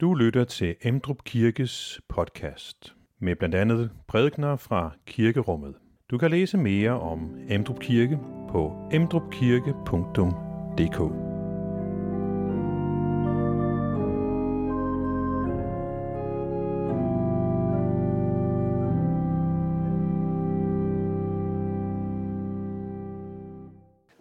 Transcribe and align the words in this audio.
Du 0.00 0.14
lytter 0.14 0.44
til 0.44 0.76
Emdrup 0.82 1.24
Kirkes 1.24 2.00
podcast 2.08 2.94
med 3.20 3.36
blandt 3.36 3.54
andet 3.54 3.90
prædikner 4.08 4.56
fra 4.56 4.90
kirkerummet. 5.06 5.74
Du 6.10 6.18
kan 6.18 6.30
læse 6.30 6.58
mere 6.58 7.00
om 7.00 7.36
Emdrup 7.48 7.80
Kirke 7.80 8.18
på 8.48 8.88
emdrupkirke.dk. 8.92 11.00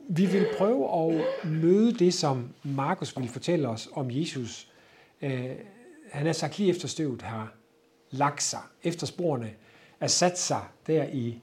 Vi 0.09 0.25
vil 0.25 0.47
prøve 0.57 1.07
at 1.07 1.25
møde 1.49 1.93
det, 1.93 2.13
som 2.13 2.49
Markus 2.63 3.17
vil 3.17 3.29
fortælle 3.29 3.67
os 3.67 3.89
om 3.93 4.11
Jesus. 4.11 4.71
Øh, 5.21 5.51
han 6.11 6.27
er 6.27 6.33
sagt 6.33 6.57
lige 6.57 6.69
efter 6.69 6.87
støvet 6.87 7.21
har 7.21 7.53
lagt 8.11 8.43
sig, 8.43 8.59
efter 8.83 9.07
sporene 9.07 9.53
er 9.99 10.07
sat 10.07 10.39
sig 10.39 10.61
der 10.87 11.03
i, 11.03 11.41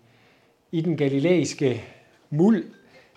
i 0.73 0.81
den 0.81 0.97
galilæiske 0.97 1.85
muld, 2.31 2.65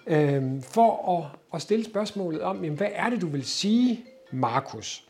øh, 0.08 0.62
for 0.62 1.18
at, 1.18 1.40
at 1.54 1.62
stille 1.62 1.86
spørgsmålet 1.86 2.41
om, 2.41 2.63
jamen, 2.63 2.77
hvad 2.77 2.90
er 2.91 3.10
det, 3.10 3.22
du 3.22 3.27
vil 3.27 3.46
sige, 3.46 4.05
Markus, 4.32 5.08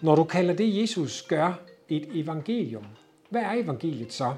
når 0.00 0.14
du 0.14 0.24
kalder 0.24 0.54
det, 0.54 0.80
Jesus 0.80 1.22
gør, 1.22 1.60
et 1.88 2.08
evangelium? 2.14 2.84
Hvad 3.30 3.42
er 3.42 3.52
evangeliet 3.52 4.12
så? 4.12 4.34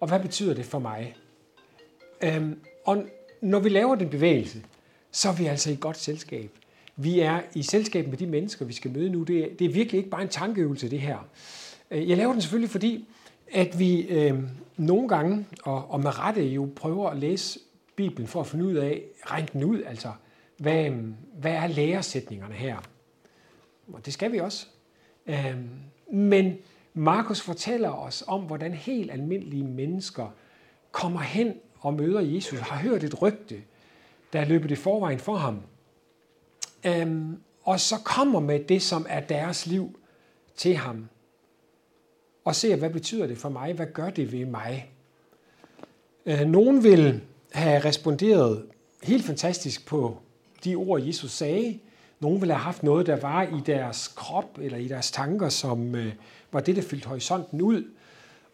Og 0.00 0.08
hvad 0.08 0.20
betyder 0.20 0.54
det 0.54 0.64
for 0.64 0.78
mig? 0.78 1.16
Øhm, 2.22 2.60
og 2.84 3.04
når 3.40 3.58
vi 3.58 3.68
laver 3.68 3.94
den 3.94 4.10
bevægelse, 4.10 4.62
så 5.10 5.28
er 5.28 5.32
vi 5.32 5.46
altså 5.46 5.70
i 5.70 5.76
godt 5.80 5.96
selskab. 5.96 6.50
Vi 6.96 7.20
er 7.20 7.40
i 7.54 7.62
selskab 7.62 8.08
med 8.08 8.16
de 8.16 8.26
mennesker, 8.26 8.64
vi 8.64 8.72
skal 8.72 8.90
møde 8.90 9.10
nu. 9.10 9.22
Det 9.22 9.38
er, 9.38 9.48
det 9.58 9.64
er 9.64 9.72
virkelig 9.72 9.98
ikke 9.98 10.10
bare 10.10 10.22
en 10.22 10.28
tankeøvelse, 10.28 10.90
det 10.90 11.00
her. 11.00 11.28
Øh, 11.90 12.08
jeg 12.08 12.16
laver 12.16 12.32
den 12.32 12.40
selvfølgelig, 12.40 12.70
fordi 12.70 13.08
at 13.52 13.78
vi 13.78 14.00
øh, 14.00 14.42
nogle 14.76 15.08
gange, 15.08 15.46
og, 15.62 15.90
og 15.90 16.00
med 16.00 16.18
rette 16.18 16.42
jo 16.44 16.68
prøver 16.76 17.10
at 17.10 17.16
læse 17.16 17.58
Bibelen 17.96 18.28
for 18.28 18.40
at 18.40 18.46
finde 18.46 18.64
ud 18.64 18.74
af, 18.74 19.02
regne 19.26 19.48
den 19.52 19.64
ud, 19.64 19.82
altså, 19.82 20.12
hvad, 20.56 20.90
hvad 21.38 21.52
er 21.52 21.66
læresætningerne 21.66 22.54
her? 22.54 22.76
Og 23.92 24.06
det 24.06 24.12
skal 24.12 24.32
vi 24.32 24.38
også. 24.38 24.66
Øh, 25.26 25.56
men 26.12 26.56
Markus 26.94 27.40
fortæller 27.40 27.90
os 27.90 28.24
om, 28.26 28.40
hvordan 28.40 28.72
helt 28.72 29.10
almindelige 29.10 29.64
mennesker 29.64 30.26
kommer 30.92 31.20
hen 31.20 31.54
og 31.80 31.94
møder 31.94 32.20
Jesus, 32.20 32.58
har 32.58 32.76
hørt 32.76 33.04
et 33.04 33.22
rygte, 33.22 33.62
der 34.32 34.40
er 34.40 34.44
løbet 34.44 34.70
i 34.70 34.74
forvejen 34.74 35.18
for 35.18 35.36
ham. 35.36 35.60
Øhm, 36.84 37.36
og 37.62 37.80
så 37.80 37.96
kommer 38.04 38.40
med 38.40 38.60
det, 38.60 38.82
som 38.82 39.06
er 39.08 39.20
deres 39.20 39.66
liv 39.66 39.98
til 40.56 40.76
ham. 40.76 41.08
Og 42.44 42.54
ser, 42.54 42.76
hvad 42.76 42.90
betyder 42.90 43.26
det 43.26 43.38
for 43.38 43.48
mig? 43.48 43.72
Hvad 43.72 43.86
gør 43.86 44.10
det 44.10 44.32
ved 44.32 44.44
mig? 44.44 44.90
Øh, 46.26 46.40
nogen 46.40 46.84
vil 46.84 47.20
have 47.52 47.84
responderet 47.84 48.66
helt 49.02 49.24
fantastisk 49.24 49.86
på 49.86 50.18
de 50.64 50.74
ord, 50.74 51.02
Jesus 51.02 51.30
sagde. 51.30 51.78
Nogen 52.20 52.40
vil 52.40 52.50
have 52.50 52.62
haft 52.62 52.82
noget, 52.82 53.06
der 53.06 53.16
var 53.16 53.42
i 53.42 53.60
deres 53.66 54.08
krop 54.08 54.58
eller 54.60 54.78
i 54.78 54.88
deres 54.88 55.10
tanker, 55.10 55.48
som 55.48 55.94
øh, 55.94 56.12
var 56.52 56.60
det, 56.60 56.76
der 56.76 56.82
fyldte 56.82 57.08
horisonten 57.08 57.62
ud. 57.62 57.84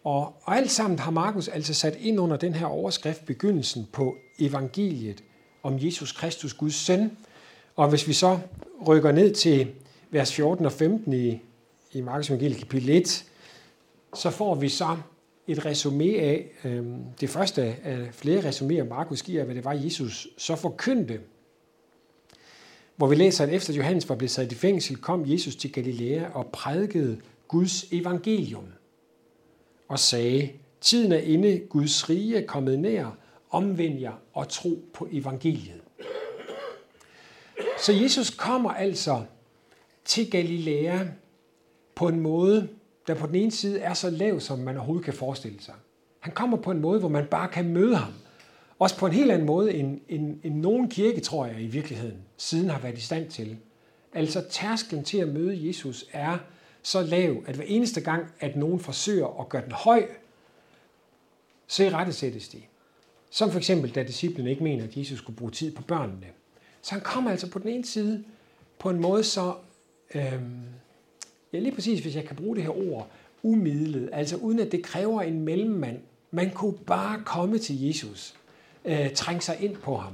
Og, 0.03 0.33
og 0.43 0.55
alt 0.55 0.71
sammen 0.71 0.99
har 0.99 1.11
Markus 1.11 1.47
altså 1.47 1.73
sat 1.73 1.95
ind 1.95 2.19
under 2.19 2.37
den 2.37 2.53
her 2.53 2.65
overskrift, 2.65 3.25
begyndelsen 3.25 3.87
på 3.91 4.15
evangeliet 4.39 5.23
om 5.63 5.77
Jesus 5.79 6.11
Kristus, 6.11 6.53
Guds 6.53 6.75
søn. 6.75 7.17
Og 7.79 7.89
hvis 7.89 8.07
vi 8.07 8.13
så 8.13 8.39
rykker 8.87 9.11
ned 9.11 9.33
til 9.33 9.67
vers 10.11 10.33
14 10.33 10.65
og 10.65 10.71
15 10.71 11.13
i, 11.13 11.41
i 11.91 12.01
Markus 12.01 12.29
evangeliet 12.29 12.57
kapitel 12.57 12.89
1, 12.89 13.25
så 14.13 14.29
får 14.29 14.55
vi 14.55 14.69
så 14.69 14.97
et 15.47 15.65
resume 15.65 16.03
af, 16.03 16.51
øh, 16.63 16.85
det 17.21 17.29
første 17.29 17.61
af 17.83 18.07
flere 18.11 18.41
resuméer, 18.41 18.83
Markus 18.83 19.21
giver, 19.21 19.43
hvad 19.43 19.55
det 19.55 19.65
var, 19.65 19.73
Jesus 19.73 20.27
så 20.37 20.55
forkyndte. 20.55 21.19
Hvor 22.95 23.07
vi 23.07 23.15
læser, 23.15 23.43
at 23.43 23.49
efter 23.49 23.73
Johannes 23.73 24.09
var 24.09 24.15
blevet 24.15 24.31
sat 24.31 24.51
i 24.51 24.55
fængsel, 24.55 24.95
kom 24.95 25.23
Jesus 25.27 25.55
til 25.55 25.71
Galilea 25.71 26.29
og 26.33 26.47
prædikede 26.47 27.17
Guds 27.47 27.83
evangelium 27.91 28.65
og 29.87 29.99
sagde, 29.99 30.49
tiden 30.81 31.11
er 31.11 31.17
inde, 31.17 31.59
Guds 31.69 32.09
rige 32.09 32.37
er 32.37 32.45
kommet 32.45 32.79
nær, 32.79 33.17
omvend 33.49 33.99
jer 33.99 34.13
og 34.33 34.49
tro 34.49 34.85
på 34.93 35.07
evangeliet. 35.11 35.81
Så 37.81 37.93
Jesus 37.93 38.29
kommer 38.29 38.69
altså 38.69 39.23
til 40.05 40.31
Galilea 40.31 41.05
på 41.95 42.07
en 42.07 42.19
måde, 42.19 42.69
der 43.07 43.13
på 43.13 43.27
den 43.27 43.35
ene 43.35 43.51
side 43.51 43.79
er 43.79 43.93
så 43.93 44.09
lav, 44.09 44.39
som 44.39 44.59
man 44.59 44.77
overhovedet 44.77 45.05
kan 45.05 45.13
forestille 45.13 45.61
sig. 45.61 45.73
Han 46.19 46.33
kommer 46.33 46.57
på 46.57 46.71
en 46.71 46.79
måde, 46.79 46.99
hvor 46.99 47.09
man 47.09 47.25
bare 47.25 47.47
kan 47.47 47.69
møde 47.69 47.95
ham. 47.95 48.13
Også 48.79 48.97
på 48.97 49.05
en 49.05 49.13
helt 49.13 49.31
anden 49.31 49.47
måde, 49.47 49.73
end, 49.73 49.99
end, 50.09 50.39
end 50.43 50.55
nogen 50.55 50.89
kirke, 50.89 51.19
tror 51.21 51.45
jeg 51.45 51.61
i 51.61 51.67
virkeligheden, 51.67 52.17
siden 52.37 52.69
har 52.69 52.79
været 52.79 52.97
i 52.97 53.01
stand 53.01 53.29
til. 53.29 53.57
Altså 54.13 54.45
tærsklen 54.49 55.03
til 55.03 55.17
at 55.17 55.27
møde 55.27 55.67
Jesus 55.67 56.05
er 56.13 56.37
så 56.83 57.01
lav, 57.01 57.43
at 57.47 57.55
hver 57.55 57.65
eneste 57.67 58.01
gang, 58.01 58.25
at 58.39 58.55
nogen 58.55 58.79
forsøger 58.79 59.41
at 59.41 59.49
gøre 59.49 59.63
den 59.63 59.71
høj, 59.71 60.07
så 61.67 61.83
i 61.83 61.89
rette 61.89 62.13
sættes 62.13 62.47
de. 62.47 62.61
Som 63.29 63.51
for 63.51 63.57
eksempel, 63.57 63.95
da 63.95 64.03
disciplene 64.03 64.49
ikke 64.49 64.63
mener, 64.63 64.83
at 64.83 64.97
Jesus 64.97 65.17
skulle 65.17 65.37
bruge 65.37 65.51
tid 65.51 65.75
på 65.75 65.81
børnene. 65.81 66.27
Så 66.81 66.91
han 66.91 67.01
kommer 67.01 67.31
altså 67.31 67.49
på 67.49 67.59
den 67.59 67.69
ene 67.69 67.85
side 67.85 68.23
på 68.79 68.89
en 68.89 68.99
måde 68.99 69.23
så, 69.23 69.53
øh, 70.15 70.41
ja 71.53 71.59
lige 71.59 71.75
præcis, 71.75 71.99
hvis 71.99 72.15
jeg 72.15 72.25
kan 72.25 72.35
bruge 72.35 72.55
det 72.55 72.63
her 72.63 72.91
ord, 72.91 73.09
umidlet, 73.43 74.09
altså 74.13 74.35
uden 74.35 74.59
at 74.59 74.71
det 74.71 74.83
kræver 74.83 75.21
en 75.21 75.41
mellemmand. 75.41 75.99
Man 76.31 76.51
kunne 76.51 76.77
bare 76.87 77.21
komme 77.25 77.57
til 77.57 77.87
Jesus, 77.87 78.35
øh, 78.85 79.13
trænge 79.13 79.41
sig 79.41 79.57
ind 79.59 79.75
på 79.75 79.97
ham. 79.97 80.13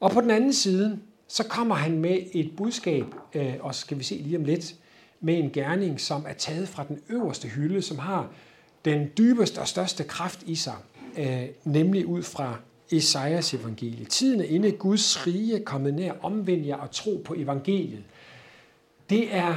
Og 0.00 0.10
på 0.10 0.20
den 0.20 0.30
anden 0.30 0.52
side, 0.52 0.98
så 1.28 1.44
kommer 1.44 1.74
han 1.74 1.98
med 1.98 2.18
et 2.32 2.56
budskab, 2.56 3.04
øh, 3.34 3.54
og 3.60 3.74
skal 3.74 3.98
vi 3.98 4.04
se 4.04 4.14
lige 4.14 4.36
om 4.36 4.44
lidt, 4.44 4.74
med 5.20 5.38
en 5.38 5.50
gerning, 5.50 6.00
som 6.00 6.24
er 6.28 6.32
taget 6.32 6.68
fra 6.68 6.84
den 6.88 7.00
øverste 7.08 7.48
hylde, 7.48 7.82
som 7.82 7.98
har 7.98 8.30
den 8.84 9.10
dybeste 9.18 9.58
og 9.58 9.68
største 9.68 10.04
kraft 10.04 10.42
i 10.42 10.54
sig, 10.54 10.74
øh, 11.18 11.44
nemlig 11.64 12.06
ud 12.06 12.22
fra 12.22 12.58
Esajas 12.90 13.54
evangelie. 13.54 14.04
Tiden 14.04 14.40
er 14.40 14.44
inde, 14.44 14.72
Guds 14.72 15.26
rige 15.26 15.60
er 15.60 15.64
kommet 15.64 15.94
nær, 15.94 16.12
omvend 16.22 16.66
jer 16.66 16.76
og 16.76 16.90
tro 16.90 17.22
på 17.24 17.34
evangeliet. 17.34 18.04
Det 19.10 19.34
er 19.34 19.54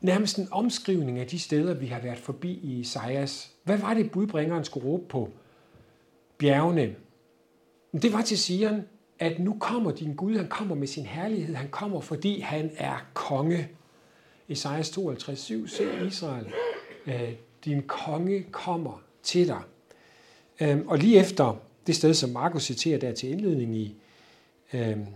nærmest 0.00 0.38
en 0.38 0.48
omskrivning 0.50 1.18
af 1.18 1.26
de 1.26 1.38
steder, 1.38 1.74
vi 1.74 1.86
har 1.86 2.00
været 2.00 2.18
forbi 2.18 2.52
i 2.62 2.80
Esajas. 2.80 3.50
Hvad 3.64 3.78
var 3.78 3.94
det, 3.94 4.10
budbringeren 4.10 4.64
skulle 4.64 4.86
råbe 4.86 5.04
på 5.08 5.30
bjergene? 6.38 6.94
Det 8.02 8.12
var 8.12 8.22
til 8.22 8.38
Sion, 8.38 8.82
at 9.18 9.38
nu 9.38 9.56
kommer 9.60 9.90
din 9.90 10.14
Gud, 10.14 10.36
han 10.36 10.48
kommer 10.48 10.74
med 10.74 10.86
sin 10.86 11.06
herlighed, 11.06 11.54
han 11.54 11.68
kommer, 11.68 12.00
fordi 12.00 12.40
han 12.40 12.70
er 12.76 13.06
konge. 13.14 13.68
Esajas 14.48 14.90
52, 14.90 15.40
7, 15.40 15.68
se 15.68 15.84
Israel, 16.06 16.46
øh, 17.06 17.32
din 17.64 17.82
konge 17.82 18.42
kommer 18.42 19.02
til 19.22 19.48
dig. 19.48 19.60
Øhm, 20.60 20.88
og 20.88 20.98
lige 20.98 21.20
efter 21.20 21.56
det 21.86 21.96
sted, 21.96 22.14
som 22.14 22.30
Markus 22.30 22.62
citerer 22.64 22.98
der 22.98 23.12
til 23.12 23.30
indledning 23.30 23.76
i, 23.76 23.94
øhm, 24.72 25.06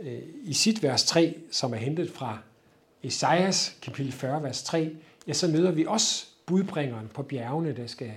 øh, 0.00 0.22
i 0.42 0.52
sit 0.52 0.82
vers 0.82 1.04
3, 1.04 1.34
som 1.50 1.72
er 1.72 1.76
hentet 1.76 2.10
fra 2.10 2.38
Esajas 3.02 3.76
kapitel 3.82 4.12
40, 4.12 4.42
vers 4.42 4.62
3, 4.62 4.96
ja, 5.26 5.32
så 5.32 5.48
møder 5.48 5.70
vi 5.70 5.86
også 5.86 6.26
budbringeren 6.46 7.08
på 7.14 7.22
bjergene, 7.22 7.76
der 7.76 7.86
skal 7.86 8.12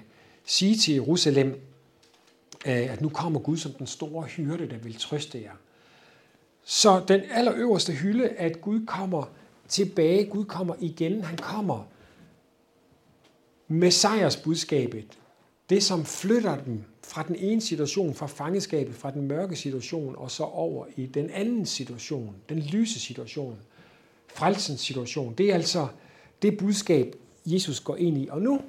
sige 0.45 0.75
til 0.75 0.94
Jerusalem, 0.94 1.47
øh, 2.67 2.94
at 2.94 3.01
nu 3.01 3.09
kommer 3.09 3.39
Gud 3.39 3.57
som 3.57 3.71
den 3.71 3.88
store 3.88 4.23
hyrde, 4.23 4.69
der 4.69 4.77
vil 4.77 4.95
trøste 4.99 5.41
jer. 5.41 5.51
Så 6.63 7.03
den 7.07 7.21
allerøverste 7.31 7.94
hylde, 7.94 8.29
at 8.29 8.61
Gud 8.61 8.85
kommer 8.85 9.23
tilbage, 9.67 10.25
Gud 10.25 10.45
kommer 10.45 10.75
igen, 10.79 11.21
han 11.23 11.38
kommer 11.38 11.83
med 13.68 13.91
sejrsbudskabet, 13.91 15.18
det 15.69 15.83
som 15.83 16.06
flytter 16.06 16.63
dem 16.63 16.83
fra 17.07 17.24
den 17.24 17.36
ene 17.36 17.62
situation, 17.62 18.13
fra 18.13 18.28
fangeskabet, 18.28 18.96
fra 18.96 19.12
den 19.12 19.28
mørke 19.28 19.56
situation, 19.56 20.16
og 20.18 20.31
så 20.31 20.44
over 20.44 20.86
i 20.96 21.06
den 21.06 21.30
anden 21.30 21.66
situation, 21.66 22.36
den 22.50 22.60
lyse 22.60 23.00
situation, 23.00 23.57
frelsens 24.28 24.81
situation. 24.81 25.34
Det 25.34 25.50
er 25.50 25.54
altså 25.54 25.88
det 26.42 26.57
budskab, 26.57 27.16
Jesus 27.46 27.80
går 27.80 27.96
ind 27.96 28.18
i. 28.18 28.28
Og 28.31 28.42
nu 28.42 28.62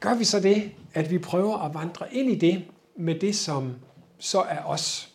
gør 0.00 0.14
vi 0.14 0.24
så 0.24 0.40
det, 0.40 0.70
at 0.94 1.10
vi 1.10 1.18
prøver 1.18 1.58
at 1.58 1.74
vandre 1.74 2.14
ind 2.14 2.30
i 2.30 2.34
det 2.34 2.64
med 2.96 3.14
det, 3.14 3.36
som 3.36 3.74
så 4.18 4.40
er 4.40 4.62
os. 4.62 5.12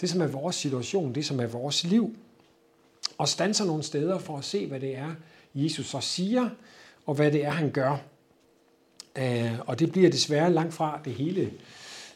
Det, 0.00 0.10
som 0.10 0.20
er 0.20 0.26
vores 0.26 0.56
situation, 0.56 1.14
det, 1.14 1.26
som 1.26 1.40
er 1.40 1.46
vores 1.46 1.84
liv. 1.84 2.16
Og 3.18 3.28
stanser 3.28 3.64
nogle 3.64 3.82
steder 3.82 4.18
for 4.18 4.38
at 4.38 4.44
se, 4.44 4.66
hvad 4.66 4.80
det 4.80 4.96
er, 4.96 5.14
Jesus 5.54 5.86
så 5.86 6.00
siger, 6.00 6.50
og 7.06 7.14
hvad 7.14 7.32
det 7.32 7.44
er, 7.44 7.50
han 7.50 7.70
gør. 7.70 7.96
Øh, 9.18 9.58
og 9.66 9.78
det 9.78 9.92
bliver 9.92 10.10
desværre 10.10 10.52
langt 10.52 10.74
fra 10.74 11.00
det 11.04 11.12
hele, 11.12 11.52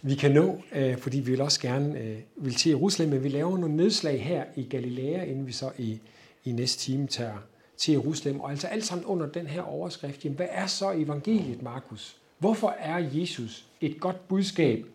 vi 0.02 0.14
kan 0.14 0.30
nå, 0.30 0.62
øh, 0.74 0.98
fordi 0.98 1.20
vi 1.20 1.30
vil 1.30 1.40
også 1.40 1.60
gerne 1.60 1.98
øh, 1.98 2.18
vil 2.36 2.54
til 2.54 2.70
Jerusalem, 2.70 3.10
men 3.10 3.24
vi 3.24 3.28
laver 3.28 3.58
nogle 3.58 3.76
nedslag 3.76 4.24
her 4.24 4.44
i 4.56 4.62
Galilea, 4.62 5.24
inden 5.24 5.46
vi 5.46 5.52
så 5.52 5.70
i, 5.78 6.00
i 6.44 6.52
næste 6.52 6.80
time 6.80 7.06
tager 7.06 7.38
til 7.76 7.92
Jerusalem, 7.92 8.40
og 8.40 8.50
altså 8.50 8.66
alt 8.66 8.84
sammen 8.84 9.06
under 9.06 9.26
den 9.26 9.46
her 9.46 9.62
overskrift. 9.62 10.24
Jamen, 10.24 10.36
hvad 10.36 10.46
er 10.50 10.66
så 10.66 10.92
evangeliet, 10.92 11.62
Markus? 11.62 12.16
Hvorfor 12.38 12.74
er 12.78 12.98
Jesus 12.98 13.66
et 13.80 14.00
godt 14.00 14.28
budskab 14.28 14.86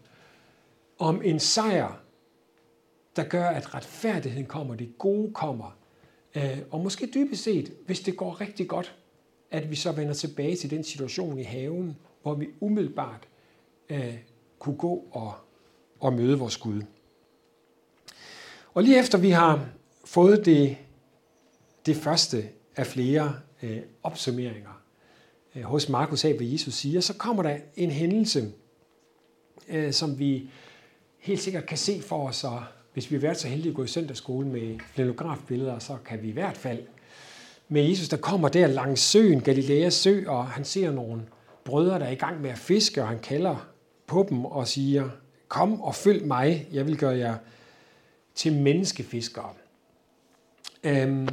om 0.99 1.21
en 1.23 1.39
sejr, 1.39 1.99
der 3.15 3.23
gør, 3.23 3.45
at 3.47 3.75
retfærdigheden 3.75 4.45
kommer, 4.45 4.75
det 4.75 4.97
gode 4.97 5.33
kommer, 5.33 5.77
øh, 6.35 6.57
og 6.71 6.79
måske 6.79 7.09
dybest 7.13 7.43
set, 7.43 7.73
hvis 7.85 7.99
det 7.99 8.17
går 8.17 8.41
rigtig 8.41 8.67
godt, 8.67 8.95
at 9.51 9.71
vi 9.71 9.75
så 9.75 9.91
vender 9.91 10.13
tilbage 10.13 10.55
til 10.55 10.69
den 10.69 10.83
situation 10.83 11.39
i 11.39 11.43
haven, 11.43 11.97
hvor 12.21 12.33
vi 12.33 12.47
umiddelbart 12.59 13.27
øh, 13.89 14.17
kunne 14.59 14.75
gå 14.75 15.03
og, 15.11 15.33
og 15.99 16.13
møde 16.13 16.39
vores 16.39 16.57
Gud. 16.57 16.81
Og 18.73 18.83
lige 18.83 18.99
efter 18.99 19.17
vi 19.17 19.29
har 19.29 19.69
fået 20.05 20.45
det, 20.45 20.77
det 21.85 21.95
første 21.95 22.49
af 22.75 22.87
flere 22.87 23.35
øh, 23.63 23.81
opsummeringer 24.03 24.81
øh, 25.55 25.63
hos 25.63 25.89
Markus 25.89 26.25
af, 26.25 26.33
hvad 26.33 26.47
Jesus 26.47 26.73
siger, 26.73 27.01
så 27.01 27.13
kommer 27.13 27.43
der 27.43 27.57
en 27.75 27.91
hændelse, 27.91 28.51
øh, 29.69 29.93
som 29.93 30.19
vi 30.19 30.49
helt 31.17 31.41
sikkert 31.41 31.65
kan 31.65 31.77
se 31.77 32.01
for 32.01 32.27
os, 32.27 32.43
og 32.43 32.63
hvis 32.93 33.11
vi 33.11 33.15
har 33.15 33.21
været 33.21 33.37
så 33.37 33.47
heldige 33.47 33.69
at 33.69 33.75
gå 33.75 33.83
i 33.83 33.87
søndagsskole 33.87 34.47
med 34.47 34.79
flenografbilleder, 34.93 35.79
så 35.79 35.97
kan 36.05 36.21
vi 36.21 36.27
i 36.27 36.31
hvert 36.31 36.57
fald 36.57 36.83
med 37.69 37.83
Jesus, 37.83 38.09
der 38.09 38.17
kommer 38.17 38.49
der 38.49 38.67
langs 38.67 39.01
søen, 39.01 39.41
Galileas 39.41 39.93
sø, 39.93 40.23
og 40.27 40.47
han 40.47 40.65
ser 40.65 40.91
nogle 40.91 41.21
brødre, 41.63 41.99
der 41.99 42.05
er 42.05 42.11
i 42.11 42.15
gang 42.15 42.41
med 42.41 42.49
at 42.49 42.57
fiske, 42.57 43.01
og 43.01 43.07
han 43.07 43.19
kalder 43.19 43.69
på 44.07 44.25
dem 44.29 44.45
og 44.45 44.67
siger, 44.67 45.09
kom 45.47 45.81
og 45.81 45.95
følg 45.95 46.25
mig, 46.25 46.67
jeg 46.71 46.85
vil 46.87 46.97
gøre 46.97 47.17
jer 47.17 47.35
til 48.35 48.53
menneskefiskere. 48.53 49.53
Øhm, 50.83 51.29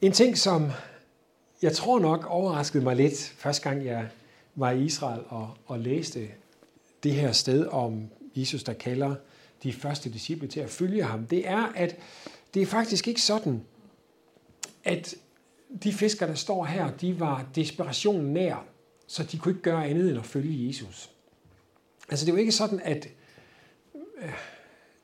en 0.00 0.12
ting, 0.12 0.38
som 0.38 0.70
jeg 1.62 1.72
tror 1.72 1.98
nok 1.98 2.26
overraskede 2.26 2.84
mig 2.84 2.96
lidt, 2.96 3.34
første 3.36 3.68
gang 3.68 3.84
jeg 3.84 4.08
var 4.54 4.70
i 4.70 4.84
Israel 4.84 5.20
og, 5.28 5.50
og 5.66 5.78
læste 5.78 6.28
det 7.02 7.12
her 7.12 7.32
sted 7.32 7.66
om 7.66 8.08
Jesus, 8.36 8.62
der 8.62 8.72
kalder 8.72 9.14
de 9.62 9.72
første 9.72 10.12
disciple 10.12 10.48
til 10.48 10.60
at 10.60 10.70
følge 10.70 11.04
ham, 11.04 11.26
det 11.26 11.48
er, 11.48 11.72
at 11.74 11.96
det 12.54 12.62
er 12.62 12.66
faktisk 12.66 13.08
ikke 13.08 13.22
sådan, 13.22 13.62
at 14.88 15.14
de 15.84 15.92
fiskere, 15.92 16.28
der 16.28 16.34
står 16.34 16.64
her, 16.64 16.90
de 16.90 17.20
var 17.20 17.46
desperationen 17.54 18.32
nær, 18.32 18.66
så 19.06 19.22
de 19.22 19.38
kunne 19.38 19.52
ikke 19.52 19.62
gøre 19.62 19.86
andet 19.86 20.10
end 20.10 20.18
at 20.18 20.24
følge 20.24 20.66
Jesus. 20.66 21.10
Altså 22.08 22.26
det 22.26 22.34
var 22.34 22.40
ikke 22.40 22.52
sådan, 22.52 22.80
at, 22.84 23.08
øh, 24.22 24.32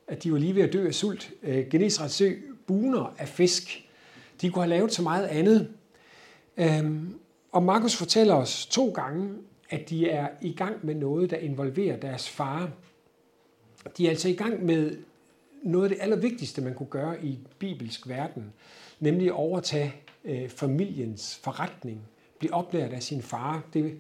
at 0.09 0.23
de 0.23 0.33
var 0.33 0.39
lige 0.39 0.55
ved 0.55 0.63
at 0.63 0.73
dø 0.73 0.87
af 0.87 0.95
sult. 0.95 1.31
Øh, 1.43 1.49
Genesaret 1.51 1.71
Genesrets 1.71 2.15
sø 2.15 2.35
buner 2.67 3.15
af 3.19 3.29
fisk. 3.29 3.89
De 4.41 4.51
kunne 4.51 4.63
have 4.63 4.71
lavet 4.71 4.93
så 4.93 5.03
meget 5.03 5.27
andet. 5.27 5.71
Øhm, 6.57 7.19
og 7.53 7.63
Markus 7.63 7.97
fortæller 7.97 8.35
os 8.35 8.67
to 8.67 8.91
gange, 8.91 9.35
at 9.71 9.91
de 9.91 10.11
er 10.11 10.29
i 10.43 10.53
gang 10.53 10.87
med 10.87 10.95
noget, 10.95 11.31
der 11.31 11.37
involverer 11.37 11.97
deres 11.97 12.29
far. 12.29 12.71
De 13.97 14.07
er 14.07 14.11
altså 14.11 14.29
i 14.29 14.35
gang 14.35 14.65
med 14.65 14.97
noget 15.63 15.85
af 15.85 15.97
det 15.97 16.03
allervigtigste, 16.03 16.63
man 16.63 16.75
kunne 16.75 16.89
gøre 16.89 17.25
i 17.25 17.39
bibelsk 17.59 18.09
verden, 18.09 18.53
nemlig 19.01 19.27
at 19.27 19.33
overtage 19.33 19.95
øh, 20.25 20.49
familiens 20.49 21.41
forretning, 21.43 22.01
blive 22.39 22.55
oplært 22.55 22.93
af 22.93 23.03
sin 23.03 23.23
far. 23.23 23.63
Det 23.75 23.95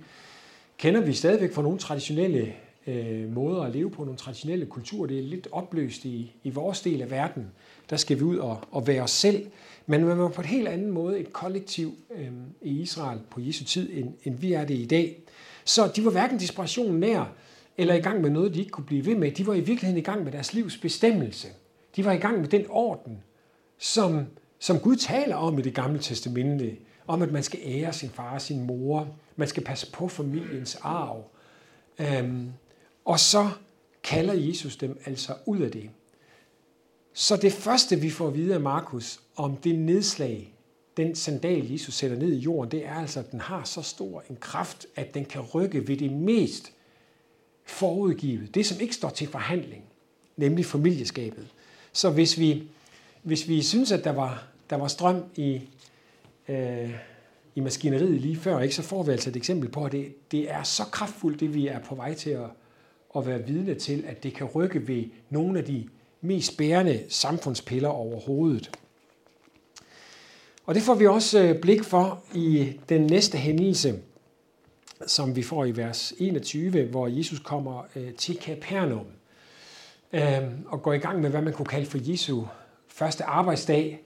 kender 0.79 1.01
vi 1.01 1.13
stadigvæk 1.13 1.53
fra 1.53 1.63
nogle 1.63 1.79
traditionelle 1.79 2.55
øh, 2.87 3.35
måder 3.35 3.63
at 3.63 3.73
leve 3.73 3.91
på, 3.91 4.05
nogle 4.05 4.19
traditionelle 4.19 4.67
kulturer. 4.67 5.07
Det 5.07 5.19
er 5.19 5.23
lidt 5.23 5.49
opløst 5.53 6.05
i, 6.05 6.33
i 6.45 6.51
vores 6.51 6.81
del 6.81 7.03
af 7.03 7.11
verden. 7.11 7.47
Der 7.91 7.97
skal 7.97 8.19
vi 8.19 8.23
ud 8.23 8.37
og, 8.37 8.61
og 8.71 8.87
være 8.87 9.03
os 9.03 9.11
selv. 9.11 9.47
Men 9.87 10.05
man 10.05 10.19
var 10.19 10.29
på 10.29 10.41
en 10.41 10.49
helt 10.49 10.69
anden 10.69 10.91
måde 10.91 11.19
et 11.19 11.33
kollektiv 11.33 11.95
øh, 12.17 12.31
i 12.63 12.81
Israel 12.81 13.21
på 13.31 13.41
Jesu 13.41 13.65
tid, 13.65 13.91
end, 13.93 14.13
end 14.25 14.39
vi 14.39 14.53
er 14.53 14.65
det 14.65 14.75
i 14.75 14.87
dag. 14.87 15.21
Så 15.65 15.93
de 15.97 16.05
var 16.05 16.11
hverken 16.11 16.39
desperationen 16.39 17.01
nær, 17.01 17.33
eller 17.79 17.95
i 17.95 18.01
gang 18.01 18.21
med 18.21 18.31
noget, 18.31 18.55
de 18.55 18.59
ikke 18.59 18.71
kunne 18.71 18.87
blive 18.87 19.07
ved 19.07 19.15
med. 19.15 19.31
De 19.31 19.47
var 19.47 19.55
i 19.55 19.61
virkeligheden 19.61 19.99
i 19.99 20.05
gang 20.05 20.25
med 20.25 20.33
deres 20.33 20.55
livs 20.55 20.79
bestemmelse. 20.79 21.49
De 21.97 22.05
var 22.05 22.13
i 22.13 22.17
gang 22.17 22.41
med 22.41 22.49
den 22.49 22.65
orden, 22.69 23.23
som, 23.79 24.27
som 24.59 24.79
Gud 24.79 24.97
taler 24.97 25.37
om 25.37 25.59
i 25.59 25.63
det 25.63 25.75
gamle 25.75 25.99
testamente. 25.99 26.77
Om 27.07 27.23
at 27.23 27.33
man 27.33 27.43
skal 27.43 27.61
ære 27.65 27.93
sin 27.93 28.11
far 28.11 28.35
og 28.35 28.43
sin 28.43 28.63
mor. 28.63 29.09
Man 29.37 29.49
skal 29.49 29.65
passe 29.65 29.93
på 29.93 30.09
familiens 30.09 30.79
arv. 30.83 31.25
Øhm, 31.99 32.53
og 33.05 33.21
så 33.21 33.51
kalder 34.03 34.35
Jesus 34.35 34.77
dem 34.77 34.99
altså 35.07 35.35
ud 35.47 35.61
af 35.61 35.71
det. 35.71 35.91
Så 37.13 37.37
det 37.37 37.53
første, 37.53 38.01
vi 38.01 38.11
får 38.11 38.27
at 38.27 38.35
vide 38.35 38.55
af 38.55 38.61
Markus 38.61 39.21
om 39.37 39.57
det 39.57 39.79
nedslag, 39.79 40.55
den 40.97 41.15
sandal, 41.15 41.73
Jesus 41.73 41.95
sætter 41.95 42.17
ned 42.17 42.33
i 42.33 42.39
jorden, 42.39 42.71
det 42.71 42.87
er 42.87 42.95
altså, 42.95 43.21
at 43.21 43.31
den 43.33 43.41
har 43.41 43.65
så 43.65 43.83
stor 43.83 44.25
en 44.31 44.37
kraft, 44.41 44.87
at 44.97 45.15
den 45.15 45.25
kan 45.25 45.41
rykke 45.41 45.89
ved 45.89 45.97
det 45.97 46.13
mest 46.13 46.73
forudgivet, 47.65 48.55
det 48.55 48.67
som 48.67 48.81
ikke 48.81 48.95
står 48.95 49.09
til 49.09 49.29
forhandling, 49.29 49.85
nemlig 50.37 50.67
familieskabet. 50.67 51.47
Så 51.93 52.11
hvis 52.11 52.39
vi, 52.39 52.63
hvis 53.25 53.49
vi 53.49 53.63
synes, 53.63 53.93
at 53.93 54.05
der 54.05 54.13
var, 54.13 54.47
der 54.71 54.77
var 54.77 54.89
strøm 54.89 55.25
i, 55.37 55.61
øh, 56.49 56.91
i 57.55 57.61
maskineriet 57.61 58.21
lige 58.21 58.37
før, 58.37 58.61
ikke, 58.61 58.75
så 58.75 58.83
får 58.83 59.03
vi 59.03 59.13
altså 59.13 59.31
et 59.31 59.37
eksempel 59.37 59.71
på, 59.71 59.85
at 59.85 59.93
det, 59.93 60.33
det 60.33 60.51
er 60.51 60.63
så 60.63 60.85
kraftfuldt, 60.85 61.41
det 61.41 61.55
vi 61.55 61.67
er 61.67 61.79
på 61.79 61.95
vej 61.95 62.15
til 62.15 62.31
at, 62.31 62.51
at 63.17 63.27
være 63.27 63.47
vidne 63.47 63.75
til, 63.75 64.05
at 64.07 64.23
det 64.23 64.35
kan 64.35 64.47
rykke 64.47 64.89
ved 64.89 65.05
nogle 65.31 65.59
af 65.59 65.65
de 65.65 65.89
mest 66.21 66.57
bærende 66.57 67.05
samfundspiller 67.09 67.89
overhovedet. 67.89 68.71
Og 70.67 70.75
det 70.75 70.83
får 70.83 70.95
vi 70.95 71.07
også 71.07 71.43
øh, 71.43 71.61
blik 71.61 71.85
for 71.85 72.23
i 72.35 72.73
den 72.89 73.07
næste 73.07 73.39
hændelse, 73.39 73.99
som 75.07 75.37
vi 75.37 75.43
får 75.43 75.65
i 75.65 75.77
vers 75.77 76.15
21, 76.19 76.85
hvor 76.85 77.07
Jesus 77.07 77.39
kommer 77.39 77.87
øh, 77.97 78.15
til 78.15 78.37
Capernaum 78.37 79.07
øh, 80.13 80.43
og 80.67 80.83
går 80.83 80.93
i 80.93 80.99
gang 80.99 81.21
med, 81.21 81.31
hvad 81.31 81.43
man 81.43 81.53
kunne 81.53 81.67
kalde 81.67 81.87
for 81.87 81.99
Jesu 82.03 82.43
første 82.95 83.25
arbejdsdag. 83.25 84.01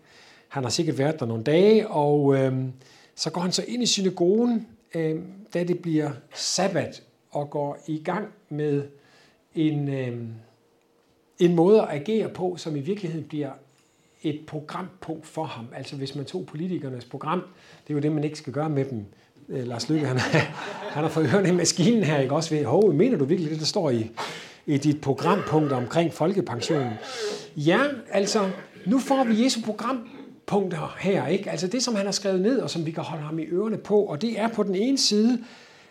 Han 0.49 0.63
har 0.63 0.71
sikkert 0.71 0.99
været 0.99 1.21
der 1.21 1.27
nogle 1.27 1.45
dage, 1.45 1.89
og 1.89 2.37
øhm, 2.37 2.73
så 3.15 3.31
går 3.31 3.41
han 3.41 3.53
så 3.53 3.65
ind 3.69 3.83
i 3.83 3.87
synagogen, 3.87 4.67
øhm, 4.95 5.25
da 5.55 5.65
det 5.65 5.79
bliver 5.79 6.11
sabbat, 6.35 7.03
og 7.31 7.51
går 7.51 7.79
i 7.87 8.03
gang 8.05 8.29
med 8.49 8.83
en, 9.55 9.89
øhm, 9.89 10.29
en 11.39 11.55
måde 11.55 11.83
at 11.83 11.89
agere 11.91 12.29
på, 12.29 12.57
som 12.57 12.77
i 12.77 12.81
virkeligheden 12.81 13.29
bliver 13.29 13.51
et 14.23 14.41
programpunkt 14.47 15.27
for 15.27 15.45
ham. 15.45 15.67
Altså 15.77 15.97
hvis 15.97 16.15
man 16.15 16.25
tog 16.25 16.47
politikernes 16.47 17.05
program, 17.05 17.43
det 17.85 17.91
er 17.91 17.95
jo 17.95 18.01
det, 18.01 18.13
man 18.13 18.25
ikke 18.25 18.39
skal 18.39 18.53
gøre 18.53 18.71
med 18.71 18.85
dem. 18.85 19.05
Øh, 19.49 19.67
Lars 19.67 19.89
Lykke, 19.89 20.07
han, 20.07 20.19
han 20.95 21.03
har 21.03 21.09
fået 21.09 21.31
ørerne 21.35 21.49
i 21.49 21.53
maskinen 21.53 22.03
her, 22.03 22.19
ikke 22.19 22.35
også 22.35 22.55
ved, 22.55 22.65
hov, 22.65 22.93
mener 22.93 23.19
du 23.19 23.25
virkelig 23.25 23.51
det, 23.51 23.61
der 23.61 23.67
står 23.67 23.91
i, 23.91 24.11
i 24.67 24.77
dit 24.77 25.01
programpunkt 25.01 25.73
omkring 25.73 26.13
folkepensionen? 26.13 26.93
Ja, 27.67 27.81
altså, 28.11 28.51
nu 28.87 28.99
får 28.99 29.25
vi 29.25 29.45
Jesu 29.45 29.61
programpunkter 29.61 30.97
her, 30.99 31.27
ikke? 31.27 31.51
Altså 31.51 31.67
det, 31.67 31.83
som 31.83 31.95
han 31.95 32.05
har 32.05 32.13
skrevet 32.13 32.41
ned, 32.41 32.59
og 32.59 32.71
som 32.71 32.87
vi 32.87 32.91
kan 32.91 33.03
holde 33.03 33.25
ham 33.25 33.39
i 33.39 33.47
ørerne 33.47 33.79
på, 33.79 34.01
og 34.01 34.23
det 34.23 34.41
er 34.41 34.49
på 34.49 34.63
den 34.63 34.75
ene 34.75 34.99
side, 34.99 35.45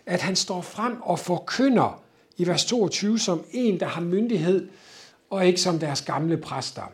at 0.06 0.22
han 0.22 0.36
står 0.36 0.62
frem 0.62 1.02
og 1.02 1.20
forkynder 1.20 2.02
i 2.38 2.48
vers 2.48 2.66
22 2.66 3.20
som 3.20 3.44
en, 3.52 3.80
der 3.80 3.86
har 3.86 4.02
myndighed, 4.02 4.68
og 5.30 5.46
ikke 5.46 5.62
som 5.62 5.80
deres 5.80 6.02
gamle 6.02 6.38
præster. 6.38 6.92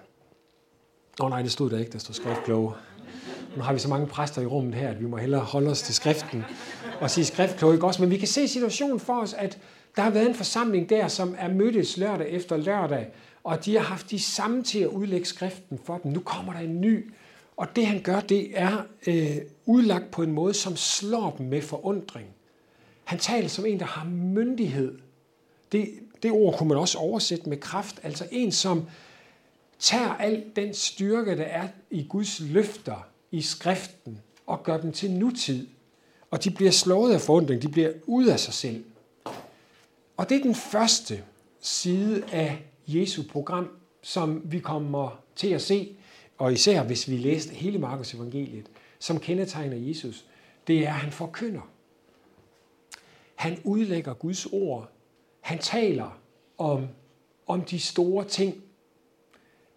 Nå 1.19 1.29
nej, 1.29 1.41
det 1.41 1.51
stod 1.51 1.69
der 1.69 1.79
ikke, 1.79 1.91
der 1.91 1.99
stod 1.99 2.15
skriftkloge. 2.15 2.71
Nu 3.55 3.61
har 3.61 3.73
vi 3.73 3.79
så 3.79 3.89
mange 3.89 4.07
præster 4.07 4.41
i 4.41 4.45
rummet 4.45 4.75
her, 4.75 4.89
at 4.89 4.99
vi 4.99 5.05
må 5.05 5.17
hellere 5.17 5.41
holde 5.41 5.71
os 5.71 5.81
til 5.81 5.95
skriften 5.95 6.43
og 7.01 7.11
sige 7.11 7.25
skriftkloge, 7.25 7.73
ikke 7.73 7.87
også? 7.87 8.01
Men 8.01 8.11
vi 8.11 8.17
kan 8.17 8.27
se 8.27 8.47
situationen 8.47 8.99
for 8.99 9.21
os, 9.21 9.33
at 9.33 9.57
der 9.95 10.01
har 10.01 10.09
været 10.09 10.27
en 10.27 10.35
forsamling 10.35 10.89
der, 10.89 11.07
som 11.07 11.35
er 11.37 11.47
mødtes 11.47 11.97
lørdag 11.97 12.29
efter 12.29 12.57
lørdag, 12.57 13.07
og 13.43 13.65
de 13.65 13.73
har 13.75 13.83
haft 13.83 14.11
de 14.11 14.19
samme 14.19 14.63
til 14.63 14.79
at 14.79 14.87
udlægge 14.87 15.25
skriften 15.25 15.79
for 15.85 15.97
dem. 15.97 16.11
Nu 16.11 16.19
kommer 16.19 16.53
der 16.53 16.59
en 16.59 16.81
ny, 16.81 17.13
og 17.57 17.75
det 17.75 17.85
han 17.85 18.01
gør, 18.01 18.19
det 18.19 18.59
er 18.59 18.83
øh, 19.07 19.37
udlagt 19.65 20.11
på 20.11 20.23
en 20.23 20.31
måde, 20.31 20.53
som 20.53 20.75
slår 20.75 21.35
dem 21.37 21.45
med 21.45 21.61
forundring. 21.61 22.27
Han 23.03 23.19
taler 23.19 23.47
som 23.47 23.65
en, 23.65 23.79
der 23.79 23.85
har 23.85 24.05
myndighed. 24.05 24.99
Det, 25.71 25.89
det 26.23 26.31
ord 26.31 26.57
kunne 26.57 26.69
man 26.69 26.77
også 26.77 26.97
oversætte 26.97 27.49
med 27.49 27.57
kraft, 27.57 27.99
altså 28.03 28.27
en, 28.31 28.51
som 28.51 28.85
tager 29.79 30.13
al 30.13 30.43
den 30.55 30.73
styrke, 30.73 31.37
der 31.37 31.43
er 31.43 31.67
i 31.91 32.05
Guds 32.09 32.39
løfter 32.39 33.07
i 33.31 33.41
skriften, 33.41 34.19
og 34.45 34.63
gør 34.63 34.77
dem 34.77 34.91
til 34.91 35.11
nutid. 35.11 35.67
Og 36.31 36.43
de 36.43 36.51
bliver 36.51 36.71
slået 36.71 37.13
af 37.13 37.21
forundring, 37.21 37.61
de 37.61 37.69
bliver 37.69 37.91
ud 38.05 38.25
af 38.25 38.39
sig 38.39 38.53
selv. 38.53 38.83
Og 40.17 40.29
det 40.29 40.37
er 40.37 40.43
den 40.43 40.55
første 40.55 41.23
side 41.61 42.23
af 42.31 42.63
Jesu 42.87 43.23
program, 43.29 43.69
som 44.01 44.41
vi 44.45 44.59
kommer 44.59 45.23
til 45.35 45.47
at 45.47 45.61
se, 45.61 45.95
og 46.37 46.53
især 46.53 46.83
hvis 46.83 47.09
vi 47.09 47.17
læste 47.17 47.53
hele 47.53 47.79
Markus 47.79 48.13
evangeliet, 48.13 48.65
som 48.99 49.19
kendetegner 49.19 49.77
Jesus, 49.77 50.25
det 50.67 50.79
er, 50.79 50.87
at 50.87 50.93
han 50.93 51.11
forkynder. 51.11 51.69
Han 53.35 53.57
udlægger 53.63 54.13
Guds 54.13 54.45
ord. 54.45 54.89
Han 55.41 55.59
taler 55.59 56.19
om, 56.57 56.87
om 57.47 57.61
de 57.61 57.79
store 57.79 58.25
ting, 58.25 58.63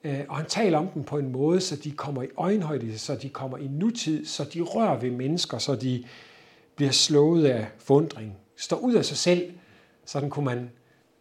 øh, 0.05 0.21
og 0.29 0.37
han 0.37 0.47
taler 0.47 0.79
om 0.79 0.89
dem 0.89 1.05
på 1.05 1.19
en 1.19 1.33
måde, 1.33 1.61
så 1.61 1.77
de 1.77 1.91
kommer 1.91 2.23
i 2.23 2.29
øjenhøjde, 2.37 2.99
så 2.99 3.15
de 3.15 3.29
kommer 3.29 3.59
i 3.59 3.67
nutid, 3.67 4.27
så 4.27 4.45
de 4.45 4.61
rører 4.61 5.01
ved 5.01 5.11
mennesker, 5.11 5.59
så 5.59 5.75
de 5.75 6.05
bliver 6.77 6.93
slået 6.93 7.47
af 7.47 7.67
forundring. 7.79 8.37
står 8.57 8.77
ud 8.77 8.95
af 8.95 9.05
sig 9.05 9.17
selv. 9.17 9.53
Sådan 10.05 10.31
kunne 10.31 10.45
man 10.45 10.71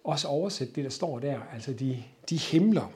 også 0.06 0.28
oversætte 0.28 0.74
det, 0.74 0.84
der 0.84 0.90
står 0.90 1.20
der, 1.20 1.40
altså 1.54 1.74
de, 1.74 2.04
de 2.30 2.38
himler. 2.38 2.92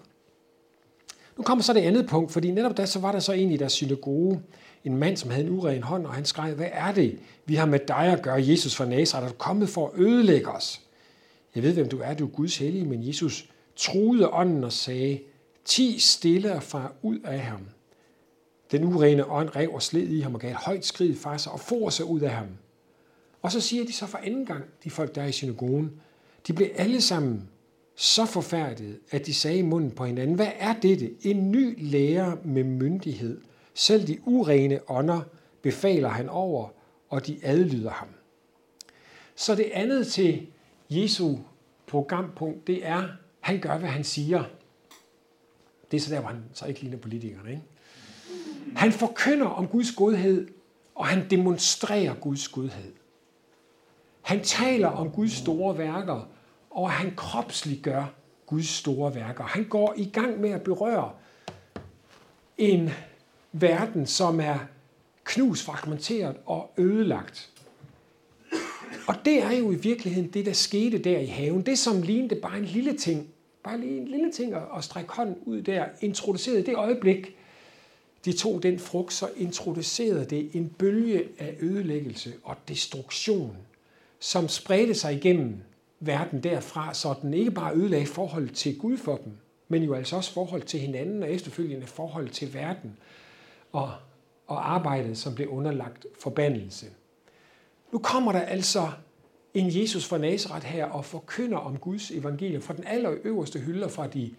Nu 1.37 1.43
kommer 1.43 1.63
så 1.63 1.73
det 1.73 1.81
andet 1.81 2.07
punkt, 2.07 2.31
fordi 2.31 2.51
netop 2.51 2.77
da 2.77 2.85
så 2.85 2.99
var 2.99 3.11
der 3.11 3.19
så 3.19 3.31
en 3.31 3.51
i 3.51 3.57
deres 3.57 3.73
synagoge, 3.73 4.41
en 4.85 4.97
mand, 4.97 5.17
som 5.17 5.29
havde 5.29 5.45
en 5.45 5.51
uren 5.51 5.83
hånd, 5.83 6.05
og 6.05 6.13
han 6.13 6.25
skreg, 6.25 6.53
hvad 6.53 6.69
er 6.71 6.91
det, 6.91 7.19
vi 7.45 7.55
har 7.55 7.65
med 7.65 7.79
dig 7.87 7.97
at 7.97 8.21
gøre, 8.21 8.47
Jesus 8.47 8.75
fra 8.75 8.85
Nazareth, 8.85 9.25
er 9.25 9.29
du 9.31 9.37
kommet 9.37 9.69
for 9.69 9.87
at 9.87 9.99
ødelægge 9.99 10.47
os? 10.47 10.81
Jeg 11.55 11.63
ved, 11.63 11.73
hvem 11.73 11.89
du 11.89 11.99
er, 12.03 12.13
du 12.13 12.25
er 12.25 12.29
Guds 12.29 12.57
hellige, 12.57 12.85
men 12.85 13.07
Jesus 13.07 13.49
truede 13.75 14.29
ånden 14.29 14.63
og 14.63 14.71
sagde, 14.71 15.19
ti 15.65 15.99
stille 15.99 16.53
og 16.53 16.63
far 16.63 16.93
ud 17.01 17.19
af 17.19 17.39
ham. 17.39 17.61
Den 18.71 18.83
urene 18.83 19.31
ånd 19.31 19.55
rev 19.55 19.73
og 19.73 19.81
sled 19.81 20.07
i 20.07 20.19
ham 20.19 20.35
og 20.35 20.41
gav 20.41 20.51
et 20.51 20.57
højt 20.57 20.85
skrid 20.85 21.15
fra 21.15 21.37
sig 21.37 21.51
og 21.51 21.59
for 21.59 21.89
sig 21.89 22.05
ud 22.05 22.19
af 22.19 22.29
ham. 22.29 22.47
Og 23.41 23.51
så 23.51 23.61
siger 23.61 23.85
de 23.85 23.93
så 23.93 24.05
for 24.05 24.17
anden 24.17 24.45
gang, 24.45 24.63
de 24.83 24.89
folk, 24.89 25.15
der 25.15 25.21
er 25.21 25.27
i 25.27 25.31
synagogen, 25.31 25.91
de 26.47 26.53
blev 26.53 26.69
alle 26.75 27.01
sammen 27.01 27.49
så 27.95 28.25
forfærdede, 28.25 28.97
at 29.11 29.25
de 29.25 29.33
sagde 29.33 29.57
i 29.57 29.61
munden 29.61 29.91
på 29.91 30.05
hinanden, 30.05 30.35
hvad 30.35 30.51
er 30.59 30.73
dette? 30.73 31.11
En 31.21 31.51
ny 31.51 31.91
lærer 31.91 32.37
med 32.43 32.63
myndighed. 32.63 33.41
Selv 33.73 34.07
de 34.07 34.17
urene 34.25 34.79
ånder 34.87 35.21
befaler 35.61 36.09
han 36.09 36.29
over, 36.29 36.69
og 37.09 37.27
de 37.27 37.39
adlyder 37.43 37.89
ham. 37.91 38.07
Så 39.35 39.55
det 39.55 39.69
andet 39.73 40.07
til 40.07 40.47
Jesu 40.89 41.35
programpunkt, 41.87 42.67
det 42.67 42.87
er, 42.87 43.07
han 43.39 43.59
gør, 43.59 43.77
hvad 43.77 43.89
han 43.89 44.03
siger. 44.03 44.43
Det 45.91 45.97
er 45.97 46.01
så 46.01 46.13
der, 46.13 46.19
hvor 46.19 46.29
han 46.29 46.43
så 46.53 46.65
ikke 46.65 46.81
ligner 46.81 46.97
politikerne. 46.97 47.49
Ikke? 47.49 47.63
Han 48.75 48.91
forkynder 48.91 49.47
om 49.47 49.67
Guds 49.67 49.91
godhed, 49.91 50.47
og 50.95 51.07
han 51.07 51.29
demonstrerer 51.29 52.15
Guds 52.15 52.47
godhed. 52.47 52.93
Han 54.21 54.43
taler 54.43 54.87
om 54.87 55.11
Guds 55.11 55.31
store 55.31 55.77
værker, 55.77 56.27
og 56.69 56.91
han 56.91 57.13
kropsliggør 57.15 58.13
Guds 58.45 58.67
store 58.67 59.15
værker. 59.15 59.43
Han 59.43 59.63
går 59.63 59.93
i 59.97 60.05
gang 60.05 60.41
med 60.41 60.49
at 60.49 60.61
berøre 60.61 61.11
en 62.57 62.89
verden, 63.51 64.05
som 64.05 64.39
er 64.39 64.57
knus, 65.23 65.63
fragmenteret 65.63 66.35
og 66.45 66.71
ødelagt. 66.77 67.49
Og 69.07 69.15
det 69.25 69.43
er 69.43 69.51
jo 69.51 69.71
i 69.71 69.75
virkeligheden 69.75 70.29
det, 70.29 70.45
der 70.45 70.53
skete 70.53 70.97
der 70.97 71.19
i 71.19 71.25
haven. 71.25 71.61
Det, 71.61 71.79
som 71.79 72.01
lignede 72.01 72.35
bare 72.35 72.57
en 72.57 72.65
lille 72.65 72.97
ting, 72.97 73.27
bare 73.63 73.79
lige 73.79 73.97
en 73.97 74.07
lille 74.07 74.31
ting 74.31 74.53
at, 74.53 74.63
at 74.77 74.83
strække 74.83 75.13
hånden 75.13 75.35
ud 75.45 75.61
der, 75.61 75.85
introducerede 76.01 76.65
det 76.65 76.75
øjeblik, 76.75 77.35
de 78.25 78.33
tog 78.33 78.63
den 78.63 78.79
frugt, 78.79 79.13
så 79.13 79.29
introducerede 79.37 80.25
det 80.25 80.49
en 80.53 80.69
bølge 80.69 81.23
af 81.39 81.55
ødelæggelse 81.59 82.33
og 82.43 82.55
destruktion, 82.67 83.57
som 84.19 84.47
spredte 84.47 84.93
sig 84.93 85.15
igennem 85.15 85.57
verden 85.99 86.43
derfra, 86.43 86.93
så 86.93 87.15
den 87.21 87.33
ikke 87.33 87.51
bare 87.51 87.75
ødelagde 87.75 88.05
forhold 88.05 88.49
til 88.49 88.77
Gud 88.77 88.97
for 88.97 89.17
dem, 89.17 89.31
men 89.67 89.83
jo 89.83 89.93
altså 89.93 90.15
også 90.15 90.33
forhold 90.33 90.61
til 90.61 90.79
hinanden 90.79 91.23
og 91.23 91.31
efterfølgende 91.31 91.87
forhold 91.87 92.29
til 92.29 92.53
verden 92.53 92.97
og, 93.71 93.91
og 94.47 94.73
arbejdet, 94.73 95.17
som 95.17 95.35
blev 95.35 95.47
underlagt 95.47 96.05
forbandelse. 96.19 96.85
Nu 97.91 97.99
kommer 97.99 98.31
der 98.31 98.39
altså 98.39 98.89
en 99.53 99.81
Jesus 99.81 100.05
fra 100.05 100.17
Nazareth 100.17 100.65
her 100.65 100.85
og 100.85 101.05
forkynder 101.05 101.57
om 101.57 101.77
Guds 101.77 102.11
evangelium 102.11 102.61
fra 102.61 102.73
den 102.73 102.83
allerøverste 102.87 103.59
hylder, 103.59 103.87
fra 103.87 104.07
de 104.07 104.31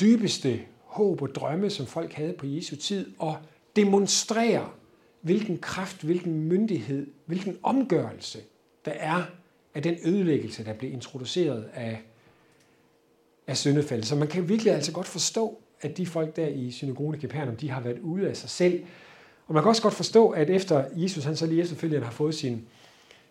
dybeste 0.00 0.60
håb 0.84 1.22
og 1.22 1.34
drømme, 1.34 1.70
som 1.70 1.86
folk 1.86 2.12
havde 2.12 2.32
på 2.32 2.46
Jesu 2.46 2.76
tid, 2.76 3.12
og 3.18 3.36
demonstrerer, 3.76 4.74
hvilken 5.20 5.58
kraft, 5.58 6.02
hvilken 6.02 6.40
myndighed, 6.40 7.06
hvilken 7.26 7.58
omgørelse 7.62 8.38
der 8.86 8.92
er 8.92 9.22
af 9.74 9.82
den 9.82 9.96
ødelæggelse, 10.04 10.64
der 10.64 10.72
blev 10.72 10.92
introduceret 10.92 11.68
af, 11.74 12.02
af 13.46 13.56
syndefaldet. 13.56 14.06
Så 14.06 14.16
man 14.16 14.28
kan 14.28 14.48
virkelig 14.48 14.72
altså 14.72 14.92
godt 14.92 15.06
forstå, 15.06 15.58
at 15.80 15.96
de 15.96 16.06
folk 16.06 16.36
der 16.36 16.46
i 16.46 16.70
synagogen 16.70 17.14
i 17.14 17.20
Capernaum, 17.20 17.56
de 17.56 17.70
har 17.70 17.80
været 17.80 17.98
ude 17.98 18.28
af 18.28 18.36
sig 18.36 18.50
selv. 18.50 18.84
Og 19.46 19.54
man 19.54 19.62
kan 19.62 19.68
også 19.68 19.82
godt 19.82 19.94
forstå, 19.94 20.28
at 20.28 20.50
efter 20.50 20.84
Jesus 20.92 21.24
han 21.24 21.36
så 21.36 21.46
lige 21.46 21.62
efterfølgende 21.62 22.04
har 22.04 22.12
fået 22.12 22.34
sin, 22.34 22.66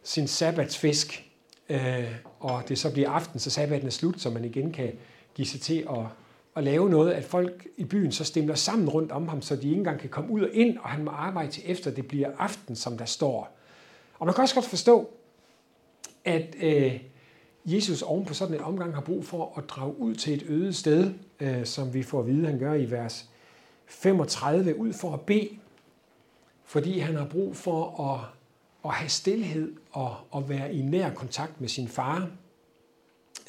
sin 0.03 0.27
sabbatsfisk, 0.27 1.29
øh, 1.69 2.11
og 2.39 2.63
det 2.67 2.79
så 2.79 2.91
bliver 2.91 3.09
aften, 3.09 3.39
så 3.39 3.49
sabbaten 3.49 3.87
er 3.87 3.91
slut, 3.91 4.21
så 4.21 4.29
man 4.29 4.45
igen 4.45 4.71
kan 4.71 4.91
give 5.35 5.47
sig 5.47 5.61
til 5.61 5.87
at, 5.89 6.05
at 6.55 6.63
lave 6.63 6.89
noget, 6.89 7.11
at 7.11 7.23
folk 7.23 7.67
i 7.77 7.83
byen 7.83 8.11
så 8.11 8.23
stemler 8.23 8.55
sammen 8.55 8.89
rundt 8.89 9.11
om 9.11 9.27
ham, 9.27 9.41
så 9.41 9.55
de 9.55 9.67
ikke 9.67 9.77
engang 9.77 9.99
kan 9.99 10.09
komme 10.09 10.31
ud 10.31 10.41
og 10.41 10.49
ind, 10.53 10.77
og 10.77 10.89
han 10.89 11.03
må 11.03 11.11
arbejde 11.11 11.51
til 11.51 11.63
efter 11.65 11.91
det 11.91 12.07
bliver 12.07 12.31
aften, 12.37 12.75
som 12.75 12.97
der 12.97 13.05
står. 13.05 13.57
Og 14.19 14.25
man 14.25 14.35
kan 14.35 14.41
også 14.41 14.55
godt 14.55 14.65
forstå, 14.65 15.09
at 16.25 16.55
øh, 16.61 16.99
Jesus 17.65 18.01
oven 18.01 18.25
på 18.25 18.33
sådan 18.33 18.55
en 18.55 18.61
omgang 18.61 18.93
har 18.93 19.01
brug 19.01 19.25
for 19.25 19.53
at 19.57 19.69
drage 19.69 19.97
ud 19.97 20.15
til 20.15 20.33
et 20.33 20.43
øde 20.47 20.73
sted, 20.73 21.13
øh, 21.39 21.65
som 21.65 21.93
vi 21.93 22.03
får 22.03 22.19
at 22.19 22.27
vide, 22.27 22.45
han 22.45 22.59
gør 22.59 22.73
i 22.73 22.91
vers 22.91 23.29
35, 23.85 24.79
ud 24.79 24.93
for 24.93 25.13
at 25.13 25.21
bede, 25.21 25.49
fordi 26.63 26.99
han 26.99 27.15
har 27.15 27.25
brug 27.25 27.55
for 27.55 28.11
at, 28.13 28.19
at 28.85 28.91
have 28.91 29.09
stillhed 29.09 29.73
og 29.91 30.15
at 30.35 30.49
være 30.49 30.73
i 30.73 30.81
nær 30.81 31.13
kontakt 31.13 31.61
med 31.61 31.69
sin 31.69 31.87
far, 31.87 32.29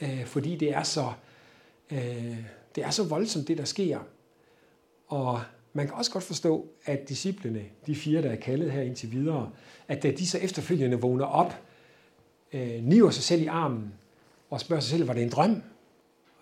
øh, 0.02 0.25
fordi 0.25 0.56
det 0.56 0.71
er 0.71 0.83
så 0.83 1.12
øh, 1.92 2.37
det 2.76 2.85
er 2.85 2.90
så 2.90 3.04
voldsomt, 3.04 3.49
det 3.49 3.59
der 3.59 3.64
sker. 3.64 3.99
Og 5.06 5.40
man 5.73 5.87
kan 5.87 5.95
også 5.95 6.11
godt 6.11 6.25
forstå, 6.25 6.68
at 6.85 7.09
disciplene, 7.09 7.64
de 7.87 7.95
fire, 7.95 8.23
der 8.23 8.30
er 8.30 8.37
kaldet 8.37 8.73
her 8.73 8.83
indtil 8.83 9.12
videre, 9.12 9.50
at 9.88 10.02
da 10.02 10.11
de 10.11 10.26
så 10.26 10.38
efterfølgende 10.38 11.00
vågner 11.00 11.25
op, 11.25 11.54
øh, 12.52 12.82
niver 12.82 13.10
sig 13.10 13.24
selv 13.24 13.42
i 13.42 13.46
armen 13.46 13.92
og 14.50 14.60
spørger 14.60 14.80
sig 14.80 14.90
selv, 14.90 15.08
var 15.08 15.14
det 15.14 15.22
en 15.22 15.30
drøm? 15.30 15.62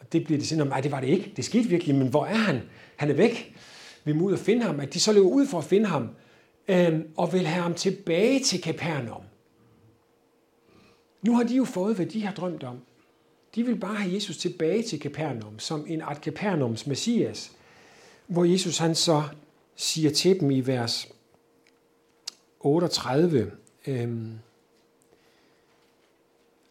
Og 0.00 0.12
det 0.12 0.24
bliver 0.24 0.38
det 0.38 0.48
sådan, 0.48 0.66
nej, 0.66 0.80
det 0.80 0.90
var 0.90 1.00
det 1.00 1.08
ikke. 1.08 1.32
Det 1.36 1.44
skete 1.44 1.68
virkelig, 1.68 1.94
men 1.94 2.08
hvor 2.08 2.26
er 2.26 2.34
han? 2.34 2.60
Han 2.96 3.10
er 3.10 3.14
væk. 3.14 3.56
Vi 4.04 4.12
må 4.12 4.24
ud 4.24 4.32
og 4.32 4.38
finde 4.38 4.62
ham. 4.62 4.80
At 4.80 4.94
de 4.94 5.00
så 5.00 5.12
løber 5.12 5.28
ud 5.28 5.46
for 5.46 5.58
at 5.58 5.64
finde 5.64 5.86
ham 5.86 6.08
øh, 6.68 7.00
og 7.16 7.32
vil 7.32 7.46
have 7.46 7.62
ham 7.62 7.74
tilbage 7.74 8.40
til 8.40 8.62
Kapernaum. 8.62 9.22
Nu 11.22 11.36
har 11.36 11.42
de 11.42 11.56
jo 11.56 11.64
fået, 11.64 11.96
hvad 11.96 12.06
de 12.06 12.22
har 12.22 12.34
drømt 12.34 12.62
om. 12.62 12.78
De 13.54 13.66
vil 13.66 13.76
bare 13.76 13.94
have 13.94 14.14
Jesus 14.14 14.36
tilbage 14.36 14.82
til 14.82 15.00
Kapernaum, 15.00 15.58
som 15.58 15.84
en 15.88 16.00
art 16.02 16.20
Kapernaums 16.20 16.86
messias, 16.86 17.52
hvor 18.26 18.44
Jesus 18.44 18.78
han 18.78 18.94
så 18.94 19.22
siger 19.76 20.10
til 20.10 20.40
dem 20.40 20.50
i 20.50 20.60
vers 20.60 21.08
38, 22.60 23.50
øhm, 23.86 24.32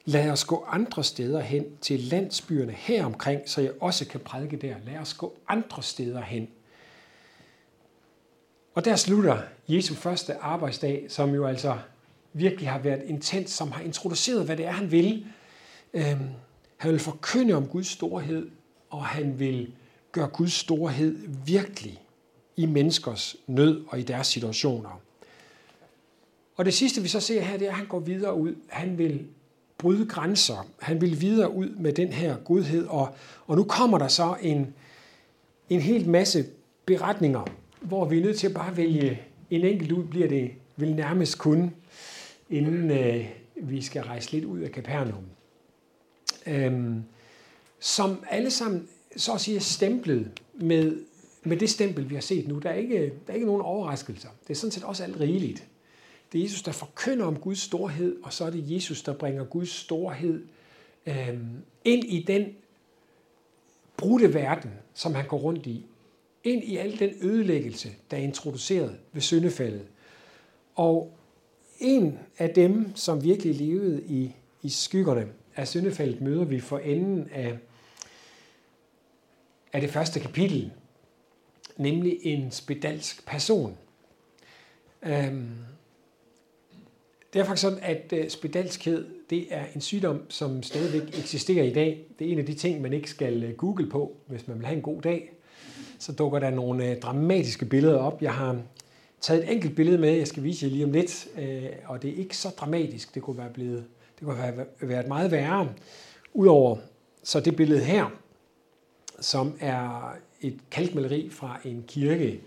Lad 0.05 0.29
os 0.29 0.45
gå 0.45 0.65
andre 0.67 1.03
steder 1.03 1.39
hen 1.39 1.65
til 1.81 1.99
landsbyerne 1.99 2.71
her 2.71 3.05
omkring, 3.05 3.49
så 3.49 3.61
jeg 3.61 3.71
også 3.79 4.07
kan 4.07 4.19
prædike 4.19 4.57
der. 4.57 4.75
Lad 4.85 4.97
os 4.97 5.13
gå 5.13 5.35
andre 5.47 5.83
steder 5.83 6.21
hen. 6.21 6.47
Og 8.73 8.85
der 8.85 8.95
slutter 8.95 9.41
Jesu 9.67 9.93
første 9.93 10.35
arbejdsdag, 10.35 11.05
som 11.09 11.35
jo 11.35 11.45
altså 11.45 11.77
virkelig 12.33 12.69
har 12.69 12.79
været 12.79 13.03
intens, 13.05 13.51
som 13.51 13.71
har 13.71 13.81
introduceret, 13.81 14.45
hvad 14.45 14.57
det 14.57 14.65
er, 14.65 14.71
han 14.71 14.91
vil. 14.91 15.25
Øhm, 15.93 16.29
han 16.77 16.91
vil 16.91 16.99
forkynde 16.99 17.53
om 17.53 17.67
Guds 17.67 17.87
storhed, 17.87 18.49
og 18.89 19.05
han 19.05 19.39
vil 19.39 19.73
gøre 20.11 20.27
Guds 20.27 20.53
storhed 20.53 21.17
virkelig 21.45 22.01
i 22.55 22.65
menneskers 22.65 23.35
nød 23.47 23.85
og 23.87 23.99
i 23.99 24.03
deres 24.03 24.27
situationer. 24.27 25.01
Og 26.55 26.65
det 26.65 26.73
sidste, 26.73 27.01
vi 27.01 27.07
så 27.07 27.19
ser 27.19 27.41
her, 27.41 27.57
det 27.57 27.65
er, 27.67 27.71
at 27.71 27.77
han 27.77 27.87
går 27.87 27.99
videre 27.99 28.35
ud. 28.35 28.55
Han 28.69 28.97
vil 28.97 29.27
bryde 29.83 30.05
grænser. 30.05 30.67
Han 30.79 31.01
vil 31.01 31.21
videre 31.21 31.53
ud 31.53 31.69
med 31.69 31.93
den 31.93 32.07
her 32.07 32.37
godhed, 32.37 32.85
og, 32.85 33.15
og 33.47 33.55
nu 33.57 33.63
kommer 33.63 33.97
der 33.97 34.07
så 34.07 34.35
en, 34.41 34.73
en 35.69 35.81
helt 35.81 36.07
masse 36.07 36.45
beretninger, 36.85 37.45
hvor 37.81 38.05
vi 38.05 38.17
er 38.17 38.21
nødt 38.21 38.37
til 38.37 38.47
at 38.47 38.53
bare 38.53 38.77
vælge 38.77 39.21
en 39.49 39.65
enkelt 39.65 39.91
ud, 39.91 40.03
bliver 40.03 40.27
det 40.27 40.51
vil 40.75 40.95
nærmest 40.95 41.37
kun, 41.37 41.73
inden 42.49 42.91
øh, 42.91 43.25
vi 43.55 43.81
skal 43.81 44.03
rejse 44.03 44.31
lidt 44.31 44.45
ud 44.45 44.59
af 44.59 44.69
Capernaum. 44.69 45.23
Øhm, 46.47 47.03
som 47.79 48.23
alle 48.29 48.51
sammen 48.51 48.87
så 49.17 49.33
at 49.33 49.41
sige 49.41 49.57
er 49.57 49.61
stemplet 49.61 50.31
med, 50.53 50.97
med 51.43 51.57
det 51.57 51.69
stempel, 51.69 52.09
vi 52.09 52.15
har 52.15 52.21
set 52.21 52.47
nu. 52.47 52.59
Der 52.59 52.69
er, 52.69 52.73
ikke, 52.73 52.99
der 52.99 53.31
er 53.31 53.33
ikke 53.33 53.45
nogen 53.45 53.61
overraskelser. 53.61 54.29
Det 54.47 54.49
er 54.49 54.55
sådan 54.55 54.71
set 54.71 54.83
også 54.83 55.03
alt 55.03 55.19
rigeligt. 55.19 55.67
Det 56.33 56.39
er 56.39 56.43
Jesus, 56.43 56.63
der 56.63 56.71
forkynder 56.71 57.25
om 57.25 57.39
Guds 57.39 57.59
storhed, 57.59 58.17
og 58.23 58.33
så 58.33 58.45
er 58.45 58.49
det 58.49 58.71
Jesus, 58.71 59.03
der 59.03 59.13
bringer 59.13 59.43
Guds 59.43 59.69
storhed 59.69 60.45
øh, 61.05 61.37
ind 61.85 62.03
i 62.03 62.23
den 62.27 62.55
brudte 63.97 64.33
verden, 64.33 64.71
som 64.93 65.15
han 65.15 65.27
går 65.27 65.37
rundt 65.37 65.67
i. 65.67 65.85
Ind 66.43 66.63
i 66.63 66.77
al 66.77 66.99
den 66.99 67.13
ødelæggelse, 67.21 67.89
der 68.11 68.17
er 68.17 68.21
introduceret 68.21 68.97
ved 69.11 69.21
syndefaldet. 69.21 69.87
Og 70.75 71.17
en 71.79 72.19
af 72.37 72.49
dem, 72.49 72.95
som 72.95 73.23
virkelig 73.23 73.55
levede 73.55 74.03
i, 74.03 74.35
i 74.61 74.69
skyggerne 74.69 75.27
af 75.55 75.67
syndefaldet, 75.67 76.21
møder 76.21 76.43
vi 76.43 76.59
for 76.59 76.79
enden 76.79 77.29
af, 77.31 77.57
af 79.73 79.81
det 79.81 79.89
første 79.89 80.19
kapitel 80.19 80.71
nemlig 81.77 82.19
en 82.23 82.51
spedalsk 82.51 83.25
person. 83.25 83.77
Øhm, 85.03 85.51
det 87.33 87.39
er 87.39 87.43
faktisk 87.43 87.61
sådan, 87.61 87.79
at 87.81 88.13
øh, 88.13 88.29
spedalskhed 88.29 89.05
det 89.29 89.47
er 89.49 89.63
en 89.75 89.81
sygdom, 89.81 90.21
som 90.29 90.63
stadigvæk 90.63 91.19
eksisterer 91.19 91.63
i 91.63 91.73
dag. 91.73 92.05
Det 92.19 92.27
er 92.27 92.31
en 92.31 92.39
af 92.39 92.45
de 92.45 92.53
ting, 92.53 92.81
man 92.81 92.93
ikke 92.93 93.09
skal 93.09 93.43
øh, 93.43 93.55
google 93.55 93.89
på, 93.89 94.17
hvis 94.27 94.47
man 94.47 94.57
vil 94.57 94.65
have 94.65 94.75
en 94.75 94.81
god 94.81 95.01
dag. 95.01 95.31
Så 95.99 96.11
dukker 96.11 96.39
der 96.39 96.49
nogle 96.49 96.89
øh, 96.89 96.99
dramatiske 96.99 97.65
billeder 97.65 97.97
op. 97.97 98.21
Jeg 98.21 98.33
har 98.33 98.61
taget 99.21 99.43
et 99.43 99.51
enkelt 99.51 99.75
billede 99.75 99.97
med, 99.97 100.09
jeg 100.09 100.27
skal 100.27 100.43
vise 100.43 100.65
jer 100.65 100.71
lige 100.71 100.85
om 100.85 100.91
lidt, 100.91 101.27
og 101.85 102.01
det 102.01 102.09
er 102.09 102.15
ikke 102.15 102.37
så 102.37 102.49
dramatisk. 102.49 103.15
Det 103.15 103.23
kunne 103.23 103.37
være 103.37 103.49
blevet, 103.53 103.85
det 104.19 104.25
kunne 104.25 104.35
have 104.35 104.65
været 104.81 105.07
meget 105.07 105.31
værre. 105.31 105.69
Udover 106.33 106.77
så 107.23 107.39
det 107.39 107.55
billede 107.55 107.79
her, 107.79 108.05
som 109.19 109.53
er 109.59 110.15
et 110.41 110.57
kalkmaleri 110.71 111.29
fra 111.29 111.59
en 111.65 111.83
kirke 111.87 112.39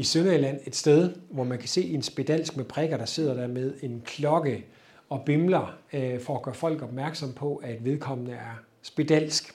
i 0.00 0.02
Sønderjylland, 0.02 0.60
et 0.66 0.76
sted, 0.76 1.14
hvor 1.30 1.44
man 1.44 1.58
kan 1.58 1.68
se 1.68 1.82
en 1.82 2.02
spedalsk 2.02 2.56
med 2.56 2.64
prikker, 2.64 2.96
der 2.96 3.04
sidder 3.04 3.34
der 3.34 3.46
med 3.46 3.74
en 3.82 4.02
klokke 4.04 4.64
og 5.08 5.22
bimler 5.26 5.78
øh, 5.92 6.20
for 6.20 6.36
at 6.36 6.42
gøre 6.42 6.54
folk 6.54 6.82
opmærksom 6.82 7.32
på, 7.32 7.56
at 7.56 7.84
vedkommende 7.84 8.32
er 8.32 8.62
spedalsk. 8.82 9.54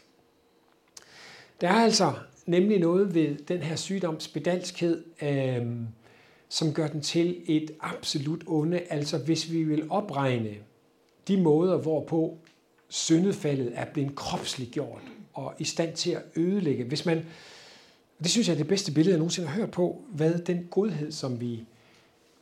Der 1.62 1.68
er 1.68 1.74
altså 1.74 2.14
nemlig 2.46 2.80
noget 2.80 3.16
ved 3.16 3.36
den 3.36 3.58
her 3.58 3.76
sygdom, 3.76 4.20
spedalskhed, 4.20 5.04
øh, 5.22 5.66
som 6.50 6.74
gør 6.74 6.88
den 6.88 7.02
til 7.02 7.42
et 7.46 7.72
absolut 7.80 8.44
onde. 8.48 8.80
Altså 8.90 9.18
hvis 9.18 9.52
vi 9.52 9.64
vil 9.64 9.86
opregne 9.90 10.56
de 11.28 11.38
måder, 11.42 11.78
hvorpå 11.78 12.38
syndefaldet 12.88 13.72
er 13.76 13.86
blevet 13.86 14.16
kropsliggjort 14.16 15.02
og 15.34 15.54
i 15.60 15.64
stand 15.64 15.96
til 15.96 16.12
at 16.12 16.22
ødelægge. 16.36 16.84
Hvis 16.84 17.06
man, 17.06 17.26
det 18.24 18.32
synes 18.32 18.48
jeg 18.48 18.54
er 18.54 18.58
det 18.58 18.68
bedste 18.68 18.92
billede, 18.92 19.12
jeg 19.12 19.18
nogensinde 19.18 19.48
har 19.48 19.56
hørt 19.56 19.72
på, 19.72 20.02
hvad 20.10 20.34
den 20.40 20.68
godhed, 20.72 21.12
som 21.12 21.42
vi, 21.42 21.66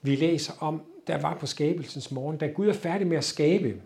vi 0.02 0.16
læser 0.16 0.54
om, 0.60 0.82
der 1.08 1.18
var 1.18 1.38
på 1.40 1.46
skabelsens 1.46 2.12
morgen. 2.12 2.38
Da 2.38 2.48
Gud 2.48 2.68
er 2.68 2.74
færdig 2.74 3.08
med 3.08 3.18
at 3.18 3.24
skabe, 3.24 3.82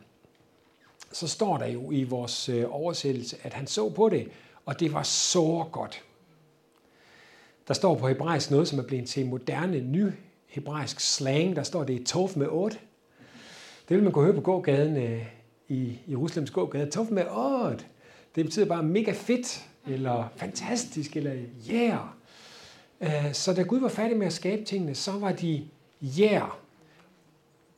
så 1.12 1.28
står 1.28 1.58
der 1.58 1.68
jo 1.68 1.92
i 1.92 2.04
vores 2.04 2.50
øh, 2.50 2.66
oversættelse, 2.70 3.38
at 3.44 3.54
han 3.54 3.68
så 3.68 3.90
på 3.90 4.10
det, 4.10 4.28
og 4.66 4.80
det 4.80 4.94
var 4.94 5.04
så 5.04 5.66
godt. 5.72 6.04
Der 7.68 7.74
står 7.74 7.96
på 7.96 8.08
hebraisk 8.08 8.52
noget, 8.52 8.68
som 8.68 8.80
er 8.80 8.84
blevet 8.84 9.08
til 9.08 9.26
moderne, 9.26 9.80
ny 9.80 10.06
hebraisk 10.48 11.00
slang. 11.00 11.56
Der 11.56 11.64
står 11.64 11.84
det 11.84 11.94
i 11.94 12.40
med 12.40 12.48
8. 12.50 12.78
Det 13.90 13.96
vil 13.96 14.04
man 14.04 14.14
kunne 14.14 14.26
høre 14.26 14.36
på 14.36 14.42
gågaden 14.42 14.98
øh, 14.98 15.26
i 15.68 16.00
Jerusalems 16.08 16.52
gågade. 16.52 16.92
Tof 16.92 17.10
med 17.10 17.26
8. 17.28 17.86
Det 18.36 18.46
betyder 18.46 18.66
bare 18.66 18.84
mega 18.84 19.12
fedt, 19.12 19.66
eller 19.88 20.32
fantastisk, 20.36 21.16
eller 21.16 21.36
yeah. 21.72 22.00
Øh, 23.02 23.34
så 23.34 23.54
da 23.54 23.62
Gud 23.62 23.80
var 23.80 23.90
færdig 23.90 24.18
med 24.18 24.28
at 24.28 24.34
skabe 24.34 24.66
tingene, 24.66 24.96
så 24.96 25.12
var 25.12 25.32
de 25.32 25.68
yeah. 26.20 26.50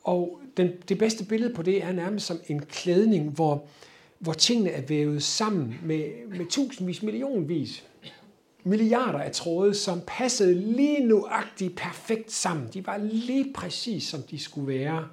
Og 0.02 0.40
den, 0.56 0.72
det 0.88 0.98
bedste 0.98 1.24
billede 1.24 1.54
på 1.54 1.62
det 1.62 1.84
er 1.84 1.92
nærmest 1.92 2.26
som 2.26 2.40
en 2.48 2.60
klædning, 2.60 3.30
hvor, 3.30 3.64
hvor 4.18 4.32
tingene 4.32 4.70
er 4.70 4.82
vævet 4.82 5.22
sammen 5.22 5.78
med, 5.82 6.26
med 6.26 6.46
tusindvis, 6.46 7.02
millionvis, 7.02 7.84
milliarder 8.64 9.18
af 9.18 9.32
tråde, 9.32 9.74
som 9.74 10.00
passede 10.06 10.54
lige 10.54 11.06
nuagtigt 11.06 11.76
perfekt 11.76 12.32
sammen. 12.32 12.68
De 12.74 12.86
var 12.86 12.96
lige 12.96 13.52
præcis, 13.52 14.02
som 14.04 14.22
de 14.22 14.38
skulle 14.38 14.66
være. 14.66 15.08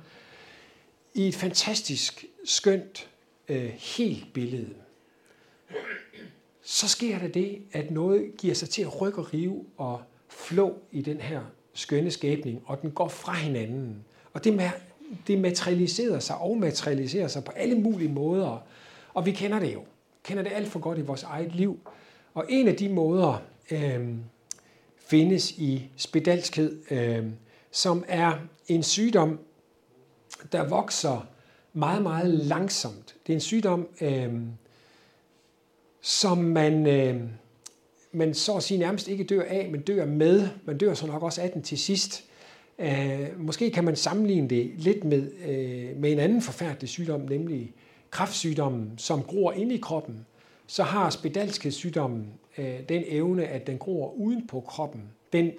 I 1.13 1.27
et 1.27 1.35
fantastisk, 1.35 2.25
skønt, 2.45 3.09
øh, 3.49 3.73
helt 3.77 4.33
billede 4.33 4.73
så 6.69 6.87
sker 6.87 7.19
der 7.19 7.27
det, 7.27 7.61
at 7.71 7.91
noget 7.91 8.31
giver 8.37 8.53
sig 8.53 8.69
til 8.69 8.81
at 8.81 9.01
rykke 9.01 9.19
og 9.19 9.33
rive 9.33 9.65
og 9.77 10.01
flå 10.29 10.75
i 10.91 11.01
den 11.01 11.17
her 11.17 11.41
skønne 11.73 12.11
skabning, 12.11 12.61
og 12.65 12.81
den 12.81 12.91
går 12.91 13.07
fra 13.07 13.33
hinanden. 13.33 14.05
Og 14.33 14.43
det, 14.43 14.71
det 15.27 15.39
materialiserer 15.39 16.19
sig 16.19 16.37
og 16.37 16.57
materialiserer 16.57 17.27
sig 17.27 17.43
på 17.43 17.51
alle 17.51 17.75
mulige 17.75 18.09
måder. 18.09 18.63
Og 19.13 19.25
vi 19.25 19.31
kender 19.31 19.59
det 19.59 19.73
jo. 19.73 19.83
kender 20.23 20.43
det 20.43 20.51
alt 20.55 20.67
for 20.67 20.79
godt 20.79 20.97
i 20.97 21.01
vores 21.01 21.23
eget 21.23 21.55
liv. 21.55 21.79
Og 22.33 22.45
en 22.49 22.67
af 22.67 22.75
de 22.75 22.89
måder 22.89 23.41
øh, 23.71 24.09
findes 24.97 25.51
i 25.51 25.89
spedalskhed, 25.95 26.91
øh, 26.91 27.25
som 27.71 28.03
er 28.07 28.33
en 28.67 28.83
sygdom, 28.83 29.39
der 30.51 30.69
vokser 30.69 31.27
meget, 31.73 32.03
meget 32.03 32.29
langsomt. 32.29 33.15
Det 33.27 33.33
er 33.33 33.37
en 33.37 33.41
sygdom, 33.41 33.87
øh, 34.01 34.33
som 36.01 36.37
man, 36.37 36.87
øh, 36.87 37.21
man 38.11 38.33
så 38.33 38.53
at 38.53 38.63
sige 38.63 38.77
nærmest 38.77 39.07
ikke 39.07 39.23
dør 39.23 39.43
af, 39.43 39.69
men 39.71 39.81
dør 39.81 40.05
med. 40.05 40.47
Man 40.65 40.77
dør 40.77 40.93
så 40.93 41.07
nok 41.07 41.23
også 41.23 41.41
af 41.41 41.51
den 41.51 41.61
til 41.61 41.77
sidst. 41.77 42.23
Øh, 42.79 43.39
måske 43.39 43.71
kan 43.71 43.83
man 43.83 43.95
sammenligne 43.95 44.49
det 44.49 44.71
lidt 44.77 45.03
med, 45.03 45.31
øh, 45.47 45.97
med 45.97 46.11
en 46.11 46.19
anden 46.19 46.41
forfærdelig 46.41 46.89
sygdom, 46.89 47.21
nemlig 47.21 47.73
kræftsygdommen, 48.11 48.91
som 48.97 49.23
gror 49.23 49.51
ind 49.51 49.71
i 49.71 49.77
kroppen. 49.77 50.25
Så 50.67 50.83
har 50.83 51.09
spedalskhedssygdommen 51.09 52.27
øh, 52.57 52.79
den 52.89 53.03
evne, 53.07 53.45
at 53.45 53.67
den 53.67 53.77
gror 53.77 54.13
uden 54.13 54.47
på 54.47 54.59
kroppen. 54.59 55.01
Den 55.33 55.51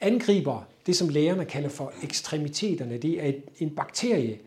angriber 0.00 0.68
det, 0.86 0.96
som 0.96 1.08
lægerne 1.08 1.44
kalder 1.44 1.68
for 1.68 1.92
ekstremiteterne. 2.02 2.98
Det 2.98 3.22
er 3.22 3.26
et, 3.26 3.42
en 3.58 3.70
bakterie, 3.70 4.38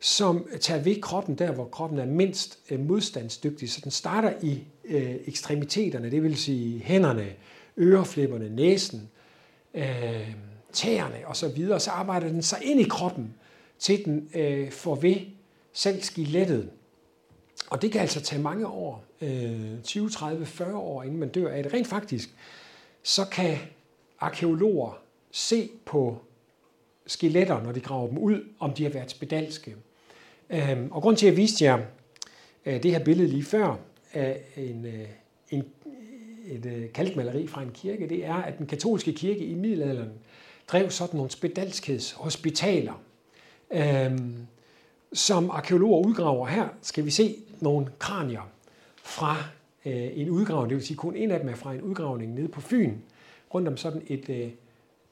som 0.00 0.46
tager 0.60 0.82
ved 0.82 1.00
kroppen 1.00 1.34
der, 1.34 1.52
hvor 1.52 1.64
kroppen 1.64 1.98
er 1.98 2.06
mindst 2.06 2.58
øh, 2.70 2.80
modstandsdygtig. 2.80 3.70
Så 3.70 3.80
den 3.84 3.90
starter 3.90 4.32
i 4.42 4.60
øh, 4.90 5.16
ekstremiteterne, 5.26 6.10
det 6.10 6.22
vil 6.22 6.36
sige 6.36 6.80
hænderne, 6.80 7.26
øreflipperne, 7.78 8.48
næsen, 8.48 9.10
øh, 9.74 10.34
tæerne 10.72 11.26
osv. 11.26 11.68
Så, 11.68 11.78
så 11.78 11.90
arbejder 11.90 12.28
den 12.28 12.42
sig 12.42 12.58
ind 12.62 12.80
i 12.80 12.88
kroppen, 12.88 13.34
til 13.78 14.04
den 14.04 14.30
øh, 14.34 14.70
får 14.70 14.94
ved 14.94 15.16
selv 15.72 16.02
skelettet. 16.02 16.70
Og 17.70 17.82
det 17.82 17.92
kan 17.92 18.00
altså 18.00 18.20
tage 18.20 18.42
mange 18.42 18.66
år, 18.66 19.04
øh, 19.20 19.82
20, 19.82 20.10
30, 20.10 20.46
40 20.46 20.76
år, 20.76 21.02
inden 21.02 21.18
man 21.18 21.28
dør 21.28 21.52
af 21.52 21.62
det. 21.62 21.72
Rent 21.72 21.86
faktisk, 21.86 22.34
så 23.02 23.24
kan 23.32 23.58
arkeologer 24.20 25.02
se 25.30 25.70
på 25.84 26.18
skeletter, 27.06 27.62
når 27.62 27.72
de 27.72 27.80
graver 27.80 28.08
dem 28.08 28.18
ud, 28.18 28.44
om 28.58 28.72
de 28.72 28.82
har 28.82 28.90
været 28.90 29.10
spedalske. 29.10 29.76
Øh, 30.50 30.78
og 30.90 31.02
grund 31.02 31.16
til, 31.16 31.26
at 31.26 31.30
jeg 31.30 31.36
viste 31.36 31.64
jer 31.64 31.78
øh, 32.66 32.82
det 32.82 32.90
her 32.90 33.04
billede 33.04 33.28
lige 33.28 33.44
før 33.44 33.76
af 34.12 34.40
en, 34.56 34.86
øh, 34.86 35.08
en, 35.50 35.64
et 36.46 36.66
øh, 36.66 36.92
kalkmaleri 36.92 37.46
fra 37.46 37.62
en 37.62 37.70
kirke, 37.70 38.08
det 38.08 38.26
er, 38.26 38.34
at 38.34 38.58
den 38.58 38.66
katolske 38.66 39.12
kirke 39.12 39.44
i 39.44 39.54
middelalderen 39.54 40.10
drev 40.68 40.90
sådan 40.90 41.16
nogle 41.16 41.30
spedalskedshospitaler, 41.30 43.02
øhm, 43.70 44.34
som 45.12 45.50
arkeologer 45.50 46.06
udgraver. 46.06 46.46
Her 46.46 46.68
skal 46.82 47.04
vi 47.04 47.10
se 47.10 47.36
nogle 47.60 47.86
kranier 47.98 48.50
fra 49.02 49.36
øh, 49.86 50.18
en 50.18 50.30
udgravning, 50.30 50.70
det 50.70 50.76
vil 50.76 50.86
sige 50.86 50.96
kun 50.96 51.16
en 51.16 51.30
af 51.30 51.40
dem 51.40 51.48
er 51.48 51.54
fra 51.54 51.74
en 51.74 51.82
udgravning 51.82 52.34
nede 52.34 52.48
på 52.48 52.60
Fyn, 52.60 52.94
rundt 53.54 53.68
om 53.68 53.76
sådan 53.76 54.02
et 54.06 54.52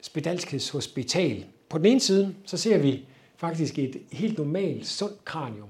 spedalskedshospital. 0.01 1.45
På 1.69 1.79
den 1.79 1.87
ene 1.87 2.01
side, 2.01 2.35
så 2.45 2.57
ser 2.57 2.79
vi 2.79 3.07
faktisk 3.37 3.79
et 3.79 3.97
helt 4.13 4.39
normalt, 4.39 4.87
sundt 4.87 5.25
kranium. 5.25 5.69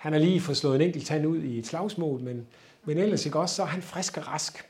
Han 0.00 0.12
har 0.12 0.20
lige 0.20 0.40
fået 0.40 0.56
slået 0.56 0.74
en 0.74 0.80
enkelt 0.80 1.06
tand 1.06 1.26
ud 1.26 1.42
i 1.42 1.58
et 1.58 1.66
slagsmål, 1.66 2.20
men, 2.20 2.46
men 2.84 2.98
ellers 2.98 3.26
ikke 3.26 3.38
også, 3.38 3.54
så 3.54 3.62
er 3.62 3.66
han 3.66 3.82
frisk 3.82 4.16
og 4.16 4.28
rask. 4.28 4.64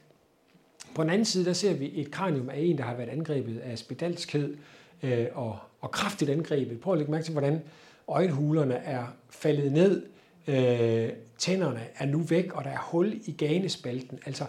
På 0.95 1.03
den 1.03 1.11
anden 1.11 1.25
side, 1.25 1.45
der 1.45 1.53
ser 1.53 1.75
vi 1.75 2.01
et 2.01 2.11
kranium 2.11 2.51
af 2.51 2.59
en, 2.59 2.79
der 2.79 2.85
har 2.85 2.95
været 2.95 3.09
angrebet 3.09 3.59
af 3.59 3.79
spedalskhed 3.79 4.57
øh, 5.03 5.27
og, 5.35 5.59
og 5.81 5.91
kraftigt 5.91 6.31
angrebet. 6.31 6.81
Prøv 6.81 6.93
at 6.93 6.99
lægge 6.99 7.11
mærke 7.11 7.25
til, 7.25 7.33
hvordan 7.33 7.63
øjenhulerne 8.09 8.75
er 8.75 9.07
faldet 9.31 9.73
ned, 9.73 10.07
øh, 10.47 11.09
tænderne 11.39 11.87
er 11.97 12.07
nu 12.07 12.19
væk, 12.19 12.53
og 12.53 12.65
der 12.65 12.71
er 12.71 12.81
hul 12.91 13.21
i 13.25 13.33
ganespalten. 13.33 14.19
Altså, 14.27 14.45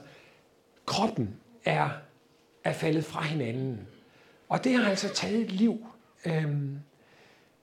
kroppen 0.85 1.35
er, 1.65 1.89
er 2.63 2.73
faldet 2.73 3.05
fra 3.05 3.23
hinanden. 3.23 3.79
Og 4.49 4.63
det 4.63 4.73
har 4.73 4.89
altså 4.89 5.09
taget 5.13 5.41
et 5.41 5.51
liv. 5.51 5.85
Øh, 6.25 6.55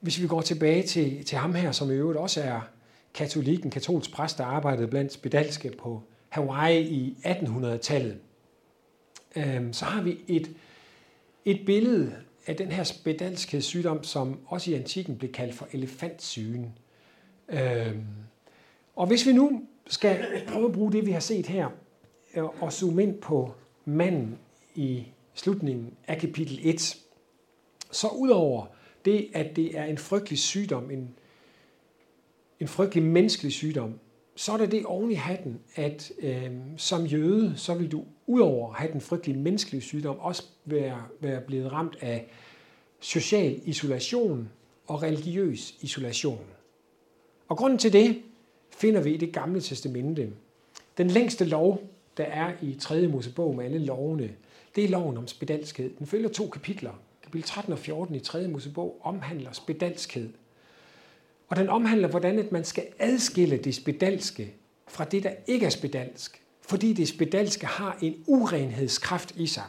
hvis 0.01 0.21
vi 0.21 0.27
går 0.27 0.41
tilbage 0.41 0.83
til, 0.83 1.25
til 1.25 1.39
ham 1.39 1.55
her, 1.55 1.73
som 1.73 1.91
i 1.91 1.95
øvrigt 1.95 2.19
også 2.19 2.43
er 2.43 2.61
katolik, 3.19 3.65
en 3.65 3.71
katolsk 3.71 4.13
præst, 4.13 4.39
der 4.39 4.45
arbejdede 4.45 4.89
blandt 4.89 5.13
spedalske 5.13 5.71
på 5.79 6.03
Hawaii 6.29 6.81
i 6.81 7.17
1800-tallet, 7.25 8.19
øhm, 9.37 9.73
så 9.73 9.85
har 9.85 10.03
vi 10.03 10.19
et, 10.29 10.51
et 11.45 11.61
billede 11.67 12.17
af 12.47 12.57
den 12.57 12.73
her 12.73 12.85
spedalske 12.85 13.63
sygdom, 13.63 14.05
som 14.05 14.41
også 14.47 14.71
i 14.71 14.75
antikken 14.75 15.17
blev 15.17 15.33
kaldt 15.33 15.55
for 15.55 15.69
elefantsygen. 15.73 16.79
Øhm, 17.49 18.05
og 18.97 19.07
hvis 19.07 19.27
vi 19.27 19.33
nu 19.33 19.63
skal 19.87 20.27
prøve 20.49 20.67
at 20.67 20.73
bruge 20.73 20.93
det, 20.93 21.07
vi 21.07 21.11
har 21.11 21.21
set 21.21 21.47
her, 21.47 21.69
øh, 22.35 22.45
og 22.63 22.73
zoome 22.73 23.03
ind 23.03 23.19
på 23.21 23.55
manden 23.85 24.39
i 24.75 25.07
slutningen 25.35 25.95
af 26.09 26.19
kapitel 26.19 26.61
1, 26.63 26.97
så 27.91 28.09
udover 28.09 28.67
det, 29.05 29.29
at 29.35 29.57
det 29.57 29.79
er 29.79 29.85
en 29.85 29.99
frygtelig 29.99 30.39
sygdom, 30.39 30.91
en, 30.91 31.15
en 32.61 32.69
frygtelig 32.69 33.05
menneskelig 33.05 33.53
sygdom, 33.53 33.99
så 34.37 34.53
er 34.53 34.57
det 34.57 34.73
det 34.73 34.87
oven 34.87 35.11
i 35.11 35.15
hatten, 35.15 35.61
at 35.75 36.13
øh, 36.19 36.51
som 36.77 37.05
jøde, 37.05 37.53
så 37.57 37.75
vil 37.75 37.93
du 37.93 38.05
udover 38.27 38.71
at 38.71 38.79
have 38.79 38.93
den 38.93 39.01
frygtelige 39.01 39.39
menneskelige 39.39 39.83
sygdom, 39.83 40.19
også 40.19 40.43
være, 40.65 41.03
være 41.21 41.41
blevet 41.41 41.73
ramt 41.73 41.97
af 42.01 42.29
social 43.01 43.61
isolation 43.65 44.49
og 44.87 45.03
religiøs 45.03 45.75
isolation. 45.81 46.45
Og 47.49 47.57
grunden 47.57 47.79
til 47.79 47.93
det 47.93 48.23
finder 48.71 49.01
vi 49.01 49.15
i 49.15 49.17
det 49.17 49.33
gamle 49.33 49.61
testamente. 49.61 50.31
Den 50.99 51.11
længste 51.11 51.45
lov, 51.45 51.83
der 52.17 52.25
er 52.25 52.53
i 52.63 52.75
3. 52.75 53.09
Mosebog 53.09 53.57
med 53.57 53.65
alle 53.65 53.79
lovene, 53.79 54.31
det 54.77 54.85
er 54.85 54.89
loven 54.89 55.17
om 55.17 55.27
spedalskhed. 55.27 55.91
Den 55.99 56.07
følger 56.07 56.29
to 56.29 56.49
kapitler. 56.49 56.93
Kapitel 57.23 57.49
13 57.49 57.73
og 57.73 57.79
14 57.79 58.15
i 58.15 58.21
3. 58.21 58.49
Mosebog 58.49 59.01
omhandler 59.03 59.53
spedalskhed. 59.53 60.29
Og 61.49 61.57
den 61.57 61.69
omhandler, 61.69 62.09
hvordan 62.09 62.39
at 62.39 62.53
man 62.53 62.65
skal 62.65 62.85
adskille 62.99 63.57
det 63.57 63.75
spedalske 63.75 64.55
fra 64.89 65.05
det, 65.05 65.23
der 65.23 65.31
ikke 65.47 65.67
er 65.67 65.71
spedalsk. 65.71 66.43
Fordi 66.63 66.93
det 66.93 67.09
spedalske 67.09 67.67
har 67.67 67.99
en 68.03 68.15
urenhedskraft 68.27 69.33
i 69.37 69.47
sig. 69.47 69.65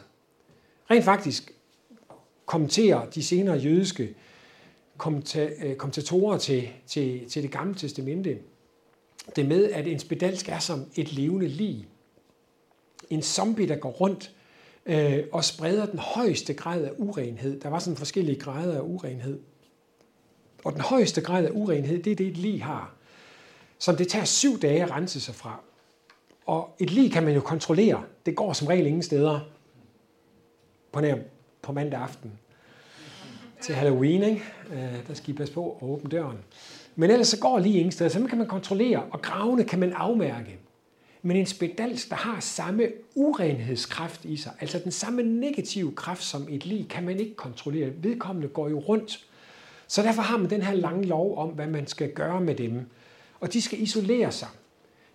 Rent 0.90 1.04
faktisk 1.04 1.52
kommenterer 2.46 3.10
de 3.10 3.22
senere 3.22 3.56
jødiske 3.56 4.02
øh, 4.02 5.76
kommentatorer 5.76 6.38
til, 6.38 6.68
til, 6.86 7.28
til 7.28 7.42
det 7.42 7.50
gamle 7.50 7.74
testamente 7.74 8.38
det 9.36 9.46
med, 9.46 9.70
at 9.70 9.86
en 9.86 9.98
spedalsk 9.98 10.48
er 10.48 10.58
som 10.58 10.84
et 10.94 11.12
levende 11.12 11.48
lig. 11.48 11.86
En 13.10 13.22
zombie, 13.22 13.68
der 13.68 13.76
går 13.76 13.90
rundt 13.90 14.34
øh, 14.86 15.18
og 15.32 15.44
spreder 15.44 15.86
den 15.86 15.98
højeste 15.98 16.54
grad 16.54 16.84
af 16.84 16.90
urenhed. 16.98 17.60
Der 17.60 17.68
var 17.68 17.78
sådan 17.78 17.96
forskellige 17.96 18.38
grader 18.38 18.76
af 18.76 18.82
urenhed. 18.82 19.40
Og 20.64 20.72
den 20.72 20.80
højeste 20.80 21.20
grad 21.20 21.44
af 21.44 21.50
urenhed, 21.52 22.02
det 22.02 22.10
er 22.12 22.16
det, 22.16 22.26
et 22.26 22.36
lig 22.36 22.64
har. 22.64 22.92
Som 23.78 23.96
det 23.96 24.08
tager 24.08 24.24
syv 24.24 24.60
dage 24.60 24.82
at 24.82 24.90
rense 24.90 25.20
sig 25.20 25.34
fra. 25.34 25.60
Og 26.46 26.76
et 26.78 26.90
lig 26.90 27.12
kan 27.12 27.22
man 27.22 27.34
jo 27.34 27.40
kontrollere. 27.40 28.02
Det 28.26 28.36
går 28.36 28.52
som 28.52 28.66
regel 28.66 28.86
ingen 28.86 29.02
steder 29.02 29.40
på, 30.92 31.00
nær, 31.00 31.16
på 31.62 31.72
mandag 31.72 32.00
aften 32.00 32.32
til 33.60 33.74
Halloween. 33.74 34.22
Ikke? 34.22 34.42
Øh, 34.72 35.06
der 35.08 35.14
skal 35.14 35.34
I 35.34 35.36
passe 35.36 35.54
på 35.54 35.78
at 35.82 35.88
åbne 35.88 36.10
døren. 36.10 36.38
Men 36.96 37.10
ellers 37.10 37.28
så 37.28 37.38
går 37.38 37.58
lige 37.58 37.78
ingen 37.78 37.92
steder. 37.92 38.10
Så 38.10 38.26
kan 38.28 38.38
man 38.38 38.46
kontrollere, 38.46 39.02
og 39.10 39.22
gravene 39.22 39.64
kan 39.64 39.78
man 39.78 39.92
afmærke. 39.92 40.58
Men 41.22 41.36
en 41.36 41.46
spedals, 41.46 42.06
der 42.06 42.16
har 42.16 42.40
samme 42.40 42.88
urenhedskraft 43.14 44.24
i 44.24 44.36
sig, 44.36 44.52
altså 44.60 44.78
den 44.78 44.92
samme 44.92 45.22
negative 45.22 45.92
kraft 45.92 46.22
som 46.22 46.46
et 46.50 46.66
lig, 46.66 46.88
kan 46.88 47.04
man 47.04 47.20
ikke 47.20 47.34
kontrollere. 47.34 47.90
Vedkommende 48.02 48.48
går 48.48 48.68
jo 48.68 48.78
rundt. 48.78 49.26
Så 49.90 50.02
derfor 50.02 50.22
har 50.22 50.36
man 50.36 50.50
den 50.50 50.62
her 50.62 50.74
lange 50.74 51.06
lov 51.06 51.38
om, 51.38 51.48
hvad 51.48 51.66
man 51.66 51.86
skal 51.86 52.12
gøre 52.12 52.40
med 52.40 52.54
dem. 52.54 52.90
Og 53.40 53.52
de 53.52 53.62
skal 53.62 53.82
isolere 53.82 54.32
sig. 54.32 54.48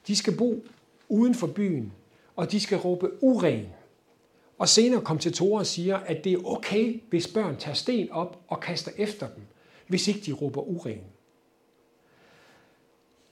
De 0.07 0.15
skal 0.15 0.37
bo 0.37 0.63
uden 1.09 1.35
for 1.35 1.47
byen, 1.47 1.93
og 2.35 2.51
de 2.51 2.59
skal 2.59 2.77
råbe 2.77 3.23
uren. 3.23 3.65
Og 4.57 4.69
senere 4.69 5.01
kom 5.01 5.17
til 5.17 5.33
Tore 5.33 5.59
og 5.59 5.65
siger, 5.65 5.97
at 5.97 6.23
det 6.23 6.33
er 6.33 6.45
okay, 6.45 7.01
hvis 7.09 7.27
børn 7.27 7.57
tager 7.57 7.75
sten 7.75 8.11
op 8.11 8.39
og 8.47 8.59
kaster 8.59 8.91
efter 8.97 9.27
dem, 9.27 9.43
hvis 9.87 10.07
ikke 10.07 10.19
de 10.25 10.31
råber 10.31 10.61
uren. 10.61 11.01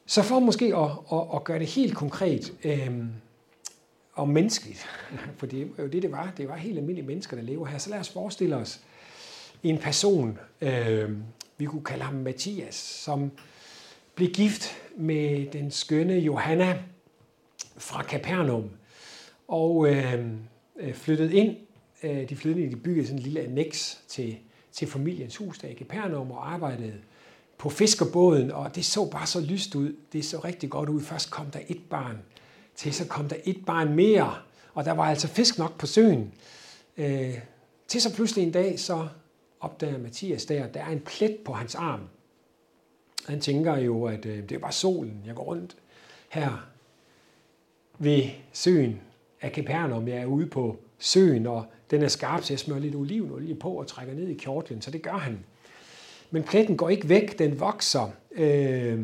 Så 0.06 0.24
for 0.24 0.40
måske 0.40 0.76
at, 0.76 0.92
at, 1.12 1.28
at 1.36 1.44
gøre 1.44 1.60
det 1.60 1.68
helt 1.68 1.96
konkret 1.96 2.54
øh, 2.64 3.06
og 4.14 4.30
menneskeligt, 4.30 4.86
for 5.38 5.46
det 5.46 5.62
er 5.62 5.84
jo 5.84 5.88
det, 5.88 6.02
det 6.02 6.12
var. 6.12 6.34
Det 6.38 6.48
var 6.48 6.56
helt 6.56 6.78
almindelige 6.78 7.08
mennesker, 7.08 7.38
der 7.38 7.44
lever 7.44 7.66
her. 7.66 7.78
Så 7.78 7.90
lad 7.90 8.00
os 8.00 8.10
forestille 8.10 8.56
os 8.56 8.82
en 9.64 9.78
person, 9.78 10.40
øh, 10.62 11.12
vi 11.58 11.66
kunne 11.66 11.84
kalde 11.84 12.04
ham 12.04 12.16
Mathias, 12.16 12.76
som 12.76 13.32
blev 14.16 14.30
gift 14.30 14.76
med 14.98 15.52
den 15.52 15.72
skønne 15.72 16.14
Johanna 16.14 16.80
fra 17.78 18.04
Capernaum 18.04 18.70
og 19.48 19.90
øh, 19.90 20.26
øh 20.80 20.94
flyttede 20.94 21.34
ind. 21.34 21.58
Øh, 22.04 22.30
de 22.30 22.36
flyttede 22.36 22.66
ind, 22.66 22.72
de 22.72 22.80
byggede 22.80 23.08
sådan 23.08 23.20
en 23.20 23.24
lille 23.24 23.42
annex 23.42 23.96
til, 24.08 24.38
til 24.72 24.88
familiens 24.88 25.36
hus 25.36 25.60
der 25.60 25.68
i 25.68 25.76
Capernaum 25.76 26.32
og 26.32 26.54
arbejdede 26.54 26.94
på 27.58 27.70
fiskerbåden, 27.70 28.52
og 28.52 28.76
det 28.76 28.86
så 28.86 29.06
bare 29.06 29.28
så 29.28 29.42
lyst 29.42 29.76
ud. 29.76 29.96
Det 30.14 30.26
så 30.26 30.40
rigtig 30.40 30.70
godt 30.70 30.90
ud. 30.90 31.02
Først 31.02 31.32
kom 31.32 31.46
der 31.46 31.60
et 31.68 31.82
barn, 31.90 32.18
til 32.76 32.94
så 32.94 33.08
kom 33.08 33.30
der 33.30 33.36
et 33.46 33.66
barn 33.66 33.96
mere, 33.96 34.36
og 34.74 34.86
der 34.86 34.92
var 34.92 35.04
altså 35.04 35.28
fisk 35.28 35.58
nok 35.58 35.78
på 35.78 35.86
søen. 35.86 36.34
Øh, 36.98 37.38
til 37.88 38.02
så 38.02 38.16
pludselig 38.16 38.44
en 38.44 38.52
dag, 38.52 38.80
så 38.80 39.08
opdager 39.64 39.98
Mathias 39.98 40.46
der, 40.46 40.64
at 40.64 40.74
der 40.74 40.80
er 40.80 40.90
en 40.90 41.00
plet 41.00 41.38
på 41.46 41.54
hans 41.54 41.76
arm. 41.76 42.02
Han 43.28 43.40
tænker 43.40 43.78
jo, 43.78 44.06
at 44.06 44.26
øh, 44.26 44.50
det 44.50 44.52
er 44.52 44.60
bare 44.60 44.72
solen, 44.72 45.24
jeg 45.26 45.36
går 45.36 45.44
rundt 45.44 45.76
her 46.30 46.68
ved 48.00 48.24
søen 48.54 49.02
af 49.42 49.52
Capernaum. 49.52 50.08
Jeg 50.08 50.18
er 50.18 50.26
ude 50.26 50.46
på 50.46 50.78
søen, 51.00 51.48
og 51.48 51.66
den 51.92 52.02
er 52.02 52.08
skarp, 52.08 52.44
så 52.44 52.54
jeg 52.54 52.60
smører 52.60 52.80
lidt 52.80 52.96
olivenolie 52.96 53.56
på 53.56 53.70
og 53.70 53.88
trækker 53.88 54.14
ned 54.14 54.28
i 54.28 54.34
kjortlen, 54.34 54.82
så 54.82 54.92
det 54.92 55.02
gør 55.02 55.18
han. 55.18 55.40
Men 56.32 56.44
pletten 56.44 56.78
går 56.78 56.90
ikke 56.90 57.10
væk, 57.10 57.40
den 57.40 57.60
vokser. 57.60 58.12
Øh, 58.32 59.00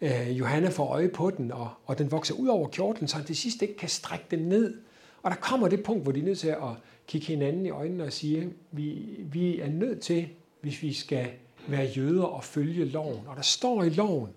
øh, 0.00 0.38
Johanna 0.38 0.68
får 0.68 0.86
øje 0.86 1.08
på 1.08 1.30
den, 1.30 1.52
og, 1.52 1.70
og 1.86 1.98
den 1.98 2.10
vokser 2.10 2.34
ud 2.34 2.48
over 2.48 2.68
kjortlen, 2.68 3.08
så 3.08 3.16
han 3.16 3.26
til 3.26 3.36
sidst 3.36 3.62
ikke 3.62 3.76
kan 3.76 3.88
strække 3.88 4.24
den 4.30 4.38
ned. 4.38 4.74
Og 5.22 5.30
der 5.30 5.36
kommer 5.36 5.68
det 5.68 5.82
punkt, 5.82 6.02
hvor 6.02 6.12
de 6.12 6.20
er 6.20 6.24
nødt 6.24 6.38
til 6.38 6.48
at 6.48 6.70
kigge 7.06 7.26
hinanden 7.26 7.66
i 7.66 7.70
øjnene 7.70 8.04
og 8.04 8.12
sige, 8.12 8.52
vi, 8.70 9.16
vi 9.18 9.60
er 9.60 9.68
nødt 9.68 10.00
til, 10.00 10.28
hvis 10.60 10.82
vi 10.82 10.92
skal 10.92 11.30
være 11.66 11.84
jøder 11.84 12.24
og 12.24 12.44
følge 12.44 12.84
loven. 12.84 13.26
Og 13.26 13.36
der 13.36 13.42
står 13.42 13.82
i 13.82 13.88
loven, 13.88 14.30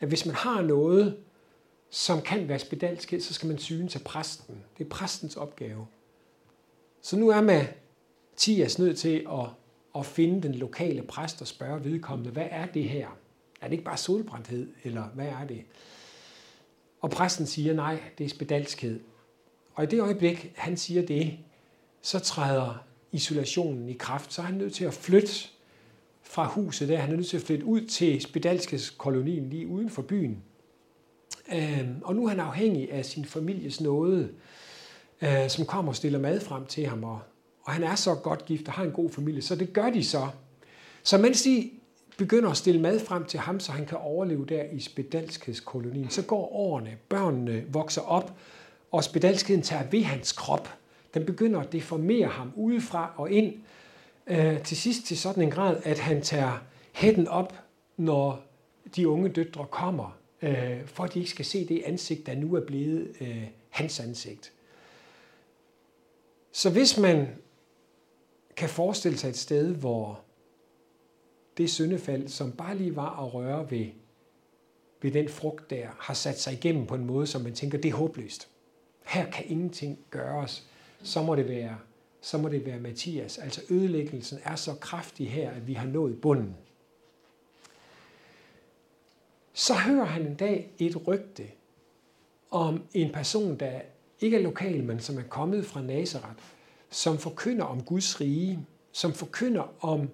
at 0.00 0.08
hvis 0.08 0.26
man 0.26 0.34
har 0.34 0.62
noget, 0.62 1.16
som 1.90 2.20
kan 2.20 2.48
være 2.48 2.58
spedalsk, 2.58 3.14
så 3.20 3.34
skal 3.34 3.48
man 3.48 3.58
syne 3.58 3.88
til 3.88 3.98
præsten. 3.98 4.54
Det 4.78 4.84
er 4.84 4.88
præstens 4.88 5.36
opgave. 5.36 5.86
Så 7.02 7.16
nu 7.16 7.28
er 7.28 7.40
Mathias 7.40 8.78
nødt 8.78 8.98
til 8.98 9.26
at 9.32 9.48
at 9.98 10.06
finde 10.06 10.42
den 10.42 10.54
lokale 10.54 11.02
præst 11.02 11.40
og 11.40 11.46
spørge 11.46 11.84
vedkommende, 11.84 12.30
hvad 12.30 12.46
er 12.50 12.66
det 12.66 12.84
her? 12.84 13.08
Er 13.60 13.66
det 13.66 13.72
ikke 13.72 13.84
bare 13.84 13.96
solbrændthed, 13.96 14.68
eller 14.84 15.02
hvad 15.14 15.26
er 15.26 15.46
det? 15.46 15.64
Og 17.00 17.10
præsten 17.10 17.46
siger, 17.46 17.74
nej, 17.74 18.02
det 18.18 18.24
er 18.24 18.28
spedalskhed. 18.28 19.00
Og 19.74 19.84
i 19.84 19.86
det 19.86 20.00
øjeblik, 20.00 20.52
han 20.56 20.76
siger 20.76 21.06
det, 21.06 21.38
så 22.02 22.18
træder 22.18 22.84
isolationen 23.12 23.88
i 23.88 23.92
kraft. 23.92 24.32
Så 24.32 24.42
er 24.42 24.46
han 24.46 24.54
nødt 24.54 24.74
til 24.74 24.84
at 24.84 24.94
flytte 24.94 25.48
fra 26.22 26.46
huset 26.46 26.88
der. 26.88 26.96
Han 26.96 27.12
er 27.12 27.16
nødt 27.16 27.26
til 27.26 27.36
at 27.36 27.42
flytte 27.42 27.64
ud 27.64 27.80
til 27.86 28.20
spedalskeskolonien 28.20 29.50
lige 29.50 29.66
uden 29.66 29.90
for 29.90 30.02
byen. 30.02 30.42
Øhm, 31.54 31.96
og 32.02 32.14
nu 32.14 32.24
er 32.24 32.28
han 32.28 32.40
afhængig 32.40 32.92
af 32.92 33.04
sin 33.04 33.24
families 33.24 33.80
nåde, 33.80 34.28
øh, 35.22 35.48
som 35.48 35.66
kommer 35.66 35.92
og 35.92 35.96
stiller 35.96 36.18
mad 36.18 36.40
frem 36.40 36.66
til 36.66 36.86
ham 36.86 37.04
og 37.64 37.72
han 37.72 37.82
er 37.82 37.94
så 37.94 38.14
godt 38.14 38.44
gift 38.44 38.68
og 38.68 38.72
har 38.72 38.84
en 38.84 38.92
god 38.92 39.10
familie, 39.10 39.42
så 39.42 39.54
det 39.54 39.72
gør 39.72 39.90
de 39.90 40.04
så. 40.04 40.28
Så 41.02 41.18
mens 41.18 41.42
de 41.42 41.70
begynder 42.18 42.50
at 42.50 42.56
stille 42.56 42.80
mad 42.80 43.00
frem 43.00 43.24
til 43.24 43.40
ham, 43.40 43.60
så 43.60 43.72
han 43.72 43.86
kan 43.86 43.98
overleve 43.98 44.46
der 44.46 44.62
i 44.72 44.80
spedalskhedskolonien, 44.80 46.10
så 46.10 46.22
går 46.22 46.52
årene, 46.52 46.96
børnene 47.08 47.64
vokser 47.68 48.02
op, 48.02 48.36
og 48.92 49.04
spedalskheden 49.04 49.62
tager 49.62 49.90
ved 49.90 50.02
hans 50.02 50.32
krop. 50.32 50.68
Den 51.14 51.26
begynder 51.26 51.60
at 51.60 51.72
deformere 51.72 52.28
ham 52.28 52.52
udefra 52.56 53.14
og 53.16 53.30
ind, 53.30 53.54
øh, 54.26 54.62
til 54.62 54.76
sidst 54.76 55.06
til 55.06 55.18
sådan 55.18 55.42
en 55.42 55.50
grad, 55.50 55.80
at 55.84 55.98
han 55.98 56.22
tager 56.22 56.64
hætten 56.92 57.28
op, 57.28 57.54
når 57.96 58.42
de 58.96 59.08
unge 59.08 59.28
døtre 59.28 59.66
kommer, 59.70 60.18
øh, 60.42 60.86
for 60.86 61.04
at 61.04 61.14
de 61.14 61.18
ikke 61.18 61.30
skal 61.30 61.44
se 61.44 61.68
det 61.68 61.82
ansigt, 61.86 62.26
der 62.26 62.34
nu 62.34 62.54
er 62.54 62.66
blevet 62.66 63.16
øh, 63.20 63.44
hans 63.68 64.00
ansigt. 64.00 64.52
Så 66.52 66.70
hvis 66.70 66.98
man 66.98 67.28
kan 68.56 68.68
forestille 68.68 69.18
sig 69.18 69.28
et 69.28 69.36
sted, 69.36 69.74
hvor 69.74 70.20
det 71.56 71.70
syndefald, 71.70 72.28
som 72.28 72.52
bare 72.52 72.76
lige 72.76 72.96
var 72.96 73.24
at 73.24 73.34
røre 73.34 73.70
ved, 73.70 73.86
ved 75.02 75.10
den 75.10 75.28
frugt 75.28 75.70
der, 75.70 75.86
har 75.98 76.14
sat 76.14 76.40
sig 76.40 76.52
igennem 76.52 76.86
på 76.86 76.94
en 76.94 77.04
måde, 77.04 77.26
som 77.26 77.42
man 77.42 77.54
tænker, 77.54 77.78
det 77.78 77.88
er 77.88 77.94
håbløst. 77.94 78.51
Her 79.04 79.30
kan 79.30 79.44
ingenting 79.48 79.98
gøres. 80.10 80.68
Så 81.02 81.22
må 81.22 81.34
det 81.34 81.48
være, 81.48 81.78
så 82.20 82.38
må 82.38 82.48
det 82.48 82.66
være 82.66 82.80
Mathias. 82.80 83.38
Altså 83.38 83.60
ødelæggelsen 83.70 84.38
er 84.44 84.56
så 84.56 84.74
kraftig 84.74 85.30
her, 85.30 85.50
at 85.50 85.66
vi 85.66 85.72
har 85.72 85.86
nået 85.86 86.20
bunden. 86.20 86.56
Så 89.52 89.74
hører 89.74 90.04
han 90.04 90.26
en 90.26 90.34
dag 90.34 90.70
et 90.78 91.06
rygte 91.06 91.42
om 92.50 92.82
en 92.94 93.12
person, 93.12 93.56
der 93.56 93.80
ikke 94.20 94.36
er 94.36 94.42
lokal, 94.42 94.84
men 94.84 95.00
som 95.00 95.18
er 95.18 95.22
kommet 95.22 95.66
fra 95.66 95.82
Nazareth, 95.82 96.42
som 96.90 97.18
forkynder 97.18 97.64
om 97.64 97.82
Guds 97.82 98.20
rige, 98.20 98.66
som 98.92 99.12
forkynder 99.12 99.84
om 99.84 100.08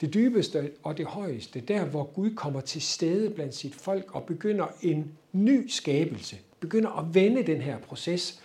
det 0.00 0.14
dybeste 0.14 0.72
og 0.82 0.98
det 0.98 1.06
højeste, 1.06 1.60
der 1.60 1.84
hvor 1.84 2.04
Gud 2.04 2.34
kommer 2.34 2.60
til 2.60 2.82
stede 2.82 3.30
blandt 3.30 3.54
sit 3.54 3.74
folk 3.74 4.14
og 4.14 4.24
begynder 4.24 4.66
en 4.82 5.18
ny 5.32 5.68
skabelse, 5.68 6.38
begynder 6.62 6.98
at 6.98 7.14
vende 7.14 7.42
den 7.42 7.60
her 7.60 7.78
proces. 7.78 8.40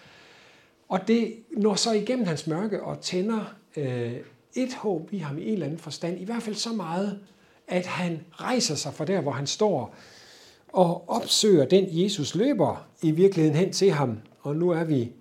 Og 0.89 1.07
det 1.07 1.35
når 1.57 1.75
så 1.75 1.91
igennem 1.91 2.25
hans 2.25 2.47
mørke 2.47 2.83
og 2.83 3.01
tænder 3.01 3.55
øh, 3.77 4.13
et 4.55 4.73
håb 4.73 5.13
i 5.13 5.17
ham 5.17 5.37
i 5.37 5.47
en 5.47 5.53
eller 5.53 5.65
anden 5.65 5.79
forstand, 5.79 6.19
i 6.19 6.23
hvert 6.23 6.43
fald 6.43 6.55
så 6.55 6.73
meget, 6.73 7.19
at 7.67 7.85
han 7.85 8.19
rejser 8.31 8.75
sig 8.75 8.93
fra 8.93 9.05
der, 9.05 9.21
hvor 9.21 9.31
han 9.31 9.47
står, 9.47 9.95
og 10.67 11.09
opsøger 11.09 11.65
den, 11.65 11.87
Jesus 11.89 12.35
løber 12.35 12.87
i 13.01 13.11
virkeligheden 13.11 13.57
hen 13.57 13.73
til 13.73 13.91
ham. 13.91 14.19
Og 14.41 14.55
nu 14.55 14.69
er 14.69 14.83
vi 14.83 15.11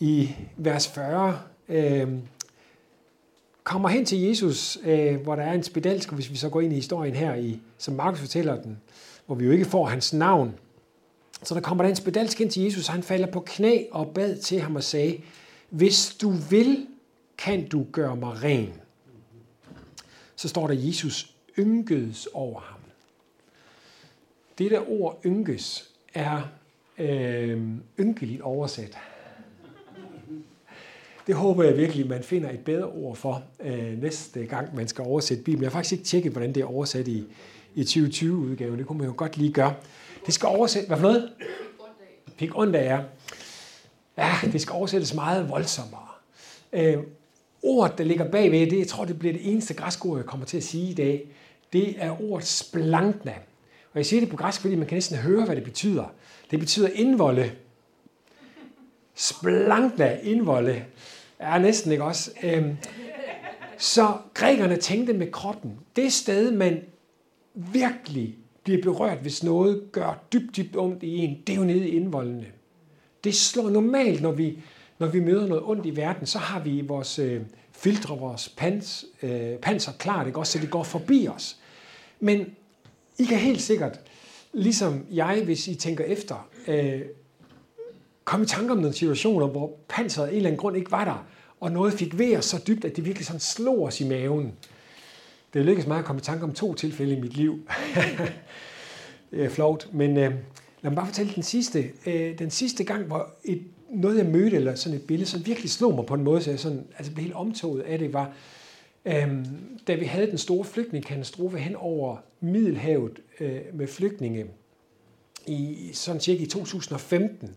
i 0.00 0.30
vers 0.56 0.88
40. 0.88 1.40
Øh, 1.68 2.08
kommer 3.64 3.88
hen 3.88 4.04
til 4.04 4.20
Jesus, 4.20 4.78
øh, 4.84 5.20
hvor 5.20 5.36
der 5.36 5.42
er 5.42 5.52
en 5.52 5.62
spedalsk, 5.62 6.12
hvis 6.12 6.30
vi 6.30 6.36
så 6.36 6.48
går 6.48 6.60
ind 6.60 6.72
i 6.72 6.76
historien 6.76 7.14
her, 7.14 7.34
i, 7.34 7.60
som 7.78 7.94
Markus 7.94 8.20
fortæller 8.20 8.62
den, 8.62 8.78
hvor 9.26 9.34
vi 9.34 9.44
jo 9.44 9.50
ikke 9.50 9.64
får 9.64 9.86
hans 9.86 10.12
navn. 10.12 10.54
Så 11.46 11.54
der 11.54 11.60
kommer 11.60 11.84
der 11.84 11.90
en 11.90 11.96
spedalsk 11.96 12.40
ind 12.40 12.50
til 12.50 12.62
Jesus, 12.62 12.88
og 12.88 12.94
han 12.94 13.02
falder 13.02 13.26
på 13.26 13.40
knæ 13.40 13.84
og 13.90 14.10
bad 14.14 14.36
til 14.36 14.60
ham 14.60 14.76
og 14.76 14.82
sagde, 14.82 15.20
hvis 15.70 16.16
du 16.20 16.30
vil, 16.30 16.86
kan 17.38 17.68
du 17.68 17.86
gøre 17.92 18.16
mig 18.16 18.42
ren. 18.42 18.72
Så 20.36 20.48
står 20.48 20.66
der, 20.66 20.74
Jesus 20.74 21.34
ynkedes 21.58 22.28
over 22.32 22.60
ham. 22.60 22.80
Det 24.58 24.70
der 24.70 24.90
ord 24.90 25.20
ynkes 25.26 25.90
er 26.14 26.42
øh, 26.98 27.62
ynkeligt 28.00 28.40
oversat. 28.40 28.98
Det 31.26 31.34
håber 31.34 31.64
jeg 31.64 31.76
virkelig, 31.76 32.06
man 32.06 32.22
finder 32.22 32.50
et 32.50 32.60
bedre 32.60 32.86
ord 32.86 33.16
for 33.16 33.42
øh, 33.60 34.02
næste 34.02 34.46
gang, 34.46 34.74
man 34.74 34.88
skal 34.88 35.04
oversætte 35.04 35.42
Bibelen. 35.42 35.62
Jeg 35.62 35.70
har 35.70 35.78
faktisk 35.78 35.92
ikke 35.92 36.04
tjekket, 36.04 36.32
hvordan 36.32 36.54
det 36.54 36.60
er 36.60 36.66
oversat 36.66 37.08
i, 37.08 37.24
i 37.74 37.82
2020-udgaven. 37.82 38.78
Det 38.78 38.86
kunne 38.86 38.98
man 38.98 39.06
jo 39.06 39.14
godt 39.16 39.36
lige 39.36 39.52
gøre. 39.52 39.74
Det 40.26 40.34
skal 40.34 40.46
oversættes... 40.46 40.86
Hvad 40.86 40.96
for 40.96 41.02
noget? 41.02 41.32
Pik 42.38 42.58
ondt 42.58 42.76
er. 42.76 43.02
Ja, 44.18 44.32
det 44.42 44.60
skal 44.60 44.72
oversættes 44.72 45.14
meget 45.14 45.48
voldsommere. 45.48 46.08
Øh, 46.72 46.96
ordet, 47.62 47.98
der 47.98 48.04
ligger 48.04 48.30
bagved, 48.30 48.70
det, 48.70 48.78
jeg 48.78 48.88
tror, 48.88 49.04
det 49.04 49.18
bliver 49.18 49.32
det 49.32 49.52
eneste 49.52 49.74
græske 49.74 50.06
ord, 50.06 50.18
jeg 50.18 50.26
kommer 50.26 50.46
til 50.46 50.56
at 50.56 50.62
sige 50.62 50.90
i 50.90 50.94
dag. 50.94 51.28
Det 51.72 51.94
er 51.98 52.22
ordet 52.22 52.46
splankna. 52.46 53.34
Og 53.92 53.98
jeg 53.98 54.06
siger 54.06 54.20
det 54.20 54.30
på 54.30 54.36
græsk, 54.36 54.60
fordi 54.60 54.74
man 54.74 54.86
kan 54.86 54.96
næsten 54.96 55.16
høre, 55.16 55.44
hvad 55.44 55.56
det 55.56 55.64
betyder. 55.64 56.12
Det 56.50 56.58
betyder 56.58 56.88
indvolde. 56.94 57.52
Splankna, 59.14 60.18
indvolde. 60.22 60.84
Er 61.38 61.58
næsten 61.58 61.92
ikke 61.92 62.04
også? 62.04 62.30
Øhm, 62.42 62.76
så 63.78 64.16
grækerne 64.34 64.76
tænkte 64.76 65.12
med 65.12 65.32
kroppen. 65.32 65.78
Det 65.96 66.12
sted, 66.12 66.50
man 66.50 66.84
virkelig 67.54 68.36
bliver 68.66 68.82
berørt, 68.82 69.18
hvis 69.18 69.42
noget 69.42 69.82
gør 69.92 70.22
dybt, 70.32 70.56
dybt 70.56 70.76
ondt 70.76 71.02
i 71.02 71.16
en, 71.16 71.38
det 71.46 71.52
er 71.52 71.56
jo 71.56 71.64
nede 71.64 71.88
i 71.88 71.96
indvoldene. 71.96 72.46
Det 73.24 73.34
slår 73.34 73.70
normalt, 73.70 74.22
når 74.22 74.32
vi, 74.32 74.58
når 74.98 75.06
vi 75.06 75.20
møder 75.20 75.46
noget 75.46 75.64
ondt 75.64 75.86
i 75.86 75.96
verden, 75.96 76.26
så 76.26 76.38
har 76.38 76.60
vi 76.60 76.80
vores 76.80 77.18
øh, 77.18 77.40
filtre, 77.72 78.18
vores 78.18 78.48
pans, 78.56 79.04
øh, 79.22 79.56
panser 79.56 79.92
klart, 79.92 80.26
ikke? 80.26 80.38
Også, 80.38 80.52
så 80.52 80.58
det 80.58 80.70
går 80.70 80.82
forbi 80.82 81.28
os. 81.28 81.56
Men 82.20 82.46
I 83.18 83.24
kan 83.24 83.38
helt 83.38 83.62
sikkert, 83.62 84.00
ligesom 84.52 85.06
jeg, 85.12 85.42
hvis 85.44 85.68
I 85.68 85.74
tænker 85.74 86.04
efter, 86.04 86.48
øh, 86.68 87.00
komme 88.24 88.44
i 88.44 88.46
tanke 88.46 88.72
om 88.72 88.78
nogle 88.78 88.92
situationer, 88.92 89.46
hvor 89.46 89.76
panseret 89.88 90.26
af 90.26 90.30
en 90.30 90.36
eller 90.36 90.48
anden 90.48 90.60
grund 90.60 90.76
ikke 90.76 90.90
var 90.90 91.04
der, 91.04 91.26
og 91.60 91.72
noget 91.72 91.92
fik 91.92 92.18
ved 92.18 92.36
os 92.36 92.44
så 92.44 92.62
dybt, 92.66 92.84
at 92.84 92.96
det 92.96 93.04
virkelig 93.04 93.26
sådan 93.26 93.40
slog 93.40 93.82
os 93.82 94.00
i 94.00 94.08
maven. 94.08 94.52
Det 95.56 95.64
lykkedes 95.64 95.86
mig 95.86 95.98
at 95.98 96.04
komme 96.04 96.20
i 96.20 96.22
tanke 96.22 96.44
om 96.44 96.52
to 96.52 96.74
tilfælde 96.74 97.16
i 97.16 97.20
mit 97.20 97.36
liv. 97.36 97.60
det 99.30 99.44
er 99.44 99.48
flot, 99.48 99.88
men 99.92 100.16
øh, 100.16 100.34
lad 100.82 100.90
mig 100.90 100.94
bare 100.94 101.06
fortælle 101.06 101.32
den 101.34 101.42
sidste. 101.42 101.90
Øh, 102.06 102.38
den 102.38 102.50
sidste 102.50 102.84
gang, 102.84 103.04
hvor 103.04 103.30
et, 103.44 103.62
noget 103.90 104.18
jeg 104.18 104.26
mødte, 104.26 104.56
eller 104.56 104.74
sådan 104.74 104.98
et 104.98 105.06
billede, 105.06 105.30
som 105.30 105.46
virkelig 105.46 105.70
slog 105.70 105.94
mig 105.94 106.06
på 106.06 106.14
en 106.14 106.24
måde, 106.24 106.42
så 106.42 106.50
jeg 106.50 106.60
sådan, 106.60 106.86
altså 106.98 107.12
blev 107.12 107.22
helt 107.22 107.34
omtoget 107.34 107.82
af 107.82 107.98
det, 107.98 108.12
var, 108.12 108.32
øh, 109.04 109.46
da 109.86 109.94
vi 109.94 110.04
havde 110.04 110.26
den 110.26 110.38
store 110.38 110.64
flygtningekatastrofe 110.64 111.58
hen 111.58 111.76
over 111.76 112.16
Middelhavet 112.40 113.18
øh, 113.40 113.60
med 113.74 113.86
flygtninge, 113.86 114.46
i 115.46 115.90
sådan 115.92 116.20
cirka 116.20 116.42
i 116.42 116.46
2015, 116.46 117.56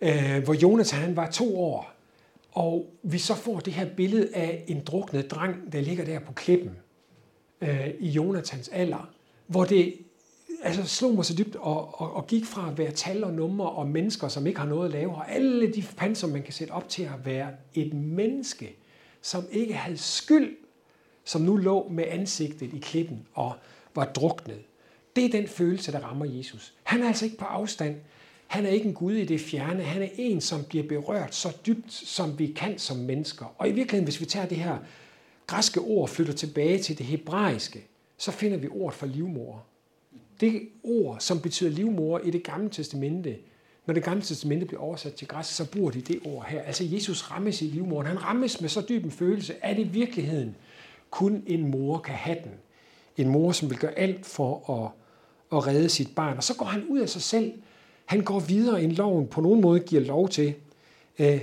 øh, 0.00 0.42
hvor 0.44 0.54
Jonathan 0.54 1.00
han 1.00 1.16
var 1.16 1.30
to 1.30 1.60
år, 1.60 1.92
og 2.52 2.86
vi 3.02 3.18
så 3.18 3.34
får 3.34 3.60
det 3.60 3.72
her 3.72 3.86
billede 3.96 4.28
af 4.34 4.64
en 4.66 4.80
druknet 4.86 5.30
dreng, 5.30 5.72
der 5.72 5.80
ligger 5.80 6.04
der 6.04 6.18
på 6.18 6.32
klippen 6.32 6.70
øh, 7.60 7.88
i 8.00 8.08
Jonathans 8.08 8.68
alder, 8.68 9.10
hvor 9.46 9.64
det 9.64 9.94
altså, 10.62 10.84
slog 10.84 11.14
mig 11.14 11.24
så 11.24 11.34
dybt 11.34 11.56
og, 11.56 12.00
og, 12.00 12.12
og 12.12 12.26
gik 12.26 12.44
fra 12.44 12.70
at 12.70 12.78
være 12.78 12.90
tal 12.90 13.24
og 13.24 13.32
numre 13.32 13.70
og 13.70 13.86
mennesker, 13.86 14.28
som 14.28 14.46
ikke 14.46 14.60
har 14.60 14.66
noget 14.66 14.86
at 14.86 14.92
lave, 14.92 15.14
og 15.14 15.32
alle 15.32 15.72
de 15.72 15.84
panser, 15.96 16.26
man 16.26 16.42
kan 16.42 16.52
sætte 16.52 16.70
op 16.70 16.88
til 16.88 17.02
at 17.02 17.24
være 17.24 17.48
et 17.74 17.94
menneske, 17.94 18.76
som 19.22 19.44
ikke 19.50 19.74
havde 19.74 19.98
skyld, 19.98 20.56
som 21.24 21.42
nu 21.42 21.56
lå 21.56 21.88
med 21.88 22.04
ansigtet 22.08 22.74
i 22.74 22.78
klippen 22.78 23.26
og 23.34 23.52
var 23.94 24.04
druknet. 24.04 24.60
Det 25.16 25.24
er 25.24 25.28
den 25.28 25.48
følelse, 25.48 25.92
der 25.92 25.98
rammer 25.98 26.26
Jesus. 26.26 26.74
Han 26.82 27.02
er 27.02 27.06
altså 27.06 27.24
ikke 27.24 27.38
på 27.38 27.44
afstand. 27.44 27.96
Han 28.46 28.66
er 28.66 28.70
ikke 28.70 28.88
en 28.88 28.94
Gud 28.94 29.12
i 29.12 29.24
det 29.24 29.40
fjerne. 29.40 29.82
Han 29.82 30.02
er 30.02 30.08
en, 30.16 30.40
som 30.40 30.64
bliver 30.64 30.88
berørt 30.88 31.34
så 31.34 31.56
dybt, 31.66 31.92
som 31.92 32.38
vi 32.38 32.46
kan 32.46 32.78
som 32.78 32.96
mennesker. 32.96 33.54
Og 33.58 33.68
i 33.68 33.72
virkeligheden, 33.72 34.04
hvis 34.04 34.20
vi 34.20 34.26
tager 34.26 34.46
det 34.46 34.56
her 34.56 34.78
græske 35.48 35.80
ord 35.80 36.08
flytter 36.08 36.32
tilbage 36.32 36.78
til 36.78 36.98
det 36.98 37.06
hebraiske, 37.06 37.84
så 38.16 38.32
finder 38.32 38.58
vi 38.58 38.68
ordet 38.70 38.98
for 38.98 39.06
livmor. 39.06 39.64
Det 40.40 40.68
ord, 40.82 41.16
som 41.20 41.40
betyder 41.40 41.70
livmor 41.70 42.18
i 42.18 42.30
det 42.30 42.42
gamle 42.42 42.70
testamente, 42.70 43.36
når 43.86 43.94
det 43.94 44.02
gamle 44.02 44.22
testamente 44.22 44.66
bliver 44.66 44.80
oversat 44.80 45.14
til 45.14 45.28
græsk, 45.28 45.56
så 45.56 45.70
bruger 45.70 45.90
de 45.90 46.00
det 46.00 46.20
ord 46.24 46.46
her. 46.48 46.62
Altså 46.62 46.84
Jesus 46.84 47.30
rammes 47.30 47.62
i 47.62 47.64
livmoren. 47.64 48.06
Han 48.06 48.24
rammes 48.24 48.60
med 48.60 48.68
så 48.68 48.80
dyb 48.88 49.04
en 49.04 49.10
følelse, 49.10 49.64
at 49.64 49.78
i 49.78 49.82
virkeligheden 49.82 50.56
kun 51.10 51.42
en 51.46 51.70
mor 51.70 51.98
kan 51.98 52.14
have 52.14 52.38
den. 52.44 52.52
En 53.16 53.28
mor, 53.28 53.52
som 53.52 53.70
vil 53.70 53.78
gøre 53.78 53.98
alt 53.98 54.26
for 54.26 54.70
at, 54.70 54.90
at 55.58 55.66
redde 55.66 55.88
sit 55.88 56.14
barn. 56.14 56.36
Og 56.36 56.44
så 56.44 56.54
går 56.54 56.66
han 56.66 56.84
ud 56.88 57.00
af 57.00 57.08
sig 57.08 57.22
selv. 57.22 57.52
Han 58.04 58.20
går 58.20 58.40
videre, 58.40 58.82
end 58.82 58.92
loven 58.92 59.26
på 59.26 59.40
nogen 59.40 59.60
måde 59.60 59.80
giver 59.80 60.02
lov 60.02 60.28
til. 60.28 60.54
Øh, 61.18 61.40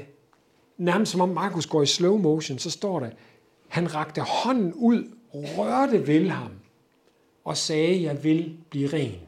nærmest 0.77 1.11
som 1.11 1.21
om 1.21 1.29
Markus 1.29 1.65
går 1.65 1.81
i 1.81 1.85
slow 1.85 2.17
motion, 2.17 2.59
så 2.59 2.71
står 2.71 2.99
der, 2.99 3.09
han 3.75 3.95
rakte 3.95 4.21
hånden 4.21 4.73
ud, 4.73 5.11
rørte 5.33 6.07
ved 6.07 6.29
ham 6.29 6.51
og 7.43 7.57
sagde, 7.57 8.03
jeg 8.03 8.23
vil 8.23 8.57
blive 8.69 8.87
ren. 8.87 9.19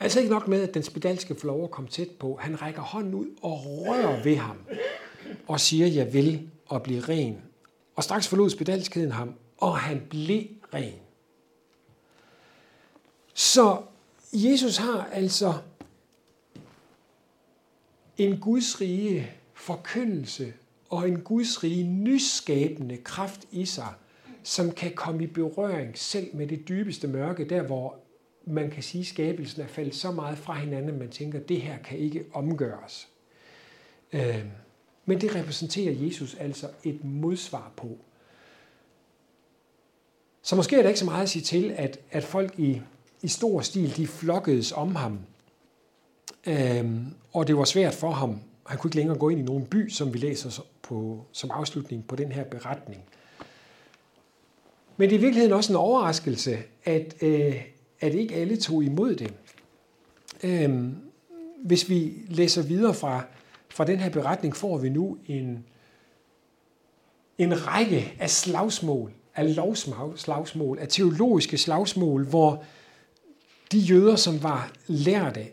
Altså 0.00 0.20
ikke 0.20 0.32
nok 0.32 0.48
med, 0.48 0.62
at 0.62 0.74
den 0.74 0.82
spedalske 0.82 1.34
får 1.34 1.46
lov 1.46 1.64
at 1.64 1.70
komme 1.70 1.90
tæt 1.90 2.10
på. 2.10 2.38
Han 2.40 2.62
rækker 2.62 2.80
hånden 2.80 3.14
ud 3.14 3.26
og 3.42 3.52
rører 3.64 4.22
ved 4.22 4.36
ham 4.36 4.56
og 5.46 5.60
siger, 5.60 5.86
jeg 5.86 6.12
vil 6.12 6.50
og 6.66 6.82
blive 6.82 7.00
ren. 7.00 7.42
Og 7.96 8.04
straks 8.04 8.28
forlod 8.28 8.50
spedalskheden 8.50 9.12
ham, 9.12 9.34
og 9.56 9.78
han 9.78 10.06
blev 10.10 10.42
ren. 10.74 10.94
Så 13.34 13.82
Jesus 14.32 14.76
har 14.76 15.08
altså 15.12 15.54
en 18.18 18.40
Guds 18.40 18.80
rige 18.80 19.32
forkyndelse 19.54 20.54
og 20.90 21.08
en 21.08 21.20
Guds 21.20 21.64
rige 21.64 21.84
nyskabende 21.84 22.96
kraft 22.96 23.46
i 23.50 23.64
sig, 23.64 23.94
som 24.42 24.70
kan 24.70 24.92
komme 24.94 25.24
i 25.24 25.26
berøring 25.26 25.98
selv 25.98 26.36
med 26.36 26.46
det 26.46 26.68
dybeste 26.68 27.08
mørke, 27.08 27.48
der 27.48 27.62
hvor 27.62 27.96
man 28.44 28.70
kan 28.70 28.82
sige, 28.82 29.00
at 29.00 29.06
skabelsen 29.06 29.62
er 29.62 29.66
faldet 29.66 29.94
så 29.94 30.10
meget 30.10 30.38
fra 30.38 30.54
hinanden, 30.54 30.90
at 30.90 30.98
man 30.98 31.08
tænker, 31.08 31.40
at 31.40 31.48
det 31.48 31.60
her 31.60 31.78
kan 31.78 31.98
ikke 31.98 32.24
omgøres. 32.32 33.08
Øhm, 34.12 34.50
men 35.06 35.20
det 35.20 35.34
repræsenterer 35.34 35.94
Jesus 35.94 36.34
altså 36.34 36.68
et 36.84 37.04
modsvar 37.04 37.72
på. 37.76 37.98
Så 40.42 40.56
måske 40.56 40.76
er 40.76 40.82
der 40.82 40.88
ikke 40.88 41.00
så 41.00 41.04
meget 41.04 41.22
at 41.22 41.28
sige 41.28 41.42
til, 41.42 41.74
at, 41.76 41.98
at 42.10 42.24
folk 42.24 42.58
i, 42.58 42.80
i 43.22 43.28
stor 43.28 43.60
stil, 43.60 43.96
de 43.96 44.06
flokkedes 44.06 44.72
om 44.72 44.96
ham. 44.96 45.18
Øhm, 46.46 47.06
og 47.32 47.46
det 47.46 47.56
var 47.56 47.64
svært 47.64 47.94
for 47.94 48.10
ham. 48.10 48.40
Han 48.66 48.78
kunne 48.78 48.88
ikke 48.88 48.96
længere 48.96 49.18
gå 49.18 49.28
ind 49.28 49.40
i 49.40 49.42
nogen 49.42 49.66
by, 49.66 49.88
som 49.88 50.14
vi 50.14 50.18
læser 50.18 50.50
på, 50.90 51.24
som 51.32 51.50
afslutning 51.50 52.06
på 52.06 52.16
den 52.16 52.32
her 52.32 52.44
beretning. 52.44 53.02
Men 54.96 55.08
det 55.08 55.14
er 55.14 55.18
i 55.18 55.22
virkeligheden 55.22 55.52
også 55.52 55.72
en 55.72 55.76
overraskelse, 55.76 56.58
at, 56.84 57.14
øh, 57.22 57.62
at 58.00 58.14
ikke 58.14 58.34
alle 58.34 58.56
tog 58.56 58.84
imod 58.84 59.14
det. 59.14 59.34
Øhm, 60.42 60.96
hvis 61.64 61.88
vi 61.88 62.12
læser 62.28 62.62
videre 62.62 62.94
fra, 62.94 63.24
fra 63.68 63.84
den 63.84 63.98
her 63.98 64.10
beretning, 64.10 64.56
får 64.56 64.78
vi 64.78 64.88
nu 64.88 65.18
en, 65.26 65.64
en 67.38 67.66
række 67.66 68.16
af 68.18 68.30
slagsmål, 68.30 69.12
af 69.34 69.56
lovslagsmål, 69.56 70.78
af 70.78 70.88
teologiske 70.88 71.58
slagsmål, 71.58 72.26
hvor 72.26 72.64
de 73.72 73.78
jøder, 73.78 74.16
som 74.16 74.42
var 74.42 74.72
lærte 74.86 75.46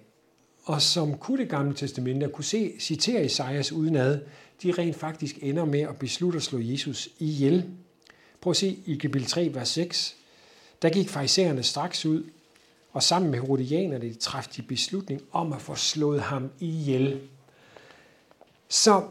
og 0.67 0.81
som 0.81 1.17
kunne 1.17 1.37
det 1.37 1.49
gamle 1.49 1.73
testamente 1.75 2.23
og 2.23 2.31
kunne 2.31 2.45
se, 2.45 2.73
citere 2.79 3.25
Isaias 3.25 3.71
udenad, 3.71 4.21
de 4.63 4.71
rent 4.71 4.95
faktisk 4.95 5.37
ender 5.41 5.65
med 5.65 5.79
at 5.79 5.95
beslutte 5.95 6.37
at 6.37 6.43
slå 6.43 6.59
Jesus 6.59 7.09
ihjel. 7.19 7.65
Prøv 8.41 8.51
at 8.51 8.57
se 8.57 8.79
i 8.85 8.95
kapitel 8.95 9.27
3, 9.27 9.51
vers 9.53 9.69
6. 9.69 10.15
Der 10.81 10.89
gik 10.89 11.09
farisæerne 11.09 11.63
straks 11.63 12.05
ud, 12.05 12.23
og 12.91 13.03
sammen 13.03 13.31
med 13.31 13.39
herodianerne 13.39 14.13
træffede 14.13 14.61
de 14.61 14.67
beslutning 14.67 15.21
om 15.31 15.53
at 15.53 15.61
få 15.61 15.75
slået 15.75 16.21
ham 16.21 16.49
ihjel. 16.59 17.21
Så 18.69 19.07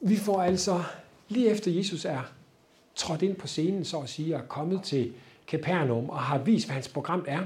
vi 0.00 0.16
får 0.16 0.42
altså, 0.42 0.82
lige 1.28 1.50
efter 1.50 1.70
Jesus 1.70 2.04
er 2.04 2.32
trådt 2.94 3.22
ind 3.22 3.36
på 3.36 3.46
scenen, 3.46 3.84
så 3.84 4.00
at 4.00 4.08
sige, 4.08 4.34
og 4.34 4.42
er 4.42 4.46
kommet 4.46 4.82
til 4.82 5.12
Capernaum 5.46 6.10
og 6.10 6.18
har 6.18 6.38
vist, 6.38 6.66
hvad 6.66 6.74
hans 6.74 6.88
program 6.88 7.24
er, 7.28 7.42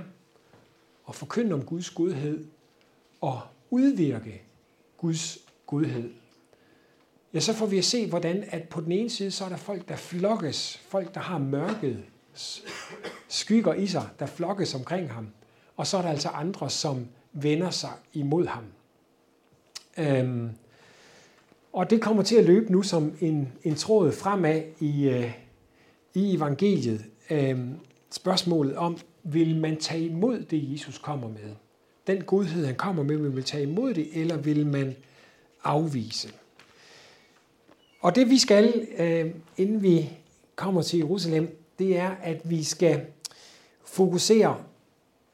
og 1.04 1.14
forkyndt 1.14 1.52
om 1.52 1.64
Guds 1.64 1.90
godhed 1.90 2.44
og 3.20 3.40
udvirke 3.70 4.42
Guds 4.96 5.38
godhed, 5.66 6.10
ja, 7.34 7.40
så 7.40 7.52
får 7.52 7.66
vi 7.66 7.78
at 7.78 7.84
se, 7.84 8.08
hvordan 8.08 8.44
at 8.50 8.68
på 8.68 8.80
den 8.80 8.92
ene 8.92 9.10
side, 9.10 9.30
så 9.30 9.44
er 9.44 9.48
der 9.48 9.56
folk, 9.56 9.88
der 9.88 9.96
flokkes, 9.96 10.76
folk, 10.76 11.14
der 11.14 11.20
har 11.20 11.38
mørket 11.38 12.04
skygger 13.28 13.74
i 13.74 13.86
sig, 13.86 14.08
der 14.18 14.26
flokkes 14.26 14.74
omkring 14.74 15.12
ham, 15.12 15.28
og 15.76 15.86
så 15.86 15.96
er 15.96 16.02
der 16.02 16.08
altså 16.08 16.28
andre, 16.28 16.70
som 16.70 17.06
vender 17.32 17.70
sig 17.70 17.90
imod 18.12 18.46
ham. 18.46 18.64
Øhm, 19.98 20.50
og 21.72 21.90
det 21.90 22.02
kommer 22.02 22.22
til 22.22 22.36
at 22.36 22.44
løbe 22.44 22.72
nu 22.72 22.82
som 22.82 23.16
en, 23.20 23.52
en 23.62 23.74
tråd 23.74 24.12
fremad 24.12 24.62
i, 24.80 25.08
øh, 25.08 25.32
i 26.14 26.34
evangeliet. 26.34 27.04
Øhm, 27.30 27.74
spørgsmålet 28.10 28.76
om, 28.76 28.98
vil 29.22 29.56
man 29.56 29.76
tage 29.76 30.04
imod 30.04 30.40
det, 30.40 30.72
Jesus 30.72 30.98
kommer 30.98 31.28
med? 31.28 31.54
Den 32.06 32.24
godhed, 32.24 32.66
han 32.66 32.74
kommer 32.74 33.02
med, 33.02 33.16
vil 33.16 33.30
man 33.30 33.42
tage 33.42 33.62
imod 33.62 33.94
det, 33.94 34.20
eller 34.20 34.36
vil 34.36 34.66
man 34.66 34.96
afvise? 35.64 36.28
Og 38.00 38.14
det 38.14 38.30
vi 38.30 38.38
skal, 38.38 38.88
øh, 38.98 39.30
inden 39.56 39.82
vi 39.82 40.10
kommer 40.56 40.82
til 40.82 40.98
Jerusalem, 40.98 41.62
det 41.78 41.96
er, 41.96 42.10
at 42.22 42.50
vi 42.50 42.64
skal 42.64 43.06
fokusere 43.84 44.62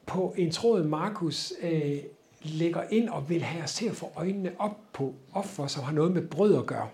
på 0.05 0.33
en 0.37 0.51
tråd, 0.51 0.83
Markus 0.83 1.53
øh, 1.61 1.97
lægger 2.41 2.83
ind 2.89 3.09
og 3.09 3.29
vil 3.29 3.43
have 3.43 3.63
os 3.63 3.73
til 3.73 3.85
at 3.85 3.95
få 3.95 4.11
øjnene 4.15 4.51
op 4.59 4.77
på 4.93 5.13
offer, 5.33 5.67
som 5.67 5.83
har 5.83 5.91
noget 5.91 6.11
med 6.11 6.21
brød 6.27 6.55
at 6.55 6.65
gøre. 6.65 6.89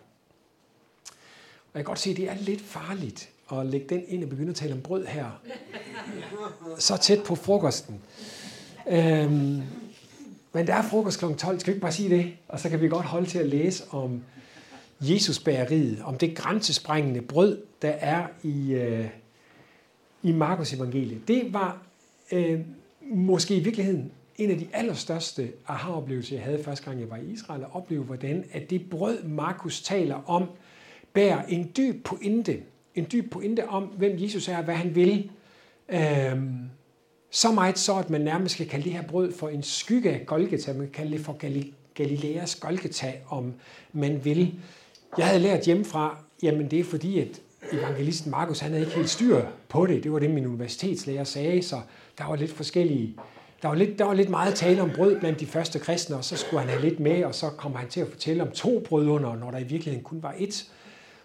Og 1.73 1.73
jeg 1.73 1.79
kan 1.79 1.83
godt 1.83 1.99
se, 1.99 2.09
at 2.09 2.17
det 2.17 2.29
er 2.29 2.35
lidt 2.35 2.61
farligt 2.61 3.29
at 3.51 3.65
lægge 3.65 3.87
den 3.89 4.03
ind 4.07 4.23
og 4.23 4.29
begynde 4.29 4.49
at 4.49 4.55
tale 4.55 4.73
om 4.73 4.81
brød 4.81 5.05
her. 5.05 5.41
Så 6.77 6.97
tæt 6.97 7.23
på 7.23 7.35
frokosten. 7.35 8.01
Øhm, 8.89 9.62
men 10.54 10.67
der 10.67 10.73
er 10.73 10.82
frokost 10.82 11.19
kl. 11.19 11.25
12, 11.38 11.60
skal 11.60 11.71
vi 11.71 11.75
ikke 11.75 11.82
bare 11.82 11.91
sige 11.91 12.10
det? 12.10 12.32
Og 12.47 12.60
så 12.60 12.69
kan 12.69 12.82
vi 12.82 12.88
godt 12.88 13.06
holde 13.06 13.25
til 13.25 13.39
at 13.39 13.47
læse 13.47 13.84
om 13.91 14.23
Jesusbæreriet, 15.02 16.02
om 16.04 16.17
det 16.17 16.36
grænsesprængende 16.36 17.21
brød, 17.21 17.62
der 17.82 17.89
er 17.89 18.28
i, 18.43 18.73
øh, 18.73 19.06
i 20.23 20.32
Markus 20.32 20.73
evangeliet. 20.73 21.28
Det 21.28 21.54
var 21.54 21.82
øh, 22.32 22.60
måske 23.02 23.56
i 23.56 23.63
virkeligheden 23.63 24.12
en 24.38 24.52
af 24.52 24.58
de 24.58 24.67
allerstørste 24.73 25.52
aha-oplevelser, 25.67 26.36
jeg 26.36 26.45
havde 26.45 26.63
første 26.63 26.86
gang, 26.86 26.99
jeg 26.99 27.10
var 27.10 27.17
i 27.17 27.25
Israel, 27.25 27.62
at 27.62 27.67
opleve, 27.73 28.04
hvordan 28.04 28.45
at 28.52 28.69
det 28.69 28.89
brød, 28.89 29.23
Markus 29.23 29.82
taler 29.82 30.30
om, 30.30 30.45
bærer 31.13 31.45
en 31.45 31.71
dyb 31.78 32.04
pointe. 32.06 32.60
En 32.95 33.08
dyb 33.12 33.32
pointe 33.32 33.67
om, 33.67 33.84
hvem 33.84 34.15
Jesus 34.19 34.47
er 34.47 34.58
og 34.58 34.63
hvad 34.63 34.75
han 34.75 34.95
vil. 34.95 35.32
Øhm, 35.89 36.69
så 37.31 37.51
meget 37.51 37.79
så, 37.79 37.95
at 37.95 38.09
man 38.09 38.21
nærmest 38.21 38.55
skal 38.55 38.67
kalde 38.67 38.83
det 38.83 38.93
her 38.93 39.07
brød 39.07 39.33
for 39.33 39.49
en 39.49 39.63
skygge 39.63 40.11
af 40.11 40.25
Golgata. 40.25 40.73
Man 40.73 40.81
kan 40.81 40.91
kalde 40.91 41.17
det 41.17 41.25
for 41.25 41.37
Galileas 41.93 42.55
Golgata, 42.55 43.13
om 43.29 43.53
man 43.93 44.25
vil. 44.25 44.53
Jeg 45.17 45.25
havde 45.25 45.39
lært 45.39 45.65
hjemmefra, 45.65 46.17
jamen 46.43 46.71
det 46.71 46.79
er 46.79 46.83
fordi, 46.83 47.19
at 47.19 47.41
evangelisten 47.71 48.31
Markus, 48.31 48.59
han 48.59 48.71
havde 48.71 48.85
ikke 48.85 48.95
helt 48.95 49.09
styr 49.09 49.41
på 49.69 49.85
det. 49.85 50.03
Det 50.03 50.11
var 50.11 50.19
det, 50.19 50.29
min 50.29 50.45
universitetslærer 50.45 51.23
sagde, 51.23 51.61
så 51.61 51.81
der 52.17 52.25
var 52.25 52.35
lidt 52.35 52.51
forskellige 52.51 53.15
der 53.61 53.67
var, 53.67 53.75
lidt, 53.75 53.99
der 53.99 54.05
var 54.05 54.13
lidt 54.13 54.29
meget 54.29 54.55
tale 54.55 54.81
om 54.81 54.91
brød 54.95 55.19
blandt 55.19 55.39
de 55.39 55.45
første 55.45 55.79
kristne, 55.79 56.15
og 56.15 56.23
så 56.23 56.37
skulle 56.37 56.59
han 56.59 56.69
have 56.69 56.81
lidt 56.81 56.99
med, 56.99 57.23
og 57.23 57.35
så 57.35 57.49
kommer 57.49 57.77
han 57.77 57.89
til 57.89 58.01
at 58.01 58.07
fortælle 58.07 58.43
om 58.43 58.51
to 58.51 58.79
brødunder, 58.79 59.35
når 59.35 59.51
der 59.51 59.57
i 59.57 59.63
virkeligheden 59.63 60.03
kun 60.03 60.23
var 60.23 60.35
et. 60.37 60.53
Så 60.53 60.67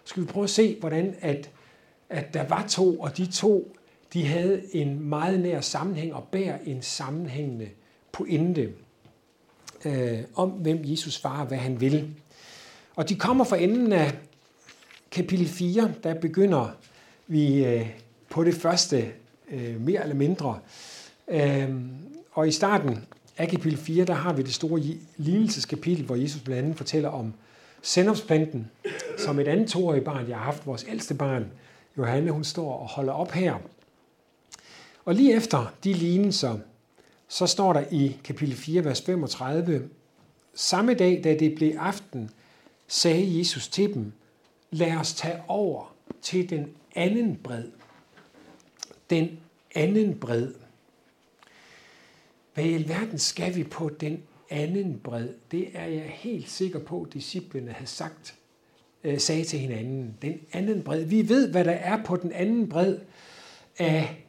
skal 0.03 0.23
vi 0.23 0.27
prøve 0.27 0.43
at 0.43 0.49
se, 0.49 0.77
hvordan 0.79 1.15
at, 1.21 1.49
at 2.09 2.33
der 2.33 2.47
var 2.47 2.65
to, 2.67 2.99
og 2.99 3.17
de 3.17 3.25
to, 3.25 3.75
de 4.15 4.25
havde 4.25 4.61
en 4.71 5.09
meget 5.09 5.39
nær 5.39 5.61
sammenhæng 5.61 6.13
og 6.13 6.23
bærer 6.23 6.57
en 6.65 6.81
sammenhængende 6.81 7.69
pointe 8.11 8.73
øh, 9.85 10.19
om, 10.35 10.49
hvem 10.49 10.81
Jesus 10.83 11.23
var 11.23 11.41
og 11.41 11.47
hvad 11.47 11.57
han 11.57 11.81
vil. 11.81 12.15
Og 12.95 13.09
de 13.09 13.15
kommer 13.15 13.43
fra 13.43 13.57
enden 13.57 13.93
af 13.93 14.13
kapitel 15.11 15.47
4, 15.47 15.93
der 16.03 16.13
begynder 16.13 16.77
vi 17.27 17.65
øh, 17.65 17.89
på 18.29 18.43
det 18.43 18.55
første, 18.55 19.11
øh, 19.51 19.81
mere 19.81 20.01
eller 20.01 20.15
mindre. 20.15 20.59
Øh, 21.27 21.69
og 22.31 22.47
i 22.47 22.51
starten 22.51 23.05
af 23.37 23.47
kapitel 23.47 23.77
4, 23.77 24.05
der 24.05 24.13
har 24.13 24.33
vi 24.33 24.41
det 24.41 24.53
store 24.53 24.81
lignelseskapitel, 25.17 26.05
hvor 26.05 26.15
Jesus 26.15 26.41
blandt 26.41 26.63
andet 26.63 26.77
fortæller 26.77 27.09
om 27.09 27.33
sendopsplanten, 27.81 28.71
som 29.17 29.39
et 29.39 29.47
andet 29.47 29.69
toårigt 29.69 30.05
barn, 30.05 30.29
jeg 30.29 30.37
har 30.37 30.43
haft, 30.43 30.67
vores 30.67 30.85
ældste 30.89 31.13
barn, 31.13 31.45
Johanne, 31.97 32.31
hun 32.31 32.43
står 32.43 32.73
og 32.73 32.87
holder 32.87 33.13
op 33.13 33.31
her. 33.31 33.55
Og 35.05 35.15
lige 35.15 35.33
efter 35.35 35.73
de 35.83 35.93
lignelser, 35.93 36.59
så 37.27 37.47
står 37.47 37.73
der 37.73 37.83
i 37.91 38.17
kapitel 38.23 38.55
4, 38.55 38.85
vers 38.85 39.01
35, 39.01 39.89
Samme 40.53 40.93
dag, 40.93 41.21
da 41.23 41.35
det 41.35 41.55
blev 41.55 41.75
aften, 41.79 42.29
sagde 42.87 43.37
Jesus 43.37 43.67
til 43.67 43.93
dem, 43.93 44.11
lad 44.71 44.95
os 44.95 45.13
tage 45.13 45.41
over 45.47 45.95
til 46.21 46.49
den 46.49 46.67
anden 46.95 47.35
bred. 47.43 47.63
Den 49.09 49.39
anden 49.75 50.19
bred. 50.19 50.53
Hvad 52.53 52.63
i 52.63 52.73
alverden 52.73 53.19
skal 53.19 53.55
vi 53.55 53.63
på 53.63 53.89
den 53.89 54.23
anden 54.49 54.99
bred? 55.03 55.29
Det 55.51 55.69
er 55.73 55.85
jeg 55.85 56.11
helt 56.13 56.49
sikker 56.49 56.79
på, 56.79 57.01
at 57.01 57.13
disciplene 57.13 57.71
havde 57.71 57.89
sagt, 57.89 58.35
øh, 59.03 59.19
sagde 59.19 59.43
til 59.43 59.59
hinanden. 59.59 60.17
Den 60.21 60.39
anden 60.53 60.83
bred. 60.83 61.03
Vi 61.03 61.29
ved, 61.29 61.51
hvad 61.51 61.65
der 61.65 61.71
er 61.71 62.03
på 62.03 62.15
den 62.15 62.31
anden 62.31 62.69
bred 62.69 62.97
af 63.77 64.24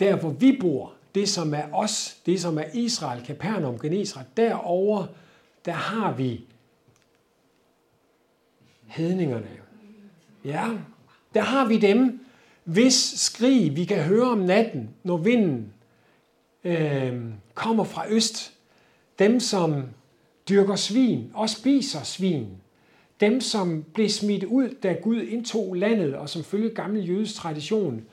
der, 0.00 0.16
hvor 0.16 0.30
vi 0.30 0.58
bor. 0.60 0.92
Det, 1.14 1.28
som 1.28 1.54
er 1.54 1.72
os, 1.72 2.16
det, 2.26 2.40
som 2.40 2.58
er 2.58 2.64
Israel, 2.74 3.26
Capernaum, 3.26 3.78
Genesaret, 3.78 4.26
Derover 4.36 5.06
der 5.64 5.72
har 5.72 6.12
vi 6.12 6.44
hedningerne. 8.86 9.48
Ja, 10.44 10.68
der 11.34 11.40
har 11.40 11.68
vi 11.68 11.78
dem, 11.78 12.20
hvis 12.64 13.14
skrig 13.16 13.76
vi 13.76 13.84
kan 13.84 14.02
høre 14.02 14.30
om 14.30 14.38
natten, 14.38 14.90
når 15.02 15.16
vinden 15.16 15.72
øh, 16.64 17.24
kommer 17.54 17.84
fra 17.84 18.08
øst. 18.08 18.52
Dem, 19.18 19.40
som 19.40 19.82
dyrker 20.48 20.76
svin 20.76 21.30
og 21.34 21.50
spiser 21.50 22.02
svin. 22.02 22.48
Dem, 23.20 23.40
som 23.40 23.84
blev 23.94 24.08
smidt 24.08 24.44
ud, 24.44 24.68
da 24.82 24.92
Gud 24.92 25.22
indtog 25.22 25.74
landet, 25.74 26.14
og 26.14 26.28
som 26.28 26.44
følge 26.44 26.70
gammel 26.70 27.08
jødisk 27.08 27.34
tradition 27.34 28.04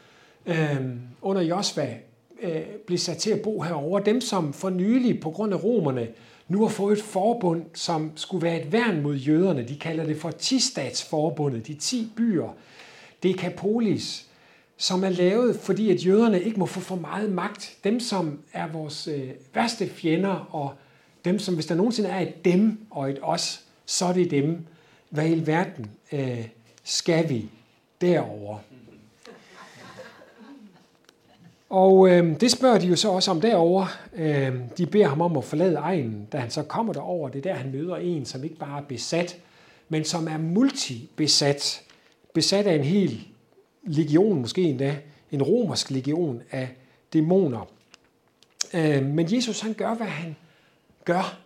øh, 0.47 0.95
under 1.21 1.41
Josva 1.41 1.95
øh, 2.41 2.61
blev 2.87 2.97
sat 2.97 3.17
til 3.17 3.31
at 3.31 3.41
bo 3.41 3.61
herover. 3.61 3.99
Dem, 3.99 4.21
som 4.21 4.53
for 4.53 4.69
nylig 4.69 5.19
på 5.19 5.31
grund 5.31 5.53
af 5.53 5.63
romerne 5.63 6.07
nu 6.47 6.61
har 6.61 6.69
fået 6.69 6.97
et 6.97 7.03
forbund, 7.03 7.65
som 7.73 8.11
skulle 8.15 8.43
være 8.43 8.61
et 8.61 8.71
værn 8.71 9.01
mod 9.01 9.15
jøderne. 9.15 9.67
De 9.67 9.75
kalder 9.79 10.05
det 10.05 10.17
for 10.17 10.31
Tistatsforbundet, 10.31 11.67
de 11.67 11.73
ti 11.73 12.07
byer. 12.15 12.55
Dekapolis, 13.23 14.27
som 14.77 15.03
er 15.03 15.09
lavet, 15.09 15.55
fordi 15.55 15.91
at 15.91 16.05
jøderne 16.05 16.41
ikke 16.41 16.59
må 16.59 16.65
få 16.65 16.79
for 16.79 16.95
meget 16.95 17.31
magt. 17.31 17.77
Dem, 17.83 17.99
som 17.99 18.39
er 18.53 18.67
vores 18.67 19.07
øh, 19.07 19.29
værste 19.53 19.89
fjender, 19.89 20.47
og 20.51 20.73
dem, 21.25 21.39
som 21.39 21.53
hvis 21.55 21.65
der 21.65 21.75
nogensinde 21.75 22.09
er 22.09 22.19
et 22.19 22.45
dem 22.45 22.79
og 22.89 23.09
et 23.09 23.19
os, 23.21 23.61
så 23.85 24.05
er 24.05 24.13
det 24.13 24.31
dem. 24.31 24.65
Hvad 25.09 25.29
i 25.29 25.47
verden 25.47 25.91
øh, 26.11 26.47
skal 26.83 27.29
vi 27.29 27.49
derover? 28.01 28.57
Og 31.69 32.09
øh, 32.09 32.39
det 32.41 32.51
spørger 32.51 32.79
de 32.79 32.87
jo 32.87 32.95
så 32.95 33.09
også 33.09 33.31
om 33.31 33.41
derover. 33.41 33.85
Øh, 34.15 34.55
de 34.77 34.85
beder 34.85 35.07
ham 35.07 35.21
om 35.21 35.37
at 35.37 35.43
forlade 35.43 35.75
egen, 35.75 36.27
da 36.31 36.37
han 36.37 36.49
så 36.49 36.63
kommer 36.63 36.93
derover. 36.93 37.29
Det 37.29 37.37
er 37.45 37.53
der, 37.53 37.53
han 37.53 37.71
møder 37.71 37.95
en, 37.95 38.25
som 38.25 38.43
ikke 38.43 38.55
bare 38.55 38.81
er 38.81 38.85
besat, 38.85 39.37
men 39.89 40.03
som 40.03 40.27
er 40.27 40.37
multibesat. 40.37 41.81
Besat 42.33 42.67
af 42.67 42.75
en 42.75 42.83
hel 42.83 43.27
legion, 43.83 44.41
måske 44.41 44.61
endda 44.61 44.97
en 45.31 45.43
romersk 45.43 45.91
legion 45.91 46.41
af 46.51 46.69
dæmoner. 47.13 47.67
Øh, 48.73 49.05
men 49.05 49.35
Jesus 49.35 49.59
han 49.59 49.73
gør, 49.73 49.93
hvad 49.93 50.07
han 50.07 50.35
gør, 51.05 51.39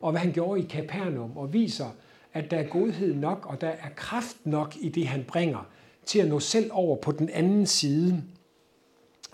og 0.00 0.10
hvad 0.10 0.20
han 0.20 0.32
gjorde 0.32 0.60
i 0.60 0.68
Capernaum, 0.68 1.36
og 1.36 1.52
viser, 1.52 1.86
at 2.34 2.50
der 2.50 2.56
er 2.56 2.68
godhed 2.68 3.14
nok, 3.14 3.46
og 3.46 3.60
der 3.60 3.68
er 3.68 3.88
kraft 3.96 4.36
nok 4.44 4.76
i 4.80 4.88
det, 4.88 5.06
han 5.06 5.24
bringer, 5.28 5.66
til 6.06 6.18
at 6.18 6.28
nå 6.28 6.40
selv 6.40 6.70
over 6.72 6.96
på 6.96 7.12
den 7.12 7.30
anden 7.30 7.66
side. 7.66 8.22